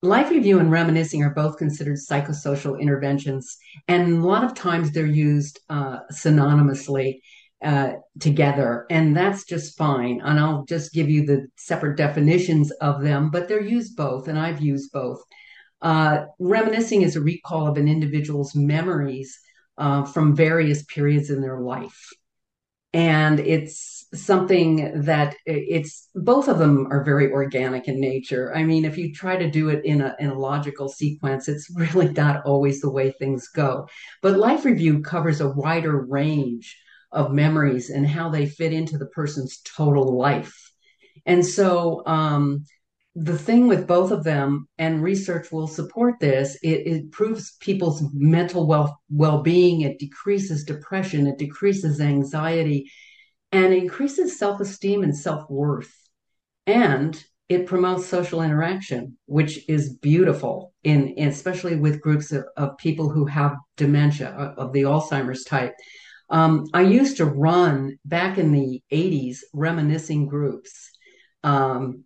life 0.03 0.31
review 0.31 0.59
and 0.59 0.71
reminiscing 0.71 1.23
are 1.23 1.35
both 1.35 1.59
considered 1.59 1.99
psychosocial 1.99 2.81
interventions, 2.81 3.59
and 3.89 4.15
a 4.15 4.27
lot 4.27 4.45
of 4.45 4.55
times 4.55 4.91
they're 4.91 5.07
used 5.07 5.61
uh, 5.69 5.99
synonymously 6.11 7.21
uh, 7.63 7.93
together, 8.21 8.87
and 8.91 9.17
that's 9.17 9.45
just 9.45 9.77
fine. 9.77 10.21
And 10.23 10.39
I'll 10.39 10.65
just 10.65 10.93
give 10.93 11.09
you 11.09 11.25
the 11.25 11.47
separate 11.57 11.97
definitions 11.97 12.71
of 12.73 13.03
them, 13.03 13.31
but 13.31 13.49
they're 13.49 13.61
used 13.61 13.97
both, 13.97 14.29
and 14.29 14.39
I've 14.39 14.61
used 14.61 14.93
both. 14.93 15.23
Uh, 15.83 16.27
reminiscing 16.39 17.03
is 17.03 17.17
a 17.17 17.21
recall 17.21 17.67
of 17.67 17.77
an 17.77 17.89
individual's 17.89 18.55
memories 18.55 19.39
uh, 19.79 20.05
from 20.05 20.35
various 20.35 20.83
periods 20.85 21.31
in 21.31 21.41
their 21.41 21.61
life. 21.61 22.11
And 22.93 23.41
it's 23.41 24.07
something 24.15 25.03
that 25.03 25.37
it's 25.45 26.09
both 26.15 26.49
of 26.49 26.59
them 26.59 26.87
are 26.91 27.05
very 27.05 27.31
organic 27.31 27.89
in 27.89 28.01
nature. 28.01 28.55
I 28.55 28.63
mean, 28.63 28.87
if 28.87 28.97
you 28.97 29.13
try 29.13 29.37
to 29.37 29.51
do 29.51 29.69
it 29.69 29.85
in 29.85 30.01
a, 30.01 30.17
in 30.19 30.31
a 30.31 30.39
logical 30.39 30.89
sequence, 30.89 31.47
it's 31.47 31.71
really 31.77 32.11
not 32.11 32.45
always 32.47 32.81
the 32.81 32.91
way 32.91 33.11
things 33.11 33.49
go. 33.49 33.87
But 34.23 34.39
Life 34.39 34.65
Review 34.65 35.03
covers 35.03 35.43
a 35.43 35.51
wider 35.51 36.07
range 36.07 36.77
of 37.13 37.33
memories 37.33 37.91
and 37.91 38.07
how 38.07 38.29
they 38.29 38.47
fit 38.47 38.73
into 38.73 38.99
the 38.99 39.07
person's 39.07 39.61
total 39.63 40.17
life. 40.17 40.55
And 41.25 41.45
so, 41.45 42.07
um, 42.07 42.65
the 43.19 43.39
thing 43.39 43.67
with 43.67 43.87
both 43.87 44.11
of 44.11 44.25
them, 44.25 44.69
and 44.77 45.03
research 45.03 45.51
will 45.51 45.67
support 45.67 46.21
this, 46.21 46.57
it, 46.63 46.87
it 46.87 46.97
improves 47.05 47.57
people's 47.61 48.05
mental 48.13 48.67
well 48.67 49.01
well 49.09 49.43
being. 49.43 49.81
It 49.81 49.99
decreases 49.99 50.65
depression. 50.65 51.27
It 51.27 51.39
decreases 51.39 51.99
anxiety, 51.99 52.91
and 53.53 53.73
increases 53.73 54.39
self 54.39 54.61
esteem 54.61 55.03
and 55.03 55.17
self 55.17 55.49
worth. 55.49 55.93
And 56.67 57.23
it 57.49 57.67
promotes 57.67 58.07
social 58.07 58.43
interaction, 58.43 59.17
which 59.27 59.67
is 59.69 59.97
beautiful 59.97 60.75
in, 60.83 61.15
especially 61.17 61.77
with 61.77 62.01
groups 62.03 62.33
of, 62.33 62.45
of 62.57 62.77
people 62.77 63.09
who 63.09 63.25
have 63.25 63.57
dementia 63.77 64.29
of 64.29 64.73
the 64.73 64.83
Alzheimer's 64.83 65.45
type. 65.45 65.73
Um, 66.29 66.67
I 66.75 66.83
used 66.83 67.19
to 67.19 67.25
run 67.25 67.99
back 68.05 68.39
in 68.39 68.53
the 68.53 68.83
80s 68.93 69.39
reminiscing 69.53 70.27
groups. 70.27 70.91
Um, 71.45 72.05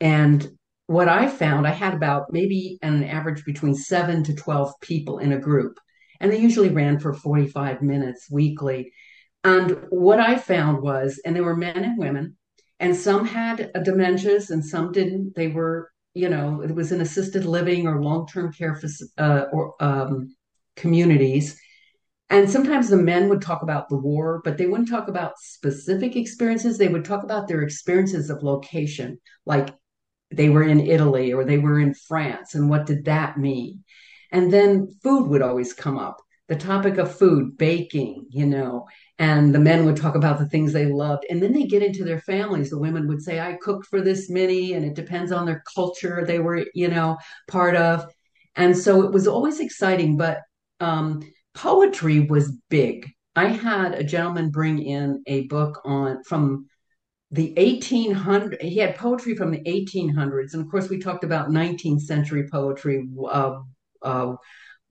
and 0.00 0.46
what 0.86 1.08
I 1.08 1.28
found, 1.28 1.66
I 1.66 1.70
had 1.70 1.94
about 1.94 2.32
maybe 2.32 2.78
an 2.82 3.02
average 3.02 3.44
between 3.44 3.74
seven 3.74 4.22
to 4.24 4.34
12 4.34 4.74
people 4.80 5.18
in 5.18 5.32
a 5.32 5.38
group. 5.38 5.78
And 6.20 6.32
they 6.32 6.38
usually 6.38 6.68
ran 6.68 6.98
for 6.98 7.12
45 7.12 7.82
minutes 7.82 8.30
weekly. 8.30 8.92
And 9.42 9.86
what 9.90 10.20
I 10.20 10.36
found 10.36 10.82
was, 10.82 11.20
and 11.24 11.34
there 11.34 11.44
were 11.44 11.56
men 11.56 11.84
and 11.84 11.98
women, 11.98 12.36
and 12.80 12.94
some 12.94 13.26
had 13.26 13.70
dementias 13.76 14.50
and 14.50 14.64
some 14.64 14.92
didn't. 14.92 15.34
They 15.34 15.48
were, 15.48 15.90
you 16.14 16.28
know, 16.28 16.62
it 16.62 16.74
was 16.74 16.92
in 16.92 17.00
assisted 17.00 17.44
living 17.44 17.86
or 17.86 18.02
long 18.02 18.26
term 18.26 18.52
care 18.52 18.78
uh, 19.18 19.44
or 19.52 19.74
um, 19.80 20.34
communities. 20.76 21.58
And 22.28 22.50
sometimes 22.50 22.88
the 22.88 22.96
men 22.96 23.28
would 23.28 23.40
talk 23.40 23.62
about 23.62 23.88
the 23.88 23.96
war, 23.96 24.40
but 24.44 24.58
they 24.58 24.66
wouldn't 24.66 24.88
talk 24.88 25.08
about 25.08 25.38
specific 25.38 26.16
experiences. 26.16 26.76
They 26.76 26.88
would 26.88 27.04
talk 27.04 27.22
about 27.22 27.46
their 27.46 27.62
experiences 27.62 28.30
of 28.30 28.42
location, 28.42 29.20
like 29.44 29.68
they 30.32 30.48
were 30.48 30.64
in 30.64 30.80
Italy 30.80 31.32
or 31.32 31.44
they 31.44 31.58
were 31.58 31.78
in 31.78 31.94
France, 31.94 32.54
and 32.54 32.68
what 32.68 32.86
did 32.86 33.04
that 33.04 33.38
mean? 33.38 33.84
And 34.32 34.52
then 34.52 34.88
food 35.04 35.28
would 35.28 35.42
always 35.42 35.72
come 35.72 35.98
up 35.98 36.20
the 36.48 36.56
topic 36.56 36.96
of 36.98 37.16
food, 37.16 37.56
baking, 37.58 38.26
you 38.30 38.46
know, 38.46 38.86
and 39.18 39.54
the 39.54 39.58
men 39.58 39.84
would 39.84 39.96
talk 39.96 40.14
about 40.14 40.38
the 40.38 40.48
things 40.48 40.72
they 40.72 40.86
loved. 40.86 41.24
And 41.28 41.42
then 41.42 41.52
they 41.52 41.64
get 41.64 41.82
into 41.82 42.04
their 42.04 42.20
families. 42.20 42.70
The 42.70 42.78
women 42.78 43.08
would 43.08 43.20
say, 43.22 43.40
I 43.40 43.58
cooked 43.60 43.86
for 43.86 44.00
this 44.00 44.30
many, 44.30 44.74
and 44.74 44.84
it 44.84 44.94
depends 44.94 45.32
on 45.32 45.44
their 45.44 45.62
culture 45.74 46.24
they 46.24 46.38
were, 46.38 46.64
you 46.74 46.88
know, 46.88 47.16
part 47.48 47.74
of. 47.74 48.06
And 48.54 48.76
so 48.76 49.02
it 49.02 49.12
was 49.12 49.26
always 49.26 49.58
exciting, 49.58 50.16
but 50.16 50.38
um, 50.78 51.20
poetry 51.56 52.20
was 52.20 52.52
big. 52.70 53.10
I 53.34 53.48
had 53.48 53.94
a 53.94 54.04
gentleman 54.04 54.50
bring 54.50 54.78
in 54.80 55.22
a 55.26 55.42
book 55.48 55.80
on 55.84 56.22
from 56.22 56.66
the 57.32 57.52
1800 57.56 58.62
he 58.62 58.76
had 58.76 58.94
poetry 58.96 59.34
from 59.34 59.50
the 59.50 59.60
1800s 59.62 60.54
and 60.54 60.62
of 60.62 60.70
course 60.70 60.88
we 60.88 61.00
talked 61.00 61.24
about 61.24 61.48
19th 61.48 62.02
century 62.02 62.48
poetry 62.48 63.04
uh, 63.28 63.56
uh, 64.02 64.34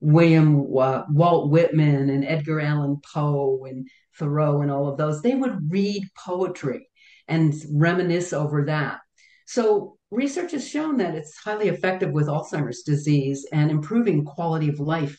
william 0.00 0.60
uh, 0.76 1.04
walt 1.08 1.50
whitman 1.50 2.10
and 2.10 2.26
edgar 2.26 2.60
allan 2.60 3.00
poe 3.10 3.64
and 3.64 3.88
thoreau 4.18 4.62
and 4.62 4.70
all 4.70 4.88
of 4.88 4.96
those. 4.96 5.22
They 5.22 5.34
would 5.34 5.70
read 5.70 6.04
poetry 6.16 6.88
and 7.28 7.54
reminisce 7.72 8.32
over 8.32 8.64
that. 8.66 8.98
So 9.46 9.98
research 10.10 10.52
has 10.52 10.68
shown 10.68 10.96
that 10.98 11.14
it's 11.14 11.36
highly 11.36 11.68
effective 11.68 12.12
with 12.12 12.26
alzheimer's 12.26 12.82
disease 12.82 13.46
and 13.52 13.70
improving 13.70 14.24
quality 14.24 14.68
of 14.68 14.80
life 14.80 15.18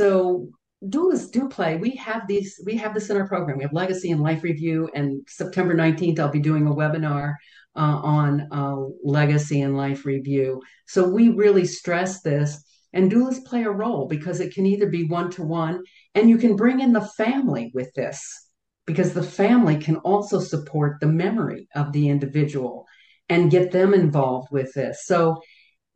so 0.00 0.10
doulas 0.94 1.24
do 1.36 1.42
play. 1.56 1.72
We 1.76 1.92
have 2.08 2.22
these. 2.26 2.50
We 2.68 2.74
have 2.82 2.92
this 2.94 3.10
in 3.10 3.16
our 3.18 3.28
program. 3.28 3.58
We 3.58 3.66
have 3.68 3.82
legacy 3.84 4.10
and 4.12 4.22
life 4.28 4.42
review. 4.50 4.78
And 4.96 5.08
September 5.28 5.74
nineteenth, 5.84 6.18
I'll 6.18 6.38
be 6.40 6.48
doing 6.50 6.66
a 6.66 6.78
webinar 6.80 7.26
uh, 7.82 7.98
on 8.20 8.30
uh, 8.60 8.80
legacy 9.18 9.58
and 9.66 9.76
life 9.84 10.02
review. 10.14 10.48
So 10.86 11.00
we 11.16 11.24
really 11.44 11.66
stress 11.66 12.12
this. 12.22 12.50
And 12.92 13.12
doulas 13.12 13.44
play 13.50 13.62
a 13.64 13.70
role 13.84 14.04
because 14.08 14.40
it 14.40 14.52
can 14.54 14.66
either 14.66 14.88
be 14.88 15.04
one 15.18 15.30
to 15.36 15.42
one, 15.42 15.76
and 16.14 16.28
you 16.30 16.38
can 16.38 16.56
bring 16.56 16.80
in 16.80 16.92
the 16.92 17.08
family 17.22 17.70
with 17.72 17.90
this 17.94 18.20
because 18.86 19.12
the 19.12 19.30
family 19.42 19.76
can 19.86 19.96
also 20.10 20.40
support 20.40 20.92
the 20.96 21.12
memory 21.24 21.68
of 21.80 21.92
the 21.92 22.08
individual 22.14 22.74
and 23.28 23.52
get 23.56 23.70
them 23.70 23.94
involved 23.94 24.48
with 24.50 24.70
this. 24.74 25.06
So 25.10 25.20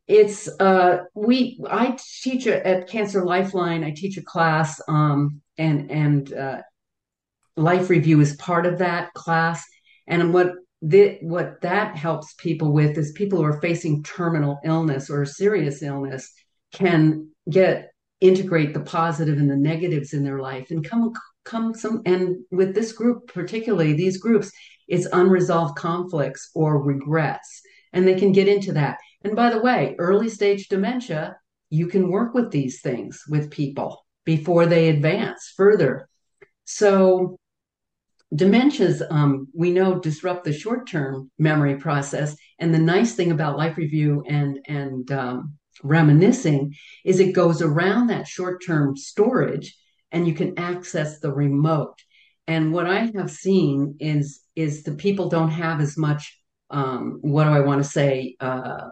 it's 0.07 0.48
uh 0.61 0.98
we 1.14 1.59
i 1.70 1.96
teach 2.22 2.46
at 2.46 2.88
cancer 2.88 3.24
lifeline. 3.24 3.82
I 3.84 3.90
teach 3.90 4.16
a 4.16 4.22
class 4.22 4.80
um 4.88 5.40
and 5.57 5.90
and 5.90 6.32
uh 6.32 6.62
life 7.57 7.88
review 7.88 8.20
is 8.20 8.36
part 8.36 8.66
of 8.66 8.78
that 8.78 9.12
class. 9.14 9.64
And 10.07 10.34
what 10.34 10.52
the, 10.82 11.18
what 11.22 11.62
that 11.62 11.96
helps 11.96 12.34
people 12.34 12.72
with 12.72 12.98
is 12.98 13.12
people 13.12 13.38
who 13.38 13.44
are 13.44 13.61
facing 13.61 14.02
terminal 14.02 14.59
illness 14.64 15.09
or 15.09 15.24
serious 15.24 15.82
illness 15.82 16.30
can 16.72 17.30
get 17.48 17.90
integrate 18.20 18.74
the 18.74 18.80
positive 18.80 19.38
and 19.38 19.50
the 19.50 19.57
negatives 19.57 20.12
in 20.12 20.24
their 20.24 20.40
life 20.40 20.70
and 20.70 20.88
come 20.88 21.12
come 21.44 21.74
some 21.74 22.02
and 22.07 22.36
with 22.50 22.74
this 22.74 22.92
group 22.92 23.26
particularly 23.32 23.92
these 23.92 24.16
groups 24.18 24.50
it's 24.88 25.07
unresolved 25.12 25.76
conflicts 25.76 26.50
or 26.55 26.82
regrets. 26.82 27.62
And 27.92 28.07
they 28.07 28.14
can 28.14 28.32
get 28.32 28.48
into 28.48 28.72
that 28.72 28.98
and 29.25 29.35
by 29.35 29.51
the 29.51 29.61
way, 29.61 29.97
early 29.99 30.29
stage 30.29 30.68
dementia, 30.68 31.37
you 31.70 31.87
can 31.87 32.11
work 32.11 32.35
with 32.35 32.51
these 32.51 32.81
things 32.83 33.25
with 33.29 33.51
people 33.51 34.05
before 34.25 34.66
they 34.66 34.89
advance 34.89 35.53
further. 35.57 36.09
So, 36.64 37.39
dementias, 38.35 39.03
um, 39.11 39.49
we 39.55 39.70
know, 39.70 39.99
disrupt 39.99 40.45
the 40.45 40.53
short 40.53 40.87
term 40.87 41.31
memory 41.39 41.77
process. 41.77 42.37
And 42.59 42.75
the 42.75 42.79
nice 42.79 43.14
thing 43.14 43.33
about 43.33 43.59
life 43.59 43.77
review 43.77 44.22
and, 44.29 44.59
and 44.66 45.11
um, 45.11 45.55
reminiscing 45.83 46.75
is 47.05 47.18
it 47.18 47.33
goes 47.33 47.62
around 47.62 48.09
that 48.09 48.27
short 48.27 48.64
term 48.64 48.97
storage 48.97 49.77
and 50.12 50.29
you 50.29 50.35
can 50.35 50.59
access 50.59 51.18
the 51.18 51.33
remote. 51.33 51.99
And 52.47 52.72
what 52.72 52.87
I 52.87 53.11
have 53.16 53.31
seen 53.31 53.97
is 54.01 54.41
is 54.55 54.83
the 54.83 54.93
people 54.93 55.29
don't 55.29 55.51
have 55.51 55.81
as 55.81 55.97
much 55.97 56.39
um, 56.70 57.18
what 57.22 57.45
do 57.45 57.51
I 57.51 57.61
want 57.61 57.83
to 57.83 57.89
say 57.89 58.37
uh, 58.41 58.89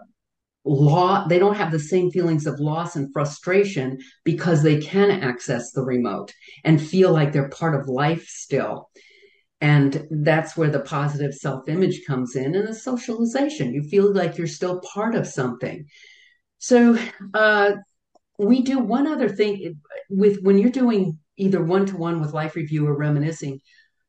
law 0.65 1.27
they 1.27 1.39
don't 1.39 1.57
have 1.57 1.71
the 1.71 1.79
same 1.79 2.09
feelings 2.09 2.45
of 2.45 2.59
loss 2.59 2.95
and 2.95 3.11
frustration 3.11 3.99
because 4.23 4.63
they 4.63 4.79
can 4.79 5.11
access 5.11 5.71
the 5.71 5.83
remote 5.83 6.33
and 6.63 6.81
feel 6.81 7.11
like 7.11 7.31
they're 7.31 7.49
part 7.49 7.75
of 7.75 7.87
life 7.87 8.25
still. 8.27 8.89
And 9.59 10.07
that's 10.09 10.57
where 10.57 10.69
the 10.69 10.81
positive 10.81 11.33
self-image 11.33 12.05
comes 12.05 12.35
in 12.35 12.55
and 12.55 12.67
the 12.67 12.75
socialization. 12.75 13.73
You 13.73 13.83
feel 13.83 14.13
like 14.13 14.37
you're 14.37 14.47
still 14.47 14.81
part 14.81 15.15
of 15.15 15.25
something. 15.25 15.85
So 16.57 16.97
uh, 17.33 17.71
we 18.37 18.61
do 18.61 18.79
one 18.79 19.07
other 19.07 19.29
thing 19.29 19.79
with 20.09 20.39
when 20.41 20.57
you're 20.57 20.69
doing 20.69 21.19
either 21.37 21.63
one-to-one 21.63 22.19
with 22.19 22.33
life 22.33 22.55
review 22.55 22.87
or 22.87 22.95
reminiscing 22.95 23.59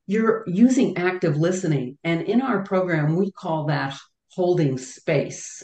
you're 0.06 0.44
using 0.46 0.98
active 0.98 1.36
listening. 1.38 1.96
And 2.04 2.22
in 2.22 2.42
our 2.42 2.62
program 2.62 3.16
we 3.16 3.30
call 3.32 3.66
that 3.66 3.96
holding 4.28 4.76
space 4.76 5.62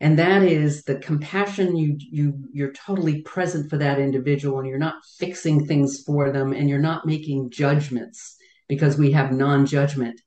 and 0.00 0.18
that 0.18 0.42
is 0.42 0.82
the 0.82 0.96
compassion 0.96 1.76
you 1.76 1.96
you 1.98 2.38
you're 2.52 2.72
totally 2.72 3.22
present 3.22 3.70
for 3.70 3.78
that 3.78 3.98
individual 3.98 4.58
and 4.58 4.68
you're 4.68 4.78
not 4.78 5.02
fixing 5.18 5.66
things 5.66 6.02
for 6.02 6.30
them 6.30 6.52
and 6.52 6.68
you're 6.68 6.78
not 6.78 7.06
making 7.06 7.50
judgments 7.50 8.36
because 8.68 8.98
we 8.98 9.12
have 9.12 9.32
non-judgment 9.32 10.20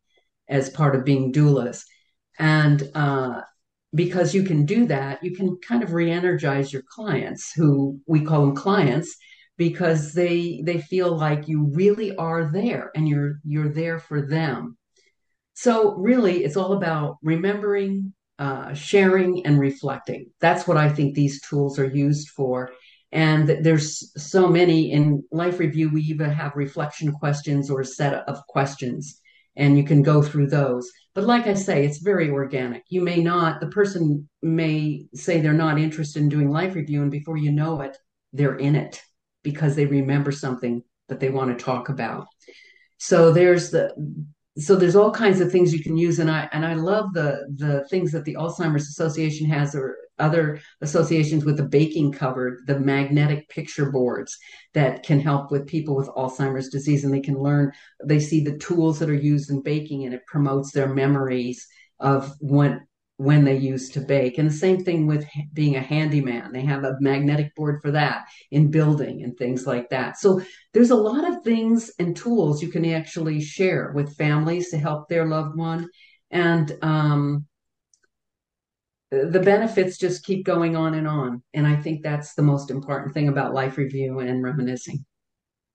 as 0.47 0.70
part 0.70 0.95
of 0.95 1.05
being 1.05 1.32
doulas. 1.32 1.84
And 2.39 2.89
uh, 2.95 3.41
because 3.93 4.34
you 4.34 4.43
can 4.43 4.65
do 4.65 4.86
that 4.88 5.24
you 5.24 5.36
can 5.36 5.57
kind 5.67 5.84
of 5.84 5.93
re-energize 5.93 6.72
your 6.74 6.84
clients 6.89 7.51
who 7.53 7.99
we 8.07 8.22
call 8.22 8.45
them 8.45 8.55
clients 8.55 9.15
because 9.57 10.13
they 10.13 10.61
they 10.63 10.80
feel 10.80 11.15
like 11.15 11.47
you 11.47 11.70
really 11.74 12.15
are 12.15 12.51
there 12.51 12.91
and 12.95 13.07
you're 13.07 13.39
you're 13.45 13.70
there 13.70 13.99
for 13.99 14.22
them. 14.26 14.78
So 15.53 15.95
really 15.95 16.43
it's 16.43 16.57
all 16.57 16.74
about 16.74 17.17
remembering 17.22 18.13
uh, 18.40 18.74
sharing 18.74 19.46
and 19.46 19.60
reflecting. 19.60 20.32
That's 20.40 20.66
what 20.66 20.78
I 20.78 20.90
think 20.90 21.14
these 21.14 21.42
tools 21.42 21.78
are 21.78 21.86
used 21.86 22.30
for. 22.30 22.72
And 23.12 23.48
there's 23.48 24.12
so 24.22 24.48
many 24.48 24.92
in 24.92 25.24
Life 25.32 25.60
Review, 25.60 25.90
we 25.90 26.02
even 26.04 26.30
have 26.30 26.56
reflection 26.56 27.12
questions 27.12 27.70
or 27.70 27.82
a 27.82 27.86
set 27.86 28.14
of 28.14 28.38
questions, 28.48 29.20
and 29.56 29.78
you 29.78 29.84
can 29.84 30.04
go 30.04 30.22
through 30.22 30.48
those. 30.48 30.90
But 31.16 31.26
like 31.26 31.48
I 31.48 31.56
say, 31.56 31.84
it's 31.84 31.98
very 31.98 32.30
organic. 32.30 32.84
You 32.88 33.02
may 33.02 33.18
not, 33.18 33.60
the 33.60 33.68
person 33.68 34.30
may 34.42 35.08
say 35.14 35.42
they're 35.42 35.54
not 35.54 35.80
interested 35.80 36.22
in 36.22 36.30
doing 36.30 36.50
Life 36.50 36.76
Review, 36.76 37.02
and 37.02 37.12
before 37.12 37.36
you 37.36 37.52
know 37.52 37.82
it, 37.82 37.98
they're 38.32 38.58
in 38.58 38.76
it 38.76 39.02
because 39.44 39.76
they 39.76 39.86
remember 39.86 40.32
something 40.32 40.84
that 41.10 41.20
they 41.20 41.30
want 41.30 41.58
to 41.58 41.64
talk 41.64 41.90
about. 41.90 42.28
So 43.00 43.32
there's 43.32 43.72
the 43.72 43.94
so 44.60 44.76
there's 44.76 44.95
all 44.95 45.12
kinds 45.12 45.39
of 45.39 45.51
things 45.51 45.74
you 45.74 45.82
can 45.82 45.97
use 45.97 46.20
and 46.20 46.30
i 46.30 46.47
and 46.51 46.66
i 46.66 46.74
love 46.74 47.14
the 47.14 47.47
the 47.55 47.86
things 47.89 48.12
that 48.12 48.26
the 48.26 48.36
alzheimer's 48.36 48.88
association 48.88 49.47
has 49.47 49.74
or 49.76 49.97
other 50.20 50.60
associations 50.82 51.45
with 51.45 51.55
the 51.57 51.64
baking 51.64 52.12
cover 52.12 52.60
the 52.66 52.80
magnetic 52.80 53.47
picture 53.49 53.89
boards 53.91 54.38
that 54.74 55.03
can 55.03 55.20
help 55.20 55.51
with 55.51 55.68
people 55.68 55.95
with 55.95 56.10
alzheimer's 56.10 56.70
disease 56.70 57.03
and 57.03 57.14
they 57.14 57.22
can 57.22 57.38
learn 57.38 57.72
they 58.03 58.20
see 58.20 58.43
the 58.43 58.57
tools 58.57 58.99
that 58.99 59.10
are 59.10 59.14
used 59.14 59.49
in 59.49 59.62
baking 59.62 60.05
and 60.05 60.14
it 60.14 60.26
promotes 60.28 60.72
their 60.72 60.93
memories 60.93 61.66
of 61.99 62.34
what 62.39 62.80
when 63.20 63.43
they 63.43 63.57
used 63.57 63.91
to 63.93 63.99
bake. 63.99 64.38
And 64.38 64.49
the 64.49 64.53
same 64.53 64.82
thing 64.82 65.05
with 65.05 65.28
being 65.51 65.76
a 65.76 65.82
handyman. 65.82 66.53
They 66.53 66.61
have 66.61 66.86
a 66.86 66.95
magnetic 67.01 67.53
board 67.53 67.82
for 67.82 67.91
that 67.91 68.28
in 68.49 68.72
building 68.72 69.24
and 69.24 69.38
things 69.38 69.67
like 69.67 69.89
that. 69.89 70.17
So 70.17 70.41
there's 70.74 70.91
a 70.91 70.95
lot 70.95 71.30
of 71.30 71.43
things 71.43 71.91
and 71.99 72.15
tools 72.15 72.61
you 72.61 72.70
can 72.70 72.86
actually 72.86 73.41
share 73.41 73.91
with 73.93 74.15
families 74.15 74.70
to 74.70 74.78
help 74.78 75.09
their 75.09 75.26
loved 75.26 75.57
one. 75.57 75.89
And 76.32 76.72
um, 76.82 77.45
the 79.11 79.41
benefits 79.43 79.97
just 79.97 80.24
keep 80.24 80.45
going 80.45 80.78
on 80.78 80.93
and 80.93 81.05
on. 81.05 81.43
And 81.53 81.67
I 81.67 81.76
think 81.76 82.03
that's 82.03 82.36
the 82.36 82.41
most 82.41 82.72
important 82.72 83.13
thing 83.13 83.28
about 83.28 83.53
life 83.53 83.78
review 83.78 84.20
and 84.20 84.41
reminiscing. 84.41 85.03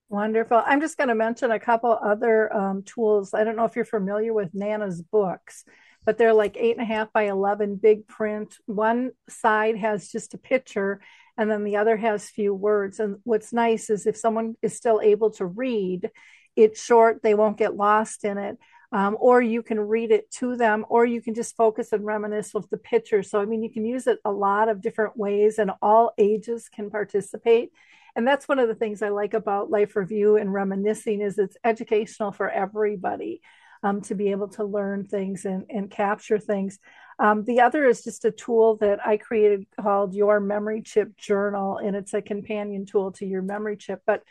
Wonderful. 0.08 0.62
I'm 0.64 0.80
just 0.80 0.96
going 0.96 1.08
to 1.08 1.14
mention 1.14 1.50
a 1.50 1.60
couple 1.60 1.98
other 2.02 2.50
um, 2.56 2.84
tools. 2.84 3.34
I 3.34 3.44
don't 3.44 3.56
know 3.56 3.66
if 3.66 3.76
you're 3.76 3.84
familiar 3.84 4.32
with 4.32 4.54
Nana's 4.54 5.02
books 5.02 5.66
but 6.04 6.18
they're 6.18 6.34
like 6.34 6.56
eight 6.58 6.76
and 6.76 6.82
a 6.82 6.84
half 6.84 7.12
by 7.12 7.24
11 7.24 7.76
big 7.76 8.06
print. 8.06 8.56
One 8.66 9.12
side 9.28 9.76
has 9.76 10.10
just 10.10 10.34
a 10.34 10.38
picture 10.38 11.00
and 11.36 11.50
then 11.50 11.64
the 11.64 11.76
other 11.76 11.96
has 11.96 12.28
few 12.28 12.54
words. 12.54 13.00
And 13.00 13.16
what's 13.24 13.52
nice 13.52 13.90
is 13.90 14.06
if 14.06 14.16
someone 14.16 14.56
is 14.62 14.76
still 14.76 15.00
able 15.00 15.30
to 15.32 15.46
read, 15.46 16.10
it's 16.56 16.82
short, 16.82 17.22
they 17.22 17.34
won't 17.34 17.58
get 17.58 17.76
lost 17.76 18.24
in 18.24 18.38
it. 18.38 18.58
Um, 18.92 19.16
or 19.18 19.42
you 19.42 19.64
can 19.64 19.80
read 19.80 20.12
it 20.12 20.30
to 20.32 20.56
them, 20.56 20.86
or 20.88 21.04
you 21.04 21.20
can 21.20 21.34
just 21.34 21.56
focus 21.56 21.92
and 21.92 22.04
reminisce 22.04 22.54
with 22.54 22.70
the 22.70 22.76
picture. 22.76 23.24
So, 23.24 23.40
I 23.40 23.44
mean, 23.44 23.60
you 23.60 23.70
can 23.70 23.84
use 23.84 24.06
it 24.06 24.20
a 24.24 24.30
lot 24.30 24.68
of 24.68 24.80
different 24.80 25.16
ways, 25.16 25.58
and 25.58 25.72
all 25.82 26.12
ages 26.16 26.68
can 26.68 26.90
participate. 26.90 27.72
And 28.14 28.24
that's 28.24 28.46
one 28.46 28.60
of 28.60 28.68
the 28.68 28.74
things 28.76 29.02
I 29.02 29.08
like 29.08 29.34
about 29.34 29.68
Life 29.68 29.96
Review 29.96 30.36
and 30.36 30.52
reminiscing 30.52 31.22
is 31.22 31.38
it's 31.38 31.56
educational 31.64 32.30
for 32.30 32.48
everybody 32.48 33.40
um, 33.84 34.00
to 34.00 34.14
be 34.14 34.30
able 34.30 34.48
to 34.48 34.64
learn 34.64 35.04
things 35.04 35.44
and, 35.44 35.66
and 35.68 35.90
capture 35.90 36.38
things. 36.38 36.78
Um, 37.18 37.44
the 37.44 37.60
other 37.60 37.86
is 37.86 38.02
just 38.02 38.24
a 38.24 38.32
tool 38.32 38.76
that 38.78 39.06
I 39.06 39.18
created 39.18 39.66
called 39.80 40.14
Your 40.14 40.40
Memory 40.40 40.82
Chip 40.82 41.16
Journal, 41.16 41.76
and 41.76 41.94
it's 41.94 42.14
a 42.14 42.22
companion 42.22 42.86
tool 42.86 43.12
to 43.12 43.26
your 43.26 43.42
memory 43.42 43.76
chip. 43.76 44.00
But 44.06 44.24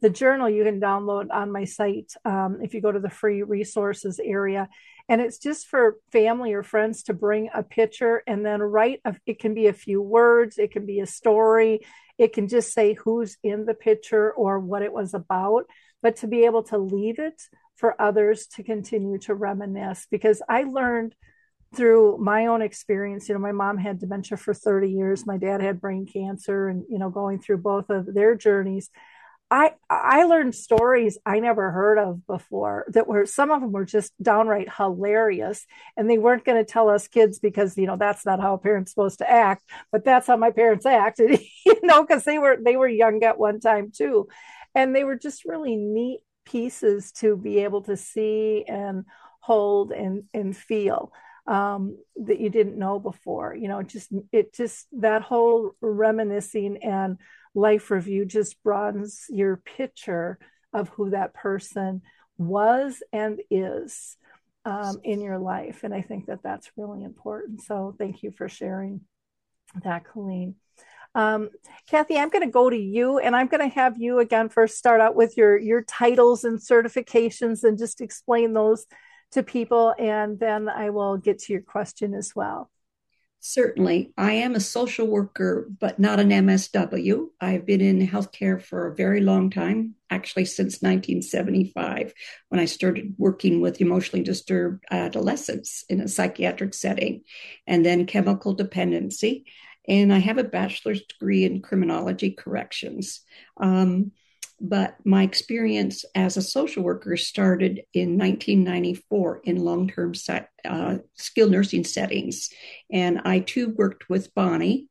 the 0.00 0.10
journal 0.10 0.48
you 0.48 0.64
can 0.64 0.80
download 0.80 1.26
on 1.30 1.52
my 1.52 1.64
site 1.64 2.12
um, 2.24 2.60
if 2.62 2.72
you 2.72 2.80
go 2.80 2.92
to 2.92 3.00
the 3.00 3.10
free 3.10 3.42
resources 3.42 4.18
area 4.22 4.68
and 5.08 5.20
it's 5.20 5.38
just 5.38 5.66
for 5.66 5.96
family 6.10 6.52
or 6.52 6.62
friends 6.62 7.02
to 7.02 7.14
bring 7.14 7.50
a 7.52 7.62
picture 7.62 8.22
and 8.26 8.46
then 8.46 8.62
write 8.62 9.00
a, 9.04 9.14
it 9.26 9.38
can 9.38 9.52
be 9.52 9.66
a 9.66 9.74
few 9.74 10.00
words 10.00 10.56
it 10.56 10.72
can 10.72 10.86
be 10.86 11.00
a 11.00 11.06
story 11.06 11.80
it 12.16 12.32
can 12.32 12.48
just 12.48 12.72
say 12.72 12.94
who's 12.94 13.36
in 13.42 13.66
the 13.66 13.74
picture 13.74 14.32
or 14.32 14.58
what 14.58 14.80
it 14.82 14.92
was 14.92 15.12
about 15.12 15.66
but 16.00 16.16
to 16.16 16.26
be 16.26 16.46
able 16.46 16.62
to 16.62 16.78
leave 16.78 17.18
it 17.18 17.42
for 17.80 18.00
others 18.00 18.46
to 18.46 18.62
continue 18.62 19.18
to 19.18 19.34
reminisce 19.34 20.06
because 20.10 20.42
i 20.48 20.62
learned 20.62 21.14
through 21.74 22.18
my 22.18 22.46
own 22.46 22.62
experience 22.62 23.28
you 23.28 23.34
know 23.34 23.40
my 23.40 23.52
mom 23.52 23.78
had 23.78 24.00
dementia 24.00 24.36
for 24.36 24.54
30 24.54 24.90
years. 24.90 25.26
My 25.26 25.36
dad 25.36 25.60
had 25.60 25.80
brain 25.80 26.06
cancer 26.06 26.68
and 26.68 26.84
you 26.88 26.98
know 26.98 27.10
going 27.10 27.38
through 27.38 27.58
both 27.58 27.90
of 27.90 28.12
their 28.12 28.34
journeys. 28.34 28.90
I 29.52 29.74
I 29.88 30.24
learned 30.24 30.54
stories 30.54 31.18
I 31.26 31.40
never 31.40 31.70
heard 31.70 31.98
of 31.98 32.26
before 32.26 32.86
that 32.88 33.08
were 33.08 33.26
some 33.26 33.50
of 33.50 33.60
them 33.60 33.72
were 33.72 33.84
just 33.84 34.12
downright 34.22 34.68
hilarious 34.72 35.66
and 35.96 36.08
they 36.08 36.18
weren't 36.18 36.44
going 36.44 36.64
to 36.64 36.70
tell 36.70 36.88
us 36.88 37.08
kids 37.08 37.38
because 37.40 37.76
you 37.76 37.86
know 37.86 37.96
that's 37.96 38.24
not 38.24 38.40
how 38.40 38.54
a 38.54 38.58
parent's 38.58 38.92
supposed 38.92 39.18
to 39.18 39.30
act 39.30 39.64
but 39.90 40.04
that's 40.04 40.28
how 40.28 40.36
my 40.36 40.50
parents 40.50 40.86
acted 40.86 41.40
you 41.66 41.80
know 41.82 42.02
because 42.04 42.24
they 42.24 42.38
were 42.38 42.58
they 42.64 42.76
were 42.76 42.88
young 42.88 43.22
at 43.22 43.38
one 43.38 43.60
time 43.60 43.90
too. 43.94 44.28
And 44.72 44.94
they 44.94 45.02
were 45.02 45.16
just 45.16 45.44
really 45.44 45.74
neat 45.74 46.20
pieces 46.44 47.12
to 47.12 47.36
be 47.36 47.60
able 47.60 47.82
to 47.82 47.96
see 47.96 48.64
and 48.66 49.04
hold 49.40 49.92
and 49.92 50.24
and 50.34 50.56
feel 50.56 51.12
um, 51.46 51.96
that 52.16 52.40
you 52.40 52.50
didn't 52.50 52.78
know 52.78 52.98
before 52.98 53.54
you 53.54 53.68
know 53.68 53.82
just 53.82 54.12
it 54.32 54.52
just 54.54 54.86
that 54.92 55.22
whole 55.22 55.72
reminiscing 55.80 56.78
and 56.82 57.18
life 57.54 57.90
review 57.90 58.24
just 58.24 58.62
broadens 58.62 59.24
your 59.28 59.56
picture 59.56 60.38
of 60.72 60.88
who 60.90 61.10
that 61.10 61.34
person 61.34 62.02
was 62.38 63.02
and 63.12 63.40
is 63.50 64.16
um, 64.64 65.00
in 65.04 65.20
your 65.20 65.38
life. 65.38 65.84
And 65.84 65.94
I 65.94 66.02
think 66.02 66.26
that 66.26 66.42
that's 66.42 66.70
really 66.76 67.02
important. 67.02 67.62
So 67.62 67.94
thank 67.98 68.22
you 68.22 68.30
for 68.30 68.48
sharing 68.48 69.00
that, 69.82 70.04
Colleen. 70.04 70.56
Um, 71.14 71.50
Kathy, 71.88 72.18
I'm 72.18 72.28
going 72.28 72.44
to 72.44 72.50
go 72.50 72.70
to 72.70 72.76
you, 72.76 73.18
and 73.18 73.34
I'm 73.34 73.48
going 73.48 73.68
to 73.68 73.74
have 73.74 73.98
you 73.98 74.20
again 74.20 74.48
first 74.48 74.78
start 74.78 75.00
out 75.00 75.16
with 75.16 75.36
your 75.36 75.58
your 75.58 75.82
titles 75.82 76.44
and 76.44 76.58
certifications, 76.58 77.64
and 77.64 77.78
just 77.78 78.00
explain 78.00 78.52
those 78.54 78.86
to 79.32 79.42
people, 79.42 79.94
and 79.98 80.38
then 80.38 80.68
I 80.68 80.90
will 80.90 81.16
get 81.16 81.40
to 81.40 81.52
your 81.52 81.62
question 81.62 82.14
as 82.14 82.32
well. 82.34 82.70
Certainly. 83.42 84.12
I 84.18 84.32
am 84.32 84.54
a 84.54 84.60
social 84.60 85.06
worker, 85.06 85.66
but 85.80 85.98
not 85.98 86.20
an 86.20 86.28
MSW. 86.28 87.28
I've 87.40 87.64
been 87.64 87.80
in 87.80 88.06
healthcare 88.06 88.60
for 88.60 88.86
a 88.86 88.94
very 88.94 89.22
long 89.22 89.48
time, 89.48 89.94
actually 90.10 90.44
since 90.44 90.82
1975, 90.82 92.12
when 92.50 92.60
I 92.60 92.66
started 92.66 93.14
working 93.16 93.62
with 93.62 93.80
emotionally 93.80 94.22
disturbed 94.22 94.84
adolescents 94.90 95.86
in 95.88 96.02
a 96.02 96.08
psychiatric 96.08 96.74
setting, 96.74 97.22
and 97.66 97.84
then 97.84 98.04
chemical 98.04 98.52
dependency. 98.52 99.46
And 99.88 100.12
I 100.12 100.18
have 100.18 100.38
a 100.38 100.44
bachelor's 100.44 101.02
degree 101.02 101.44
in 101.44 101.62
criminology 101.62 102.30
corrections. 102.30 103.20
Um, 103.56 104.12
but 104.60 104.96
my 105.04 105.22
experience 105.22 106.04
as 106.14 106.36
a 106.36 106.42
social 106.42 106.82
worker 106.82 107.16
started 107.16 107.82
in 107.94 108.18
1994 108.18 109.40
in 109.44 109.64
long-term 109.64 110.12
uh, 110.64 110.98
skilled 111.14 111.50
nursing 111.50 111.82
settings 111.84 112.50
and 112.92 113.20
i 113.24 113.38
too 113.40 113.70
worked 113.76 114.08
with 114.10 114.34
bonnie 114.34 114.86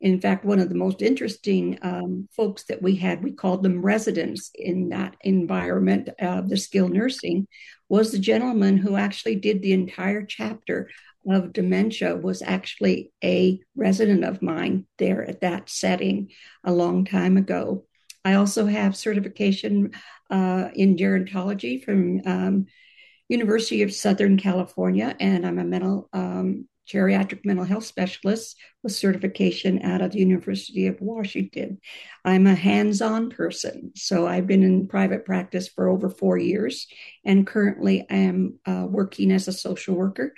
in 0.00 0.20
fact 0.20 0.44
one 0.44 0.58
of 0.58 0.68
the 0.68 0.74
most 0.74 1.00
interesting 1.00 1.78
um, 1.82 2.28
folks 2.36 2.64
that 2.64 2.82
we 2.82 2.96
had 2.96 3.24
we 3.24 3.32
called 3.32 3.62
them 3.62 3.80
residents 3.80 4.50
in 4.54 4.90
that 4.90 5.16
environment 5.22 6.10
of 6.18 6.48
the 6.48 6.56
skilled 6.56 6.92
nursing 6.92 7.48
was 7.88 8.12
the 8.12 8.18
gentleman 8.18 8.76
who 8.76 8.96
actually 8.96 9.36
did 9.36 9.62
the 9.62 9.72
entire 9.72 10.24
chapter 10.24 10.90
of 11.30 11.52
dementia 11.52 12.16
was 12.16 12.42
actually 12.42 13.12
a 13.22 13.60
resident 13.76 14.24
of 14.24 14.42
mine 14.42 14.86
there 14.98 15.24
at 15.24 15.40
that 15.40 15.68
setting 15.68 16.30
a 16.64 16.72
long 16.72 17.04
time 17.04 17.36
ago 17.36 17.84
I 18.24 18.34
also 18.34 18.66
have 18.66 18.96
certification 18.96 19.92
uh, 20.30 20.68
in 20.74 20.96
gerontology 20.96 21.84
from 21.84 22.22
um, 22.24 22.66
University 23.28 23.82
of 23.82 23.92
Southern 23.92 24.38
California, 24.38 25.14
and 25.20 25.46
I'm 25.46 25.58
a 25.58 25.64
mental 25.64 26.08
um, 26.12 26.66
geriatric 26.90 27.44
mental 27.44 27.64
health 27.64 27.84
specialist 27.84 28.56
with 28.82 28.92
certification 28.92 29.82
out 29.82 30.02
of 30.02 30.12
the 30.12 30.18
University 30.18 30.86
of 30.86 31.00
Washington. 31.00 31.78
I'm 32.24 32.46
a 32.46 32.54
hands-on 32.54 33.30
person, 33.30 33.92
so 33.94 34.26
I've 34.26 34.46
been 34.46 34.62
in 34.62 34.88
private 34.88 35.24
practice 35.24 35.68
for 35.68 35.88
over 35.88 36.08
four 36.08 36.38
years, 36.38 36.86
and 37.24 37.46
currently 37.46 38.06
I 38.10 38.16
am 38.16 38.58
uh, 38.66 38.86
working 38.88 39.32
as 39.32 39.48
a 39.48 39.52
social 39.52 39.94
worker 39.94 40.34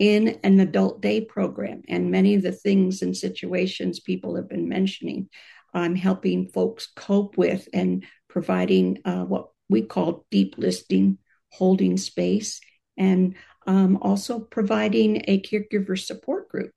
in 0.00 0.40
an 0.42 0.58
adult 0.58 1.00
day 1.00 1.20
program. 1.20 1.82
And 1.86 2.10
many 2.10 2.34
of 2.34 2.42
the 2.42 2.52
things 2.52 3.02
and 3.02 3.16
situations 3.16 4.00
people 4.00 4.34
have 4.34 4.48
been 4.48 4.68
mentioning 4.68 5.28
I'm 5.72 5.94
helping 5.94 6.48
folks 6.48 6.88
cope 6.96 7.36
with 7.36 7.68
and 7.72 8.04
providing 8.28 8.98
uh, 9.04 9.24
what 9.24 9.48
we 9.68 9.82
call 9.82 10.26
deep 10.30 10.56
listening, 10.58 11.18
holding 11.50 11.96
space, 11.96 12.60
and 12.96 13.34
um, 13.66 13.98
also 14.02 14.40
providing 14.40 15.22
a 15.28 15.40
caregiver 15.40 15.98
support 15.98 16.48
group. 16.48 16.72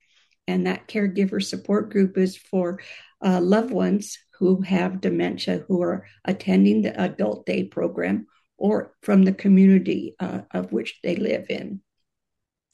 And 0.47 0.67
that 0.67 0.88
caregiver 0.88 1.41
support 1.43 1.89
group 1.89 2.17
is 2.17 2.38
for 2.38 2.82
uh, 3.24 3.39
loved 3.41 3.71
ones 3.71 4.19
who 4.39 4.61
have 4.61 5.01
dementia 5.01 5.63
who 5.67 5.82
are 5.82 6.05
attending 6.26 6.82
the 6.82 6.99
adult 6.99 7.45
day 7.45 7.63
program 7.63 8.28
or 8.57 8.93
from 9.01 9.24
the 9.24 9.34
community 9.34 10.15
uh, 10.19 10.41
of 10.51 10.71
which 10.71 10.99
they 11.01 11.15
live 11.15 11.45
in. 11.49 11.82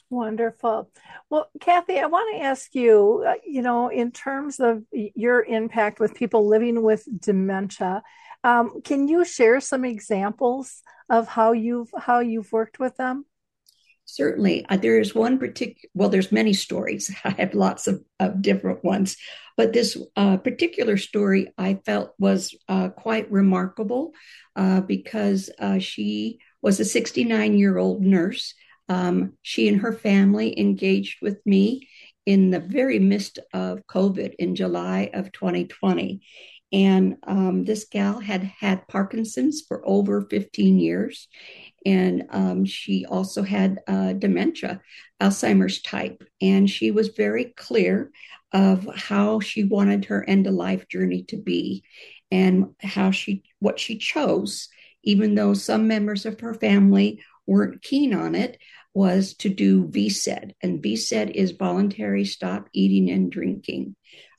Wonderful. 0.10 0.90
Well, 1.30 1.50
Kathy, 1.60 2.00
I 2.00 2.08
want 2.08 2.36
to 2.36 2.44
ask 2.44 2.74
you, 2.74 3.24
uh, 3.28 3.36
you 3.46 3.62
know, 3.62 3.90
in 3.90 4.12
terms 4.12 4.60
of 4.60 4.84
your 4.92 5.44
impact 5.44 6.00
with 6.00 6.16
people 6.16 6.48
living 6.48 6.82
with 6.82 7.08
dementia, 7.20 8.02
um, 8.44 8.82
can 8.82 9.08
you 9.08 9.24
share 9.24 9.60
some 9.60 9.86
examples 9.86 10.82
of 11.10 11.28
how 11.28 11.52
you've 11.52 11.92
how 11.96 12.20
you've 12.20 12.52
worked 12.52 12.80
with 12.80 12.98
them? 12.98 13.26
Certainly, 14.06 14.66
uh, 14.68 14.78
there 14.78 15.00
is 15.00 15.14
one 15.14 15.38
particular. 15.38 15.90
Well, 15.94 16.10
there's 16.10 16.32
many 16.32 16.54
stories. 16.54 17.14
I 17.24 17.30
have 17.32 17.54
lots 17.54 17.88
of, 17.88 18.04
of 18.20 18.42
different 18.42 18.84
ones, 18.84 19.16
but 19.58 19.74
this 19.74 19.96
uh, 20.16 20.38
particular 20.38 20.98
story 20.98 21.54
I 21.56 21.76
felt 21.86 22.16
was 22.18 22.56
uh, 22.68 22.90
quite 22.90 23.32
remarkable 23.32 24.14
uh, 24.56 24.82
because 24.82 25.52
uh, 25.60 25.78
she 25.78 26.40
was 26.64 26.80
a 26.80 26.86
69 26.86 27.60
year 27.60 27.78
old 27.78 28.02
nurse 28.02 28.56
um, 28.90 29.34
she 29.44 29.70
and 29.70 29.80
her 29.82 29.94
family 29.94 30.60
engaged 30.60 31.22
with 31.22 31.40
me 31.46 31.88
in 32.26 32.50
the 32.50 32.60
very 32.60 33.00
midst 33.00 33.40
of 33.54 33.86
COVID 33.88 34.36
in 34.40 34.56
July 34.56 35.12
of 35.14 35.32
2020. 35.32 36.22
And 36.72 37.16
um, 37.24 37.64
this 37.64 37.86
gal 37.86 38.20
had 38.20 38.44
had 38.44 38.88
Parkinson's 38.88 39.64
for 39.68 39.82
over 39.88 40.28
15 40.30 40.80
years. 40.80 41.28
And 41.86 42.26
um, 42.30 42.66
she 42.66 43.06
also 43.06 43.42
had 43.42 43.80
uh, 43.88 44.14
dementia, 44.14 44.82
Alzheimer's 45.20 45.82
type. 45.82 46.24
And 46.42 46.70
she 46.70 46.92
was 46.92 47.10
very 47.10 47.46
clear 47.58 48.12
of 48.52 48.88
how 48.96 49.40
she 49.40 49.64
wanted 49.64 50.06
her 50.06 50.28
end 50.28 50.48
of 50.48 50.54
life 50.54 50.88
journey 50.88 51.24
to 51.24 51.38
be 51.38 51.84
and 52.32 52.76
how 52.82 53.12
she, 53.12 53.44
what 53.60 53.80
she 53.80 53.98
chose, 53.98 54.70
even 55.04 55.34
though 55.34 55.54
some 55.54 55.88
members 55.88 56.26
of 56.26 56.40
her 56.40 56.54
family 56.54 57.24
weren't 57.48 57.82
keen 57.82 58.14
on 58.14 58.36
it 58.36 58.60
was 59.00 59.34
to 59.36 59.48
do 59.48 59.88
VSED, 59.88 60.52
and 60.62 60.84
VSED 60.84 61.32
is 61.32 61.52
voluntary 61.52 62.26
stop 62.26 62.68
eating 62.74 63.10
and 63.10 63.32
drinking. 63.32 63.96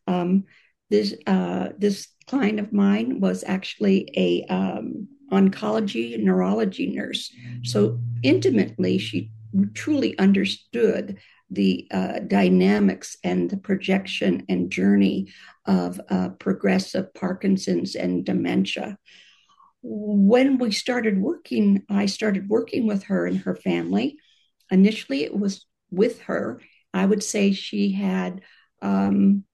Um, 0.07 0.45
this 0.91 1.15
uh, 1.27 1.71
this 1.79 2.09
client 2.27 2.61
of 2.61 2.71
mine 2.71 3.21
was 3.21 3.43
actually 3.47 3.99
a 4.27 4.45
um, 4.53 5.09
oncology 5.33 6.23
neurology 6.23 6.89
nurse, 6.89 7.33
so 7.63 8.01
intimately 8.23 8.99
she 8.99 9.31
truly 9.73 10.19
understood 10.19 11.17
the 11.51 11.89
uh, 11.91 12.19
dynamics 12.19 13.17
and 13.25 13.49
the 13.49 13.57
projection 13.57 14.45
and 14.51 14.71
journey 14.71 15.33
of 15.65 15.99
uh, 16.11 16.29
progressive 16.39 17.15
Parkinson's 17.15 17.95
and 17.95 18.27
dementia. 18.27 18.99
when 19.83 20.59
we 20.59 20.71
started 20.71 21.17
working, 21.19 21.83
I 21.89 22.05
started 22.05 22.45
working 22.57 22.87
with 22.87 23.05
her 23.05 23.25
and 23.27 23.39
her 23.47 23.57
family. 23.57 24.19
Initially, 24.71 25.25
it 25.25 25.37
was 25.37 25.67
with 25.91 26.23
her. 26.23 26.61
I 26.93 27.05
would 27.05 27.23
say 27.23 27.53
she 27.53 27.93
had 27.93 28.43
um, 28.83 29.45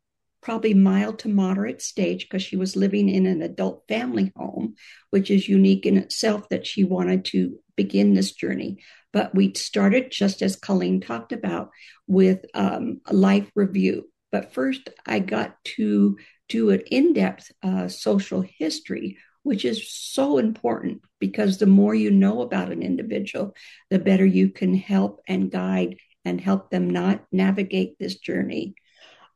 probably 0.42 0.74
mild 0.74 1.18
to 1.20 1.28
moderate 1.28 1.82
stage 1.82 2.24
because 2.28 2.42
she 2.42 2.56
was 2.56 2.76
living 2.76 3.08
in 3.08 3.26
an 3.26 3.42
adult 3.42 3.84
family 3.88 4.32
home, 4.36 4.74
which 5.10 5.30
is 5.30 5.48
unique 5.48 5.86
in 5.86 5.96
itself 5.96 6.48
that 6.50 6.66
she 6.66 6.84
wanted 6.84 7.24
to 7.26 7.58
begin 7.76 8.14
this 8.14 8.32
journey. 8.32 8.78
But 9.12 9.34
we 9.34 9.54
started, 9.54 10.10
just 10.10 10.42
as 10.42 10.56
Colleen 10.56 11.00
talked 11.00 11.32
about, 11.32 11.70
with 12.06 12.44
um, 12.54 13.00
a 13.06 13.14
life 13.14 13.50
review. 13.54 14.10
But 14.30 14.52
first, 14.52 14.88
I 15.06 15.20
got 15.20 15.56
to 15.76 16.18
do 16.48 16.70
an 16.70 16.80
in 16.90 17.12
depth 17.12 17.50
uh, 17.62 17.88
social 17.88 18.42
history 18.42 19.18
which 19.46 19.64
is 19.64 19.88
so 19.88 20.38
important 20.38 21.02
because 21.18 21.58
the 21.58 21.66
more 21.66 21.94
you 21.94 22.10
know 22.10 22.42
about 22.42 22.72
an 22.72 22.82
individual, 22.82 23.54
the 23.90 23.98
better 23.98 24.26
you 24.26 24.50
can 24.50 24.74
help 24.74 25.20
and 25.26 25.50
guide 25.50 25.96
and 26.24 26.40
help 26.40 26.70
them 26.70 26.90
not 26.90 27.24
navigate 27.30 27.98
this 27.98 28.16
journey. 28.16 28.74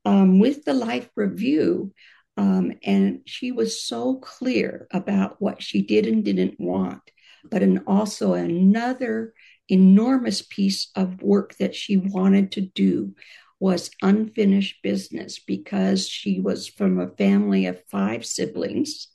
Um, 0.04 0.38
with 0.38 0.64
the 0.64 0.74
life 0.74 1.08
review, 1.14 1.92
um, 2.36 2.72
and 2.82 3.20
she 3.26 3.52
was 3.52 3.84
so 3.84 4.16
clear 4.16 4.86
about 4.92 5.40
what 5.40 5.62
she 5.62 5.82
did 5.82 6.06
and 6.06 6.24
didn't 6.24 6.58
want, 6.58 7.02
but 7.50 7.62
also 7.86 8.32
another 8.32 9.34
enormous 9.68 10.42
piece 10.42 10.90
of 10.96 11.22
work 11.22 11.54
that 11.56 11.74
she 11.74 11.96
wanted 11.96 12.52
to 12.52 12.62
do 12.62 13.14
was 13.60 13.90
unfinished 14.00 14.82
business 14.82 15.38
because 15.38 16.08
she 16.08 16.40
was 16.40 16.66
from 16.66 16.98
a 16.98 17.14
family 17.16 17.66
of 17.66 17.82
five 17.90 18.24
siblings 18.24 19.08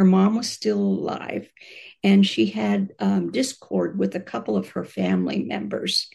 her 0.00 0.06
mom 0.06 0.36
was 0.36 0.48
still 0.48 0.78
alive, 0.78 1.52
and 2.02 2.26
she 2.26 2.46
had 2.46 2.94
um, 3.00 3.30
discord 3.30 3.98
with 3.98 4.14
a 4.14 4.20
couple 4.20 4.56
of 4.56 4.70
her 4.70 4.82
family 4.82 5.42
members. 5.42 6.08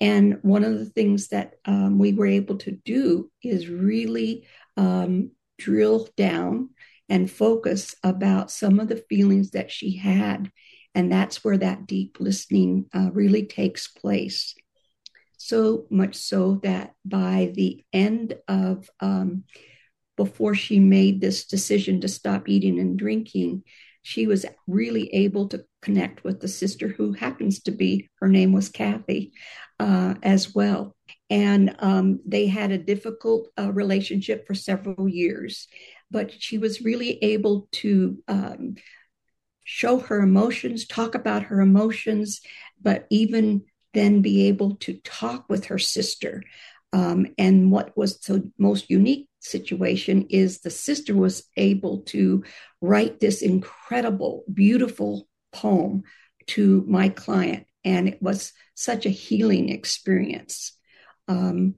And 0.00 0.38
one 0.40 0.64
of 0.64 0.78
the 0.78 0.86
things 0.86 1.28
that 1.28 1.56
um, 1.66 1.98
we 1.98 2.14
were 2.14 2.24
able 2.24 2.56
to 2.56 2.70
do 2.70 3.30
is 3.42 3.68
really 3.68 4.46
um, 4.78 5.32
drill 5.58 6.08
down 6.16 6.70
and 7.10 7.30
focus 7.30 7.94
about 8.02 8.50
some 8.50 8.80
of 8.80 8.88
the 8.88 9.04
feelings 9.10 9.50
that 9.50 9.70
she 9.70 9.98
had. 9.98 10.50
And 10.94 11.12
that's 11.12 11.44
where 11.44 11.58
that 11.58 11.86
deep 11.86 12.16
listening 12.20 12.86
uh, 12.94 13.10
really 13.12 13.44
takes 13.44 13.86
place. 13.86 14.54
So 15.36 15.84
much 15.90 16.14
so 16.14 16.58
that 16.62 16.94
by 17.04 17.52
the 17.54 17.84
end 17.92 18.38
of 18.48 18.88
um, 18.98 19.44
before 20.20 20.54
she 20.54 20.78
made 20.78 21.18
this 21.18 21.46
decision 21.46 21.98
to 21.98 22.06
stop 22.06 22.46
eating 22.46 22.78
and 22.78 22.98
drinking, 22.98 23.64
she 24.02 24.26
was 24.26 24.44
really 24.66 25.08
able 25.14 25.48
to 25.48 25.64
connect 25.80 26.24
with 26.24 26.40
the 26.40 26.46
sister 26.46 26.88
who 26.88 27.14
happens 27.14 27.62
to 27.62 27.70
be, 27.70 28.10
her 28.20 28.28
name 28.28 28.52
was 28.52 28.68
Kathy 28.68 29.32
uh, 29.78 30.16
as 30.22 30.54
well. 30.54 30.94
And 31.30 31.74
um, 31.78 32.20
they 32.26 32.48
had 32.48 32.70
a 32.70 32.76
difficult 32.76 33.48
uh, 33.58 33.72
relationship 33.72 34.46
for 34.46 34.54
several 34.54 35.08
years, 35.08 35.68
but 36.10 36.30
she 36.30 36.58
was 36.58 36.82
really 36.82 37.12
able 37.24 37.66
to 37.72 38.22
um, 38.28 38.74
show 39.64 40.00
her 40.00 40.20
emotions, 40.20 40.86
talk 40.86 41.14
about 41.14 41.44
her 41.44 41.62
emotions, 41.62 42.42
but 42.78 43.06
even 43.08 43.64
then 43.94 44.20
be 44.20 44.48
able 44.48 44.76
to 44.76 45.00
talk 45.02 45.48
with 45.48 45.64
her 45.66 45.78
sister. 45.78 46.42
Um, 46.92 47.28
and 47.38 47.70
what 47.70 47.96
was 47.96 48.18
the 48.20 48.50
most 48.58 48.90
unique 48.90 49.28
situation 49.40 50.26
is 50.28 50.60
the 50.60 50.70
sister 50.70 51.14
was 51.14 51.44
able 51.56 52.02
to 52.02 52.44
write 52.80 53.20
this 53.20 53.42
incredible, 53.42 54.44
beautiful 54.52 55.28
poem 55.52 56.02
to 56.48 56.84
my 56.88 57.08
client, 57.08 57.66
and 57.84 58.08
it 58.08 58.20
was 58.20 58.52
such 58.74 59.06
a 59.06 59.10
healing 59.10 59.68
experience. 59.68 60.72
Um, 61.28 61.76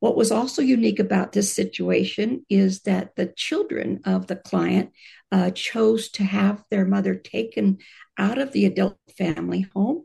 what 0.00 0.16
was 0.16 0.30
also 0.30 0.62
unique 0.62 1.00
about 1.00 1.32
this 1.32 1.52
situation 1.52 2.44
is 2.48 2.82
that 2.82 3.16
the 3.16 3.26
children 3.26 4.00
of 4.04 4.26
the 4.26 4.36
client 4.36 4.92
uh, 5.32 5.50
chose 5.50 6.10
to 6.10 6.24
have 6.24 6.64
their 6.70 6.84
mother 6.84 7.14
taken 7.14 7.78
out 8.16 8.38
of 8.38 8.52
the 8.52 8.64
adult 8.64 8.96
family 9.16 9.66
home 9.74 10.04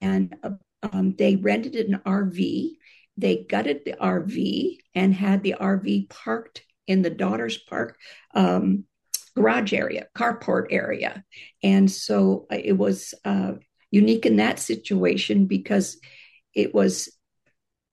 and 0.00 0.36
uh, 0.42 0.50
um, 0.92 1.14
they 1.16 1.36
rented 1.36 1.74
an 1.74 2.00
RV 2.06 2.72
they 3.16 3.44
gutted 3.48 3.84
the 3.84 3.94
RV 3.94 4.78
and 4.94 5.14
had 5.14 5.42
the 5.42 5.56
RV 5.60 6.08
parked 6.08 6.64
in 6.86 7.02
the 7.02 7.10
daughter's 7.10 7.56
park 7.56 7.96
um, 8.34 8.84
garage 9.34 9.72
area, 9.72 10.06
carport 10.16 10.66
area. 10.70 11.24
And 11.62 11.90
so 11.90 12.46
uh, 12.50 12.58
it 12.62 12.74
was 12.74 13.14
uh, 13.24 13.52
unique 13.90 14.26
in 14.26 14.36
that 14.36 14.58
situation 14.58 15.46
because 15.46 15.98
it 16.54 16.74
was 16.74 17.08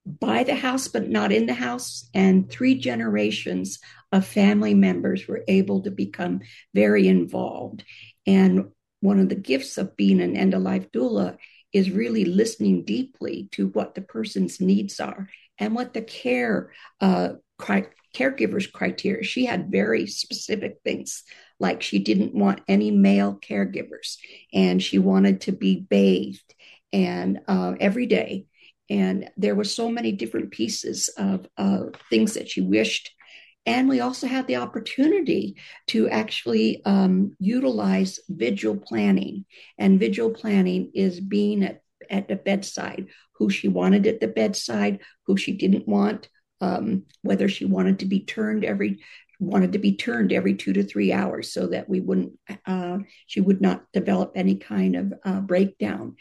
by 0.05 0.43
the 0.43 0.55
house, 0.55 0.88
but 0.88 1.09
not 1.09 1.32
in 1.32 1.45
the 1.45 1.53
house. 1.53 2.09
And 2.13 2.49
three 2.49 2.76
generations 2.76 3.80
of 4.11 4.26
family 4.26 4.74
members 4.74 5.28
were 5.28 5.43
able 5.47 5.82
to 5.84 5.91
become 5.91 6.41
very 6.74 7.07
involved. 7.07 7.84
And 8.26 8.72
one 8.99 9.19
of 9.19 9.30
the 9.30 9.36
gifts 9.36 9.78
of 9.78 9.95
being 9.95 10.22
an 10.22 10.36
end 10.36 10.53
of 10.53 10.61
life 10.61 10.91
doula 10.91 11.38
is 11.74 11.91
really 11.91 12.26
listening 12.26 12.84
deeply 12.84 13.47
to 13.51 13.67
what 13.69 13.95
the 13.95 14.01
person's 14.01 14.59
needs 14.59 14.99
are 14.99 15.30
and 15.57 15.76
what 15.76 15.93
the 15.93 16.01
care 16.01 16.72
uh, 16.99 17.30
cri- 17.57 17.86
caregiver's 18.15 18.67
criteria. 18.67 19.24
She 19.24 19.45
had 19.45 19.72
very 19.72 20.07
specific 20.07 20.80
things, 20.84 21.24
like 21.59 21.82
she 21.82 21.99
didn't 21.99 22.36
want 22.36 22.61
any 22.67 22.91
male 22.91 23.39
caregivers, 23.41 24.17
and 24.53 24.82
she 24.82 24.99
wanted 24.99 25.41
to 25.41 25.51
be 25.51 25.80
bathed 25.80 26.53
and 26.91 27.39
uh, 27.47 27.76
every 27.80 28.05
day. 28.05 28.45
And 28.89 29.30
there 29.38 29.55
were 29.55 29.63
so 29.63 29.89
many 29.89 30.11
different 30.11 30.51
pieces 30.51 31.09
of 31.17 31.47
uh, 31.55 31.86
things 32.09 32.34
that 32.34 32.49
she 32.49 32.59
wished 32.59 33.11
and 33.66 33.88
we 33.88 33.99
also 33.99 34.28
had 34.28 34.47
the 34.47 34.55
opportunity 34.55 35.57
to 35.88 36.09
actually 36.09 36.84
um, 36.86 37.36
utilize 37.39 38.20
vigil 38.28 38.76
planning. 38.78 39.45
And 39.78 39.99
vigil 39.99 40.32
planning 40.32 40.91
is 40.95 41.20
being 41.20 41.64
at, 41.64 41.82
at 42.09 42.28
the 42.28 42.36
bedside, 42.36 43.07
who 43.34 43.49
she 43.49 43.68
wanted 43.68 44.07
at 44.07 44.20
the 44.20 44.28
bedside, 44.28 44.99
who 45.28 45.38
she 45.38 45.53
didn't 45.53 45.88
want, 45.88 46.28
um, 46.59 47.03
whether 47.22 47.47
she 47.47 47.66
wanted 47.66 47.99
to 47.99 48.05
be 48.05 48.22
turned 48.22 48.66
every 48.66 48.99
wanted 49.39 49.74
to 49.74 49.80
be 49.80 49.95
turned 49.95 50.32
every 50.32 50.53
two 50.53 50.72
to 50.72 50.84
three 50.84 51.12
hours 51.12 51.51
so 51.51 51.66
that 51.66 51.89
we 51.89 51.99
wouldn't 51.99 52.32
uh, 52.68 52.99
she 53.26 53.41
would 53.41 53.59
not 53.59 53.84
develop 53.91 54.34
any 54.36 54.55
kind 54.55 54.95
of 54.95 55.14
uh, 55.26 55.39
breakdown 55.39 56.16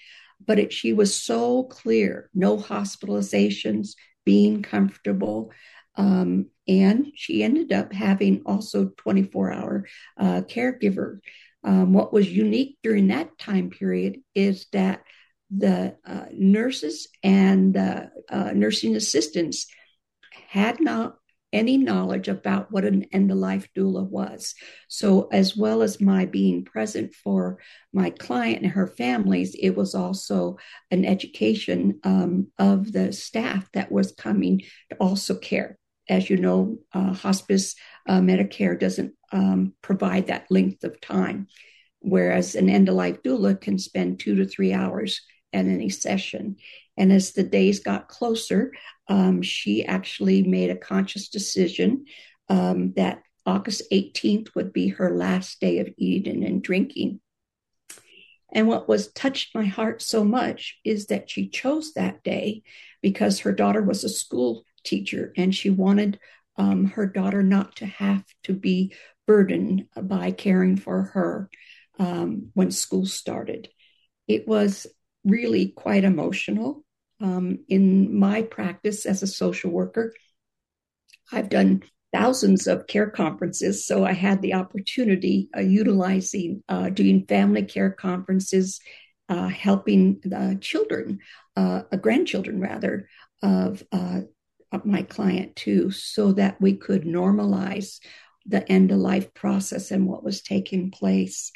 but 0.46 0.58
it, 0.58 0.72
she 0.72 0.94
was 0.94 1.14
so 1.14 1.64
clear 1.64 2.30
no 2.32 2.56
hospitalizations 2.56 3.90
being 4.24 4.62
comfortable 4.62 5.52
um, 6.00 6.46
and 6.66 7.12
she 7.14 7.42
ended 7.42 7.74
up 7.74 7.92
having 7.92 8.40
also 8.46 8.90
24 8.96 9.52
hour 9.52 9.86
uh, 10.16 10.40
caregiver. 10.48 11.18
Um, 11.62 11.92
what 11.92 12.10
was 12.10 12.32
unique 12.32 12.78
during 12.82 13.08
that 13.08 13.36
time 13.38 13.68
period 13.68 14.20
is 14.34 14.66
that 14.72 15.02
the 15.54 15.96
uh, 16.06 16.24
nurses 16.32 17.08
and 17.22 17.74
the 17.74 18.10
uh, 18.30 18.52
nursing 18.54 18.96
assistants 18.96 19.66
had 20.48 20.80
not 20.80 21.16
any 21.52 21.76
knowledge 21.76 22.28
about 22.28 22.72
what 22.72 22.86
an 22.86 23.04
end 23.12 23.30
of 23.30 23.36
life 23.36 23.68
doula 23.76 24.08
was. 24.08 24.54
So, 24.88 25.28
as 25.32 25.54
well 25.54 25.82
as 25.82 26.00
my 26.00 26.24
being 26.24 26.64
present 26.64 27.12
for 27.12 27.58
my 27.92 28.08
client 28.08 28.62
and 28.62 28.72
her 28.72 28.86
families, 28.86 29.54
it 29.60 29.70
was 29.70 29.94
also 29.94 30.56
an 30.90 31.04
education 31.04 32.00
um, 32.04 32.46
of 32.58 32.90
the 32.90 33.12
staff 33.12 33.68
that 33.74 33.92
was 33.92 34.12
coming 34.12 34.62
to 34.90 34.96
also 34.98 35.34
care 35.34 35.79
as 36.10 36.28
you 36.28 36.36
know, 36.36 36.78
uh, 36.92 37.14
hospice 37.14 37.76
uh, 38.08 38.20
Medicare 38.20 38.78
doesn't 38.78 39.14
um, 39.32 39.72
provide 39.80 40.26
that 40.26 40.50
length 40.50 40.84
of 40.84 41.00
time, 41.00 41.46
whereas 42.00 42.56
an 42.56 42.68
end 42.68 42.88
of 42.88 42.96
life 42.96 43.22
doula 43.22 43.58
can 43.58 43.78
spend 43.78 44.18
two 44.18 44.34
to 44.34 44.46
three 44.46 44.72
hours 44.72 45.22
at 45.52 45.66
any 45.66 45.88
session. 45.88 46.56
And 46.96 47.12
as 47.12 47.32
the 47.32 47.44
days 47.44 47.80
got 47.80 48.08
closer, 48.08 48.72
um, 49.08 49.40
she 49.40 49.84
actually 49.84 50.42
made 50.42 50.70
a 50.70 50.76
conscious 50.76 51.28
decision 51.28 52.06
um, 52.48 52.92
that 52.94 53.22
August 53.46 53.82
18th 53.92 54.54
would 54.54 54.72
be 54.72 54.88
her 54.88 55.14
last 55.14 55.60
day 55.60 55.78
of 55.78 55.88
eating 55.96 56.44
and 56.44 56.62
drinking. 56.62 57.20
And 58.52 58.66
what 58.66 58.88
was 58.88 59.12
touched 59.12 59.54
my 59.54 59.64
heart 59.64 60.02
so 60.02 60.24
much 60.24 60.78
is 60.84 61.06
that 61.06 61.30
she 61.30 61.48
chose 61.48 61.94
that 61.94 62.24
day 62.24 62.62
because 63.00 63.40
her 63.40 63.52
daughter 63.52 63.80
was 63.80 64.02
a 64.02 64.08
school 64.08 64.64
teacher, 64.84 65.32
and 65.36 65.54
she 65.54 65.70
wanted 65.70 66.18
um, 66.56 66.86
her 66.86 67.06
daughter 67.06 67.42
not 67.42 67.76
to 67.76 67.86
have 67.86 68.24
to 68.44 68.52
be 68.52 68.94
burdened 69.26 69.86
by 70.00 70.30
caring 70.30 70.76
for 70.76 71.02
her 71.02 71.48
um, 71.98 72.50
when 72.54 72.70
school 72.70 73.06
started. 73.06 73.68
It 74.26 74.46
was 74.46 74.86
really 75.24 75.68
quite 75.68 76.04
emotional. 76.04 76.84
Um, 77.20 77.60
in 77.68 78.18
my 78.18 78.42
practice 78.42 79.04
as 79.04 79.22
a 79.22 79.26
social 79.26 79.70
worker, 79.70 80.14
I've 81.32 81.48
done 81.48 81.82
thousands 82.12 82.66
of 82.66 82.86
care 82.86 83.10
conferences. 83.10 83.86
So 83.86 84.04
I 84.04 84.12
had 84.12 84.42
the 84.42 84.54
opportunity 84.54 85.48
uh, 85.56 85.60
utilizing 85.60 86.62
uh, 86.68 86.90
doing 86.90 87.26
family 87.26 87.62
care 87.62 87.90
conferences, 87.90 88.80
uh, 89.28 89.48
helping 89.48 90.20
the 90.24 90.58
children, 90.60 91.20
uh, 91.56 91.82
grandchildren 92.00 92.60
rather, 92.60 93.08
of, 93.42 93.82
uh, 93.92 94.22
of 94.22 94.24
my 94.84 95.02
client 95.02 95.56
too, 95.56 95.90
so 95.90 96.32
that 96.32 96.60
we 96.60 96.74
could 96.76 97.02
normalize 97.02 97.98
the 98.46 98.70
end 98.70 98.90
of 98.90 98.98
life 98.98 99.32
process 99.34 99.90
and 99.90 100.06
what 100.06 100.24
was 100.24 100.42
taking 100.42 100.90
place. 100.90 101.52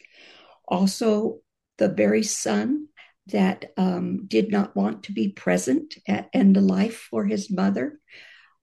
Also, 0.66 1.40
the 1.78 1.88
very 1.88 2.22
son 2.22 2.88
that 3.28 3.72
um, 3.76 4.26
did 4.26 4.50
not 4.50 4.76
want 4.76 5.04
to 5.04 5.12
be 5.12 5.28
present 5.28 5.96
at 6.06 6.28
end 6.32 6.56
of 6.56 6.62
life 6.62 7.08
for 7.10 7.24
his 7.24 7.50
mother 7.50 7.98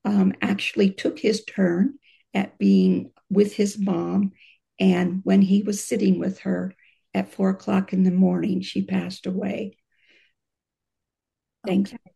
um, 0.06 0.34
actually 0.42 0.92
took 0.92 1.20
his 1.20 1.44
turn 1.46 1.96
at 2.34 2.58
being 2.58 3.12
with 3.30 3.54
his 3.54 3.80
mom. 3.80 4.32
And 4.80 5.22
when 5.24 5.42
he 5.42 5.64
was 5.64 5.84
sitting 5.86 6.20
with 6.20 6.40
her 6.40 6.74
at 7.14 7.32
four 7.32 7.50
o'clock 7.50 7.94
in 7.94 8.04
the 8.04 8.12
morning, 8.12 8.62
she 8.62 8.84
passed 8.84 9.26
away. 9.26 9.78
Thank 11.66 11.94
okay. 11.94 12.11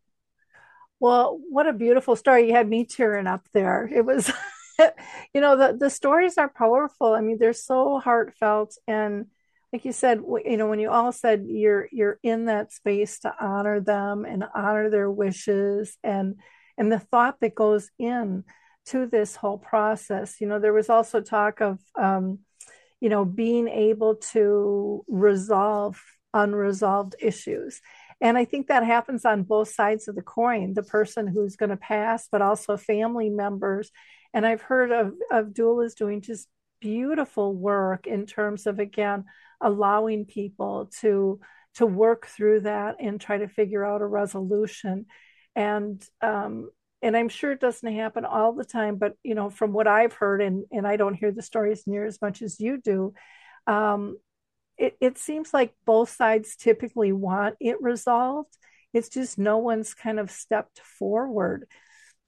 Well, 1.00 1.40
what 1.50 1.66
a 1.66 1.72
beautiful 1.72 2.16
story. 2.16 2.46
You 2.48 2.54
had 2.54 2.68
me 2.68 2.84
tearing 2.84 3.26
up 3.26 3.46
there. 3.52 3.88
It 3.92 4.04
was, 4.04 4.30
you 5.34 5.40
know, 5.40 5.56
the, 5.56 5.76
the 5.78 5.90
stories 5.90 6.38
are 6.38 6.48
powerful. 6.48 7.12
I 7.12 7.20
mean, 7.20 7.38
they're 7.38 7.52
so 7.52 7.98
heartfelt 7.98 8.76
and 8.86 9.26
like 9.72 9.84
you 9.84 9.92
said, 9.92 10.22
you 10.44 10.56
know, 10.56 10.68
when 10.68 10.78
you 10.78 10.90
all 10.90 11.12
said 11.12 11.44
you're 11.48 11.88
you're 11.92 12.18
in 12.22 12.46
that 12.46 12.72
space 12.72 13.18
to 13.20 13.34
honor 13.38 13.80
them 13.80 14.24
and 14.24 14.44
honor 14.54 14.88
their 14.88 15.10
wishes 15.10 15.98
and 16.04 16.36
and 16.78 16.90
the 16.90 17.00
thought 17.00 17.40
that 17.40 17.54
goes 17.54 17.90
in 17.98 18.44
to 18.86 19.06
this 19.06 19.34
whole 19.36 19.58
process. 19.58 20.40
You 20.40 20.46
know, 20.46 20.60
there 20.60 20.72
was 20.72 20.88
also 20.88 21.20
talk 21.20 21.60
of 21.60 21.78
um, 22.00 22.38
you 23.00 23.08
know 23.08 23.24
being 23.24 23.68
able 23.68 24.16
to 24.32 25.04
resolve 25.08 26.00
unresolved 26.34 27.16
issues. 27.20 27.80
And 28.20 28.38
I 28.38 28.44
think 28.44 28.68
that 28.68 28.84
happens 28.84 29.24
on 29.24 29.42
both 29.42 29.68
sides 29.68 30.08
of 30.08 30.14
the 30.14 30.22
coin 30.22 30.74
the 30.74 30.82
person 30.82 31.26
who's 31.26 31.56
going 31.56 31.70
to 31.70 31.76
pass, 31.76 32.28
but 32.30 32.42
also 32.42 32.76
family 32.76 33.28
members. 33.28 33.90
And 34.32 34.46
I've 34.46 34.62
heard 34.62 34.90
of, 34.90 35.14
of 35.30 35.48
doulas 35.48 35.94
doing 35.94 36.20
just 36.20 36.48
beautiful 36.80 37.54
work 37.54 38.06
in 38.06 38.26
terms 38.26 38.66
of, 38.66 38.78
again, 38.78 39.24
allowing 39.60 40.24
people 40.24 40.90
to 41.00 41.40
to 41.74 41.86
work 41.86 42.26
through 42.26 42.60
that 42.60 42.96
and 43.00 43.20
try 43.20 43.36
to 43.36 43.48
figure 43.48 43.84
out 43.84 44.00
a 44.00 44.06
resolution 44.06 45.06
and 45.54 46.04
um, 46.22 46.70
and 47.02 47.16
i'm 47.16 47.28
sure 47.28 47.52
it 47.52 47.60
doesn't 47.60 47.94
happen 47.94 48.24
all 48.24 48.52
the 48.52 48.64
time 48.64 48.96
but 48.96 49.14
you 49.22 49.34
know 49.34 49.50
from 49.50 49.72
what 49.72 49.86
i've 49.86 50.12
heard 50.12 50.40
and 50.40 50.64
and 50.70 50.86
i 50.86 50.96
don't 50.96 51.14
hear 51.14 51.32
the 51.32 51.42
stories 51.42 51.84
near 51.86 52.04
as 52.04 52.20
much 52.20 52.42
as 52.42 52.60
you 52.60 52.80
do 52.80 53.12
um, 53.66 54.16
it, 54.78 54.96
it 55.00 55.18
seems 55.18 55.54
like 55.54 55.74
both 55.84 56.10
sides 56.10 56.56
typically 56.56 57.12
want 57.12 57.56
it 57.60 57.80
resolved. 57.80 58.56
It's 58.92 59.08
just 59.08 59.38
no 59.38 59.58
one's 59.58 59.94
kind 59.94 60.18
of 60.18 60.30
stepped 60.30 60.80
forward 60.80 61.66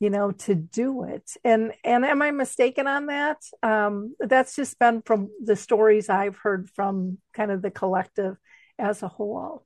you 0.01 0.11
know 0.11 0.31
to 0.31 0.55
do 0.55 1.05
it. 1.05 1.31
And 1.45 1.73
and 1.85 2.05
am 2.05 2.23
i 2.23 2.31
mistaken 2.31 2.87
on 2.87 3.07
that? 3.07 3.39
Um 3.63 4.15
that's 4.21 4.57
just 4.57 4.79
been 4.79 5.03
from 5.03 5.31
the 5.43 5.57
stories 5.57 6.09
i've 6.09 6.37
heard 6.37 6.71
from 6.71 7.19
kind 7.35 7.51
of 7.51 7.63
the 7.63 7.71
collective 7.71 8.37
as 8.79 9.03
a 9.03 9.09
whole. 9.09 9.65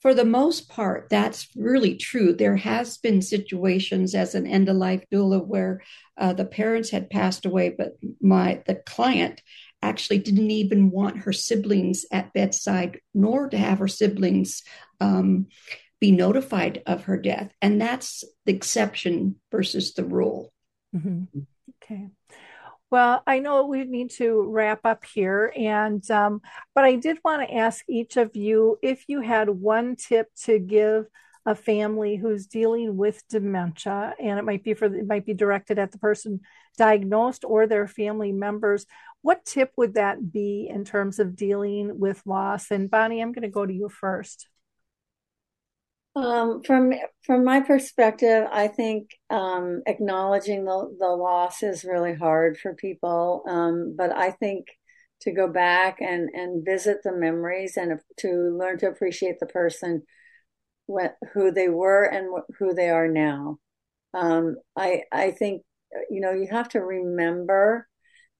For 0.00 0.14
the 0.14 0.24
most 0.24 0.68
part 0.68 1.08
that's 1.08 1.48
really 1.56 1.96
true. 1.96 2.32
There 2.32 2.56
has 2.56 2.98
been 2.98 3.22
situations 3.22 4.14
as 4.16 4.34
an 4.34 4.46
end 4.46 4.68
of 4.68 4.76
life 4.76 5.04
doula 5.12 5.44
where 5.46 5.82
uh, 6.18 6.32
the 6.32 6.44
parents 6.44 6.90
had 6.90 7.10
passed 7.10 7.46
away 7.46 7.70
but 7.76 7.92
my 8.20 8.62
the 8.66 8.74
client 8.74 9.40
actually 9.82 10.18
didn't 10.18 10.50
even 10.50 10.90
want 10.90 11.18
her 11.18 11.32
siblings 11.32 12.06
at 12.10 12.32
bedside 12.32 13.00
nor 13.12 13.48
to 13.48 13.58
have 13.58 13.78
her 13.78 13.88
siblings 13.88 14.62
um, 15.00 15.46
be 16.00 16.10
notified 16.10 16.82
of 16.86 17.04
her 17.04 17.16
death. 17.16 17.52
And 17.60 17.80
that's 17.80 18.24
the 18.44 18.52
exception 18.52 19.36
versus 19.50 19.94
the 19.94 20.04
rule. 20.04 20.52
Mm-hmm. 20.94 21.40
Okay. 21.82 22.08
Well, 22.90 23.22
I 23.26 23.38
know 23.38 23.66
we 23.66 23.84
need 23.84 24.10
to 24.18 24.42
wrap 24.42 24.80
up 24.84 25.04
here, 25.06 25.50
and 25.56 26.08
um, 26.10 26.42
but 26.74 26.84
I 26.84 26.96
did 26.96 27.18
want 27.24 27.48
to 27.48 27.54
ask 27.54 27.82
each 27.88 28.18
of 28.18 28.36
you 28.36 28.78
if 28.82 29.04
you 29.08 29.22
had 29.22 29.48
one 29.48 29.96
tip 29.96 30.28
to 30.42 30.58
give 30.58 31.06
a 31.46 31.54
family 31.54 32.16
who's 32.16 32.46
dealing 32.46 32.96
with 32.98 33.26
dementia, 33.28 34.14
and 34.20 34.38
it 34.38 34.44
might 34.44 34.62
be 34.62 34.74
for 34.74 34.94
it 34.94 35.06
might 35.06 35.24
be 35.24 35.32
directed 35.32 35.78
at 35.78 35.90
the 35.90 35.98
person 35.98 36.40
diagnosed 36.76 37.44
or 37.46 37.66
their 37.66 37.88
family 37.88 38.30
members. 38.30 38.84
What 39.22 39.44
tip 39.44 39.72
would 39.76 39.94
that 39.94 40.32
be 40.32 40.68
in 40.68 40.84
terms 40.84 41.18
of 41.18 41.36
dealing 41.36 41.98
with 41.98 42.22
loss? 42.26 42.70
And 42.70 42.90
Bonnie, 42.90 43.20
I'm 43.20 43.32
going 43.32 43.42
to 43.42 43.48
go 43.48 43.64
to 43.64 43.72
you 43.72 43.88
first. 43.88 44.48
Um, 46.14 46.62
from 46.62 46.92
from 47.24 47.42
my 47.44 47.60
perspective, 47.60 48.46
I 48.52 48.68
think 48.68 49.10
um, 49.30 49.82
acknowledging 49.86 50.64
the 50.64 50.94
the 50.98 51.08
loss 51.08 51.62
is 51.62 51.84
really 51.84 52.14
hard 52.14 52.58
for 52.58 52.74
people. 52.74 53.44
Um, 53.48 53.94
but 53.96 54.14
I 54.14 54.30
think 54.30 54.66
to 55.22 55.32
go 55.32 55.48
back 55.48 56.00
and 56.00 56.28
and 56.34 56.64
visit 56.64 56.98
the 57.02 57.12
memories 57.12 57.76
and 57.78 57.98
to 58.18 58.28
learn 58.58 58.78
to 58.78 58.88
appreciate 58.88 59.38
the 59.40 59.46
person, 59.46 60.02
what, 60.86 61.16
who 61.32 61.50
they 61.50 61.68
were 61.68 62.04
and 62.04 62.28
who 62.58 62.74
they 62.74 62.90
are 62.90 63.08
now. 63.08 63.58
Um, 64.12 64.56
I 64.76 65.04
I 65.10 65.30
think 65.30 65.62
you 66.10 66.20
know 66.20 66.32
you 66.32 66.48
have 66.50 66.68
to 66.70 66.80
remember 66.80 67.88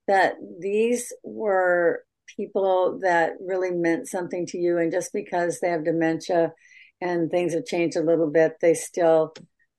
that 0.07 0.35
these 0.59 1.13
were 1.23 2.03
people 2.37 3.01
that 3.03 3.33
really 3.41 3.71
meant 3.71 4.09
something 4.09 4.47
to 4.47 4.59
you, 4.59 4.79
and 4.79 4.93
just 4.93 5.13
because 5.13 5.61
they 5.61 5.69
have 5.69 5.85
dementia 5.85 6.53
and 7.01 7.31
things 7.31 7.55
have 7.55 7.65
changed 7.65 7.97
a 7.97 8.03
little 8.03 8.31
bit, 8.31 8.55
they 8.61 8.75
still 8.75 9.35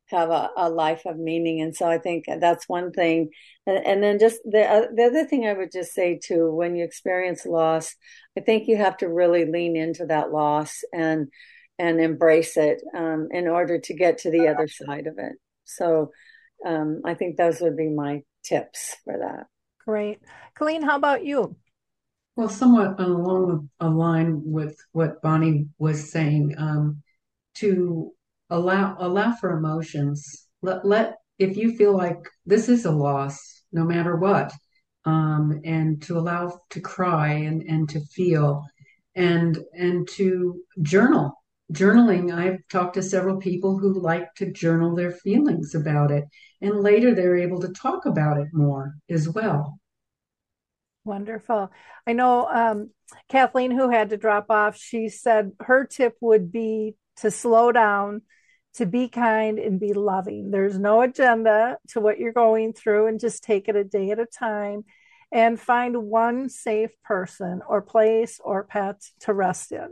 have 0.07 0.29
a, 0.29 0.49
a 0.57 0.69
life 0.69 1.03
of 1.05 1.17
meaning. 1.17 1.61
And 1.61 1.75
so 1.75 1.87
I 1.87 1.97
think 1.97 2.25
that's 2.27 2.67
one 2.67 2.91
thing. 2.91 3.29
And, 3.65 3.85
and 3.85 4.03
then 4.03 4.19
just 4.19 4.39
the, 4.43 4.63
uh, 4.63 4.87
the 4.93 5.05
other 5.05 5.25
thing 5.25 5.47
I 5.47 5.53
would 5.53 5.71
just 5.71 5.93
say 5.93 6.19
too, 6.21 6.53
when 6.53 6.75
you 6.75 6.83
experience 6.83 7.45
loss, 7.45 7.95
I 8.37 8.41
think 8.41 8.67
you 8.67 8.77
have 8.77 8.97
to 8.97 9.07
really 9.07 9.45
lean 9.45 9.75
into 9.75 10.05
that 10.07 10.31
loss 10.31 10.83
and, 10.93 11.29
and 11.79 11.99
embrace 11.99 12.57
it 12.57 12.83
um, 12.95 13.29
in 13.31 13.47
order 13.47 13.79
to 13.79 13.93
get 13.93 14.19
to 14.19 14.31
the 14.31 14.49
other 14.49 14.67
side 14.67 15.07
of 15.07 15.17
it. 15.17 15.33
So 15.63 16.11
um, 16.65 17.01
I 17.05 17.13
think 17.13 17.37
those 17.37 17.61
would 17.61 17.77
be 17.77 17.89
my 17.89 18.21
tips 18.43 18.97
for 19.05 19.17
that. 19.17 19.47
Great. 19.85 20.19
Colleen, 20.55 20.81
how 20.81 20.95
about 20.95 21.25
you? 21.25 21.55
Well, 22.35 22.49
somewhat 22.49 22.99
along 22.99 23.69
a 23.79 23.89
line 23.89 24.41
with 24.43 24.75
what 24.91 25.21
Bonnie 25.21 25.67
was 25.77 26.11
saying. 26.11 26.55
Um, 26.57 27.03
to 27.55 28.11
allow 28.49 28.95
allow 28.99 29.33
for 29.33 29.57
emotions. 29.57 30.47
Let 30.61 30.85
let 30.85 31.15
if 31.39 31.57
you 31.57 31.75
feel 31.75 31.95
like 31.95 32.19
this 32.45 32.69
is 32.69 32.85
a 32.85 32.91
loss, 32.91 33.63
no 33.71 33.83
matter 33.83 34.15
what, 34.15 34.53
um, 35.05 35.59
and 35.63 36.01
to 36.03 36.17
allow 36.17 36.59
to 36.71 36.79
cry 36.79 37.33
and 37.33 37.61
and 37.63 37.89
to 37.89 38.01
feel, 38.01 38.63
and 39.15 39.57
and 39.73 40.07
to 40.09 40.61
journal. 40.81 41.33
Journaling, 41.71 42.33
I've 42.33 42.59
talked 42.69 42.95
to 42.95 43.01
several 43.01 43.37
people 43.37 43.77
who 43.77 43.99
like 43.99 44.33
to 44.35 44.51
journal 44.51 44.95
their 44.95 45.11
feelings 45.11 45.73
about 45.73 46.11
it, 46.11 46.25
and 46.61 46.81
later 46.81 47.15
they're 47.15 47.37
able 47.37 47.61
to 47.61 47.69
talk 47.69 48.05
about 48.05 48.37
it 48.37 48.47
more 48.51 48.95
as 49.09 49.29
well. 49.29 49.79
Wonderful. 51.05 51.71
I 52.07 52.13
know 52.13 52.47
um, 52.47 52.91
Kathleen, 53.29 53.71
who 53.71 53.89
had 53.89 54.09
to 54.11 54.17
drop 54.17 54.49
off, 54.49 54.77
she 54.77 55.09
said 55.09 55.51
her 55.59 55.85
tip 55.85 56.15
would 56.21 56.51
be 56.51 56.95
to 57.17 57.31
slow 57.31 57.71
down, 57.71 58.21
to 58.75 58.85
be 58.85 59.07
kind 59.09 59.59
and 59.59 59.79
be 59.79 59.93
loving. 59.93 60.49
There's 60.49 60.79
no 60.79 61.01
agenda 61.01 61.77
to 61.89 61.99
what 61.99 62.19
you're 62.19 62.33
going 62.33 62.73
through 62.73 63.07
and 63.07 63.19
just 63.19 63.43
take 63.43 63.67
it 63.67 63.75
a 63.75 63.83
day 63.83 64.11
at 64.11 64.19
a 64.19 64.25
time 64.25 64.85
and 65.31 65.59
find 65.59 66.03
one 66.03 66.47
safe 66.49 66.91
person 67.03 67.61
or 67.67 67.81
place 67.81 68.39
or 68.43 68.63
pet 68.63 69.01
to 69.21 69.33
rest 69.33 69.71
in. 69.71 69.89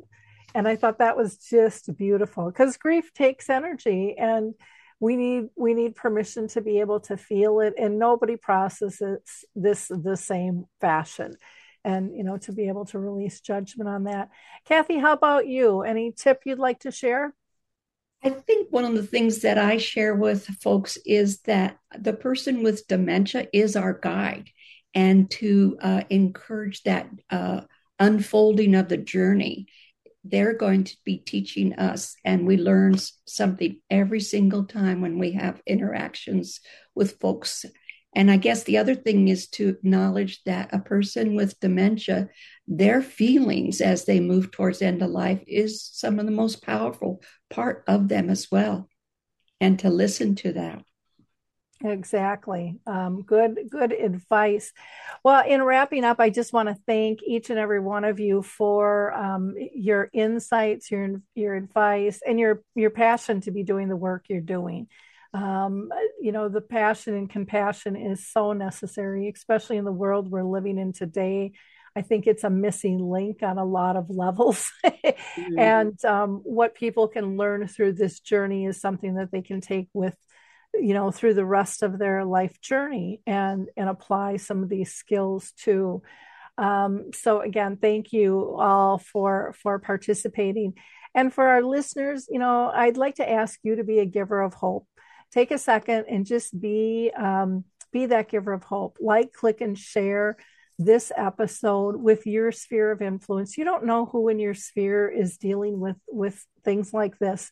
And 0.54 0.68
I 0.68 0.76
thought 0.76 1.00
that 1.00 1.18
was 1.18 1.38
just 1.38 1.96
beautiful 1.96 2.46
because 2.46 2.78
grief 2.78 3.14
takes 3.14 3.50
energy 3.50 4.16
and 4.18 4.54
we 5.00 5.16
need 5.16 5.50
we 5.56 5.74
need 5.74 5.96
permission 5.96 6.48
to 6.50 6.62
be 6.62 6.80
able 6.80 7.00
to 7.02 7.18
feel 7.18 7.60
it 7.60 7.74
and 7.78 7.98
nobody 7.98 8.36
processes 8.36 9.22
this 9.56 9.88
the 9.88 10.18
same 10.18 10.66
fashion. 10.80 11.34
And 11.84 12.16
you 12.16 12.24
know 12.24 12.38
to 12.40 12.52
be 12.52 12.68
able 12.68 12.86
to 12.86 13.00
release 13.00 13.42
judgment 13.42 13.90
on 13.90 14.04
that. 14.04 14.30
Kathy 14.66 15.00
how 15.00 15.14
about 15.14 15.48
you? 15.48 15.82
Any 15.82 16.12
tip 16.12 16.42
you'd 16.46 16.60
like 16.60 16.82
to 16.82 16.92
share? 16.92 17.34
I 18.24 18.30
think 18.30 18.72
one 18.72 18.86
of 18.86 18.94
the 18.94 19.02
things 19.06 19.42
that 19.42 19.58
i 19.58 19.78
share 19.78 20.14
with 20.14 20.46
folks 20.62 20.98
is 21.06 21.40
that 21.42 21.78
the 21.98 22.14
person 22.14 22.62
with 22.62 22.88
dementia 22.88 23.48
is 23.52 23.76
our 23.76 23.94
guide 23.94 24.50
and 24.94 25.32
to 25.32 25.78
uh, 25.82 26.04
encourage 26.10 26.84
that 26.84 27.10
uh, 27.32 27.62
unfolding 28.00 28.76
of 28.76 28.90
the 28.90 28.98
journey 28.98 29.68
they're 30.24 30.54
going 30.54 30.84
to 30.84 30.96
be 31.04 31.18
teaching 31.18 31.74
us 31.74 32.16
and 32.24 32.46
we 32.46 32.58
learn 32.58 32.96
something 33.26 33.80
every 33.90 34.20
single 34.20 34.66
time 34.66 35.02
when 35.02 35.18
we 35.18 35.32
have 35.32 35.62
interactions 35.66 36.60
with 36.96 37.20
folks 37.20 37.66
And 38.14 38.30
I 38.30 38.38
guess 38.38 38.64
the 38.64 38.78
other 38.78 38.96
thing 38.96 39.30
is 39.30 39.48
to 39.52 39.70
acknowledge 39.70 40.44
that 40.44 40.74
a 40.74 40.80
person 40.80 41.34
with 41.36 41.60
dementia, 41.60 42.28
their 42.68 43.02
feelings 43.02 43.80
as 43.80 44.04
they 44.06 44.20
move 44.20 44.52
towards 44.52 44.82
end 44.82 45.02
of 45.02 45.10
life 45.10 45.42
is 45.48 45.82
some 45.84 46.20
of 46.20 46.26
the 46.26 46.32
most 46.32 46.62
powerful 46.62 47.22
part 47.50 47.84
of 47.88 48.10
them 48.10 48.30
as 48.30 48.52
well. 48.52 48.90
And 49.62 49.80
to 49.80 49.90
listen 49.90 50.36
to 50.36 50.54
that. 50.54 50.84
Exactly. 51.84 52.80
Um, 52.86 53.24
good, 53.24 53.58
good 53.70 53.92
advice. 53.92 54.72
Well, 55.24 55.44
in 55.46 55.64
wrapping 55.64 56.04
up, 56.04 56.20
I 56.20 56.30
just 56.30 56.54
want 56.54 56.70
to 56.70 56.78
thank 56.86 57.24
each 57.24 57.50
and 57.50 57.58
every 57.58 57.80
one 57.80 58.04
of 58.04 58.20
you 58.20 58.42
for 58.42 59.14
um, 59.14 59.56
your 59.74 60.10
insights, 60.14 60.92
your 60.92 61.22
your 61.36 61.56
advice, 61.56 62.22
and 62.26 62.40
your 62.40 62.62
your 62.76 62.92
passion 62.92 63.42
to 63.42 63.52
be 63.52 63.64
doing 63.64 63.90
the 63.90 63.96
work 63.96 64.26
you're 64.30 64.42
doing. 64.42 64.88
Um, 65.34 65.90
you 66.20 66.32
know, 66.32 66.50
the 66.50 66.62
passion 66.62 67.16
and 67.16 67.30
compassion 67.30 67.96
is 67.96 68.28
so 68.28 68.54
necessary, 68.54 69.32
especially 69.34 69.78
in 69.78 69.86
the 69.86 69.92
world 69.92 70.30
we're 70.30 70.44
living 70.44 70.78
in 70.78 70.94
today. 70.94 71.54
I 71.96 72.02
think 72.02 72.26
it's 72.26 72.44
a 72.44 72.50
missing 72.50 73.00
link 73.00 73.44
on 73.44 73.58
a 73.58 73.66
lot 73.66 73.98
of 73.98 74.10
levels. 74.10 74.72
mm-hmm. 74.86 75.60
And 75.60 76.06
um, 76.06 76.42
what 76.44 76.76
people 76.76 77.08
can 77.08 77.38
learn 77.38 77.68
through 77.68 77.94
this 77.94 78.20
journey 78.20 78.66
is 78.66 78.80
something 78.80 79.16
that 79.16 79.32
they 79.32 79.42
can 79.42 79.60
take 79.60 79.90
with 79.94 80.16
you 80.74 80.94
know 80.94 81.12
through 81.12 81.34
the 81.34 81.46
rest 81.46 81.84
of 81.84 81.98
their 82.00 82.24
life 82.26 82.60
journey 82.62 83.22
and 83.26 83.70
and 83.76 83.90
apply 83.90 84.38
some 84.38 84.64
of 84.64 84.70
these 84.70 84.94
skills 84.94 85.52
to 85.58 86.02
um, 86.58 87.12
so 87.14 87.42
again 87.42 87.78
thank 87.78 88.14
you 88.14 88.56
all 88.60 88.98
for 88.98 89.54
for 89.62 89.80
participating. 89.80 90.74
And 91.14 91.34
for 91.34 91.48
our 91.48 91.62
listeners 91.62 92.28
you 92.30 92.40
know 92.40 92.72
i'd 92.74 92.98
like 92.98 93.16
to 93.16 93.30
ask 93.30 93.60
you 93.64 93.76
to 93.76 93.84
be 93.84 94.00
a 94.00 94.06
giver 94.06 94.42
of 94.42 94.54
hope. 94.54 94.88
Take 95.32 95.52
a 95.52 95.58
second 95.58 96.06
and 96.10 96.26
just 96.26 96.60
be 96.60 97.12
um, 97.18 97.64
be 97.92 98.08
that 98.08 98.30
giver 98.30 98.54
of 98.54 98.64
hope. 98.64 98.98
Like 99.00 99.34
click 99.34 99.62
and 99.62 99.78
share 99.78 100.38
this 100.78 101.12
episode 101.16 101.96
with 101.96 102.26
your 102.26 102.52
sphere 102.52 102.92
of 102.92 103.02
influence. 103.02 103.58
You 103.58 103.64
don't 103.64 103.86
know 103.86 104.06
who 104.06 104.30
in 104.30 104.40
your 104.40 104.54
sphere 104.54 105.10
is 105.10 105.38
dealing 105.38 105.80
with 105.80 105.98
with 106.08 106.44
things 106.64 106.94
like 106.94 107.18
this 107.20 107.52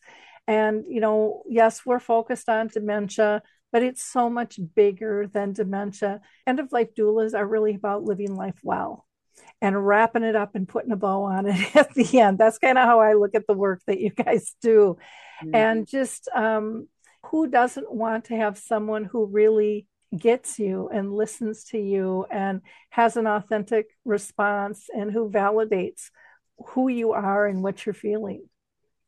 and, 0.50 0.84
you 0.88 1.00
know, 1.00 1.44
yes, 1.48 1.86
we're 1.86 2.00
focused 2.00 2.48
on 2.48 2.66
dementia, 2.66 3.40
but 3.70 3.84
it's 3.84 4.02
so 4.02 4.28
much 4.28 4.58
bigger 4.74 5.28
than 5.32 5.52
dementia. 5.52 6.20
End 6.44 6.58
of 6.58 6.72
life 6.72 6.88
doulas 6.98 7.34
are 7.34 7.46
really 7.46 7.76
about 7.76 8.02
living 8.02 8.34
life 8.34 8.58
well 8.64 9.06
and 9.62 9.86
wrapping 9.86 10.24
it 10.24 10.34
up 10.34 10.56
and 10.56 10.68
putting 10.68 10.90
a 10.90 10.96
bow 10.96 11.22
on 11.22 11.46
it 11.46 11.76
at 11.76 11.94
the 11.94 12.18
end. 12.18 12.38
That's 12.38 12.58
kind 12.58 12.78
of 12.78 12.84
how 12.84 12.98
I 12.98 13.12
look 13.12 13.36
at 13.36 13.46
the 13.46 13.54
work 13.54 13.80
that 13.86 14.00
you 14.00 14.10
guys 14.10 14.56
do. 14.60 14.98
Mm-hmm. 15.40 15.54
And 15.54 15.86
just 15.86 16.28
um, 16.34 16.88
who 17.26 17.46
doesn't 17.46 17.92
want 17.92 18.24
to 18.24 18.36
have 18.36 18.58
someone 18.58 19.04
who 19.04 19.26
really 19.26 19.86
gets 20.18 20.58
you 20.58 20.90
and 20.92 21.14
listens 21.14 21.62
to 21.66 21.78
you 21.78 22.26
and 22.28 22.60
has 22.88 23.16
an 23.16 23.28
authentic 23.28 23.86
response 24.04 24.88
and 24.92 25.12
who 25.12 25.30
validates 25.30 26.10
who 26.70 26.88
you 26.88 27.12
are 27.12 27.46
and 27.46 27.62
what 27.62 27.86
you're 27.86 27.94
feeling? 27.94 28.48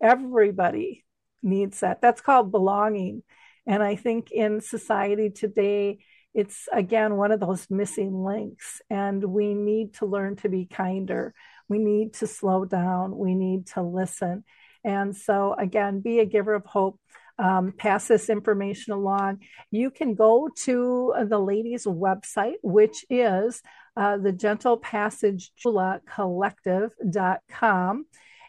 Everybody 0.00 1.04
needs 1.42 1.80
that. 1.80 2.00
That's 2.00 2.20
called 2.20 2.50
belonging. 2.50 3.22
And 3.66 3.82
I 3.82 3.96
think 3.96 4.30
in 4.30 4.60
society 4.60 5.30
today, 5.30 5.98
it's 6.34 6.68
again 6.72 7.16
one 7.16 7.30
of 7.30 7.40
those 7.40 7.70
missing 7.70 8.24
links. 8.24 8.80
And 8.90 9.22
we 9.24 9.54
need 9.54 9.94
to 9.94 10.06
learn 10.06 10.36
to 10.36 10.48
be 10.48 10.66
kinder. 10.66 11.34
We 11.68 11.78
need 11.78 12.14
to 12.14 12.26
slow 12.26 12.64
down. 12.64 13.16
We 13.16 13.34
need 13.34 13.66
to 13.68 13.82
listen. 13.82 14.44
And 14.84 15.16
so, 15.16 15.54
again, 15.58 16.00
be 16.00 16.18
a 16.18 16.24
giver 16.24 16.54
of 16.54 16.66
hope. 16.66 16.98
Um, 17.38 17.72
pass 17.72 18.08
this 18.08 18.28
information 18.28 18.92
along. 18.92 19.38
You 19.70 19.90
can 19.90 20.14
go 20.14 20.50
to 20.64 21.14
the 21.28 21.38
ladies' 21.38 21.86
website, 21.86 22.56
which 22.62 23.06
is 23.08 23.62
uh, 23.96 24.18
the 24.18 24.32
Gentle 24.32 24.76
Passage 24.76 25.50
Collective.com. 25.62 28.06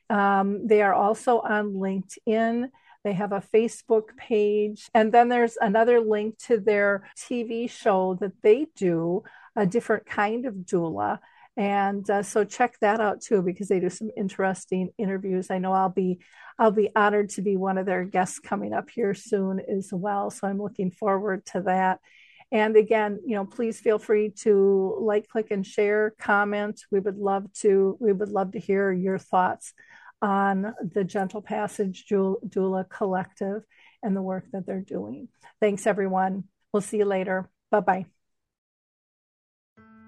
Um, 0.10 0.68
they 0.68 0.82
are 0.82 0.94
also 0.94 1.40
on 1.40 1.74
LinkedIn. 1.74 2.68
They 3.04 3.14
have 3.14 3.32
a 3.32 3.44
Facebook 3.54 4.16
page. 4.18 4.90
And 4.94 5.12
then 5.12 5.30
there's 5.30 5.58
another 5.60 6.00
link 6.00 6.38
to 6.48 6.60
their 6.60 7.10
TV 7.18 7.70
show 7.70 8.18
that 8.22 8.42
they 8.42 8.68
do, 8.76 9.24
a 9.56 9.66
different 9.66 10.06
kind 10.06 10.46
of 10.46 10.56
doula. 10.56 11.20
And 11.56 12.10
uh, 12.10 12.24
so 12.24 12.44
check 12.44 12.80
that 12.80 13.00
out 13.00 13.22
too, 13.22 13.42
because 13.42 13.68
they 13.68 13.80
do 13.80 13.90
some 13.90 14.10
interesting 14.18 14.90
interviews. 14.98 15.52
I 15.52 15.60
know 15.60 15.74
I'll 15.74 15.90
be 15.90 16.20
I'll 16.58 16.72
be 16.72 16.90
honored 16.96 17.30
to 17.32 17.42
be 17.42 17.58
one 17.58 17.78
of 17.78 17.86
their 17.86 18.04
guests 18.06 18.40
coming 18.40 18.74
up 18.74 18.90
here 18.90 19.14
soon 19.14 19.60
as 19.60 19.90
well. 19.92 20.30
So 20.32 20.48
I'm 20.48 20.62
looking 20.62 20.92
forward 20.92 21.46
to 21.48 21.62
that. 21.62 22.00
And 22.52 22.76
again, 22.76 23.20
you 23.26 23.36
know, 23.36 23.46
please 23.46 23.80
feel 23.80 23.98
free 23.98 24.30
to 24.42 24.98
like, 25.02 25.28
click, 25.28 25.50
and 25.50 25.66
share, 25.66 26.14
comment. 26.20 26.82
We 26.92 27.00
would 27.00 27.18
love 27.18 27.52
to 27.62 27.98
we 28.00 28.14
would 28.14 28.30
love 28.30 28.52
to 28.54 28.60
hear 28.60 28.92
your 28.92 29.18
thoughts 29.18 29.74
on 30.24 30.74
the 30.94 31.04
Gentle 31.04 31.42
Passage 31.42 32.06
Doula 32.08 32.90
Collective 32.90 33.64
and 34.02 34.16
the 34.16 34.22
work 34.22 34.46
that 34.54 34.66
they're 34.66 34.80
doing. 34.80 35.28
Thanks, 35.60 35.86
everyone. 35.86 36.46
We'll 36.72 36.82
see 36.82 36.98
you 36.98 37.06
later. 37.06 37.50
Bye 37.70 37.82
bye. 37.82 38.06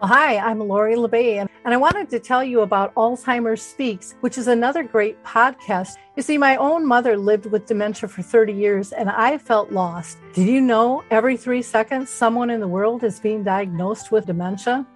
Hi, 0.02 0.38
I'm 0.38 0.60
Lori 0.60 0.96
La 0.96 1.08
Bey, 1.08 1.38
and 1.40 1.50
I 1.66 1.78
wanted 1.78 2.10
to 2.10 2.20
tell 2.20 2.44
you 2.44 2.62
about 2.62 2.94
Alzheimer's 2.96 3.62
Speaks, 3.62 4.16
which 4.22 4.38
is 4.38 4.48
another 4.48 4.84
great 4.84 5.22
podcast. 5.24 5.96
You 6.16 6.24
see, 6.24 6.38
my 6.38 6.58
own 6.58 6.86
mother 6.86 7.18
lived 7.18 7.46
with 7.46 7.66
dementia 7.66 8.10
for 8.10 8.22
30 8.22 8.54
years, 8.54 8.92
and 8.92 9.10
I 9.10 9.38
felt 9.38 9.72
lost. 9.72 10.18
Did 10.34 10.48
you 10.48 10.62
know 10.62 11.04
every 11.12 11.38
three 11.38 11.62
seconds 11.62 12.10
someone 12.10 12.50
in 12.50 12.60
the 12.60 12.68
world 12.68 13.04
is 13.04 13.20
being 13.20 13.44
diagnosed 13.44 14.12
with 14.12 14.26
dementia? 14.26 14.86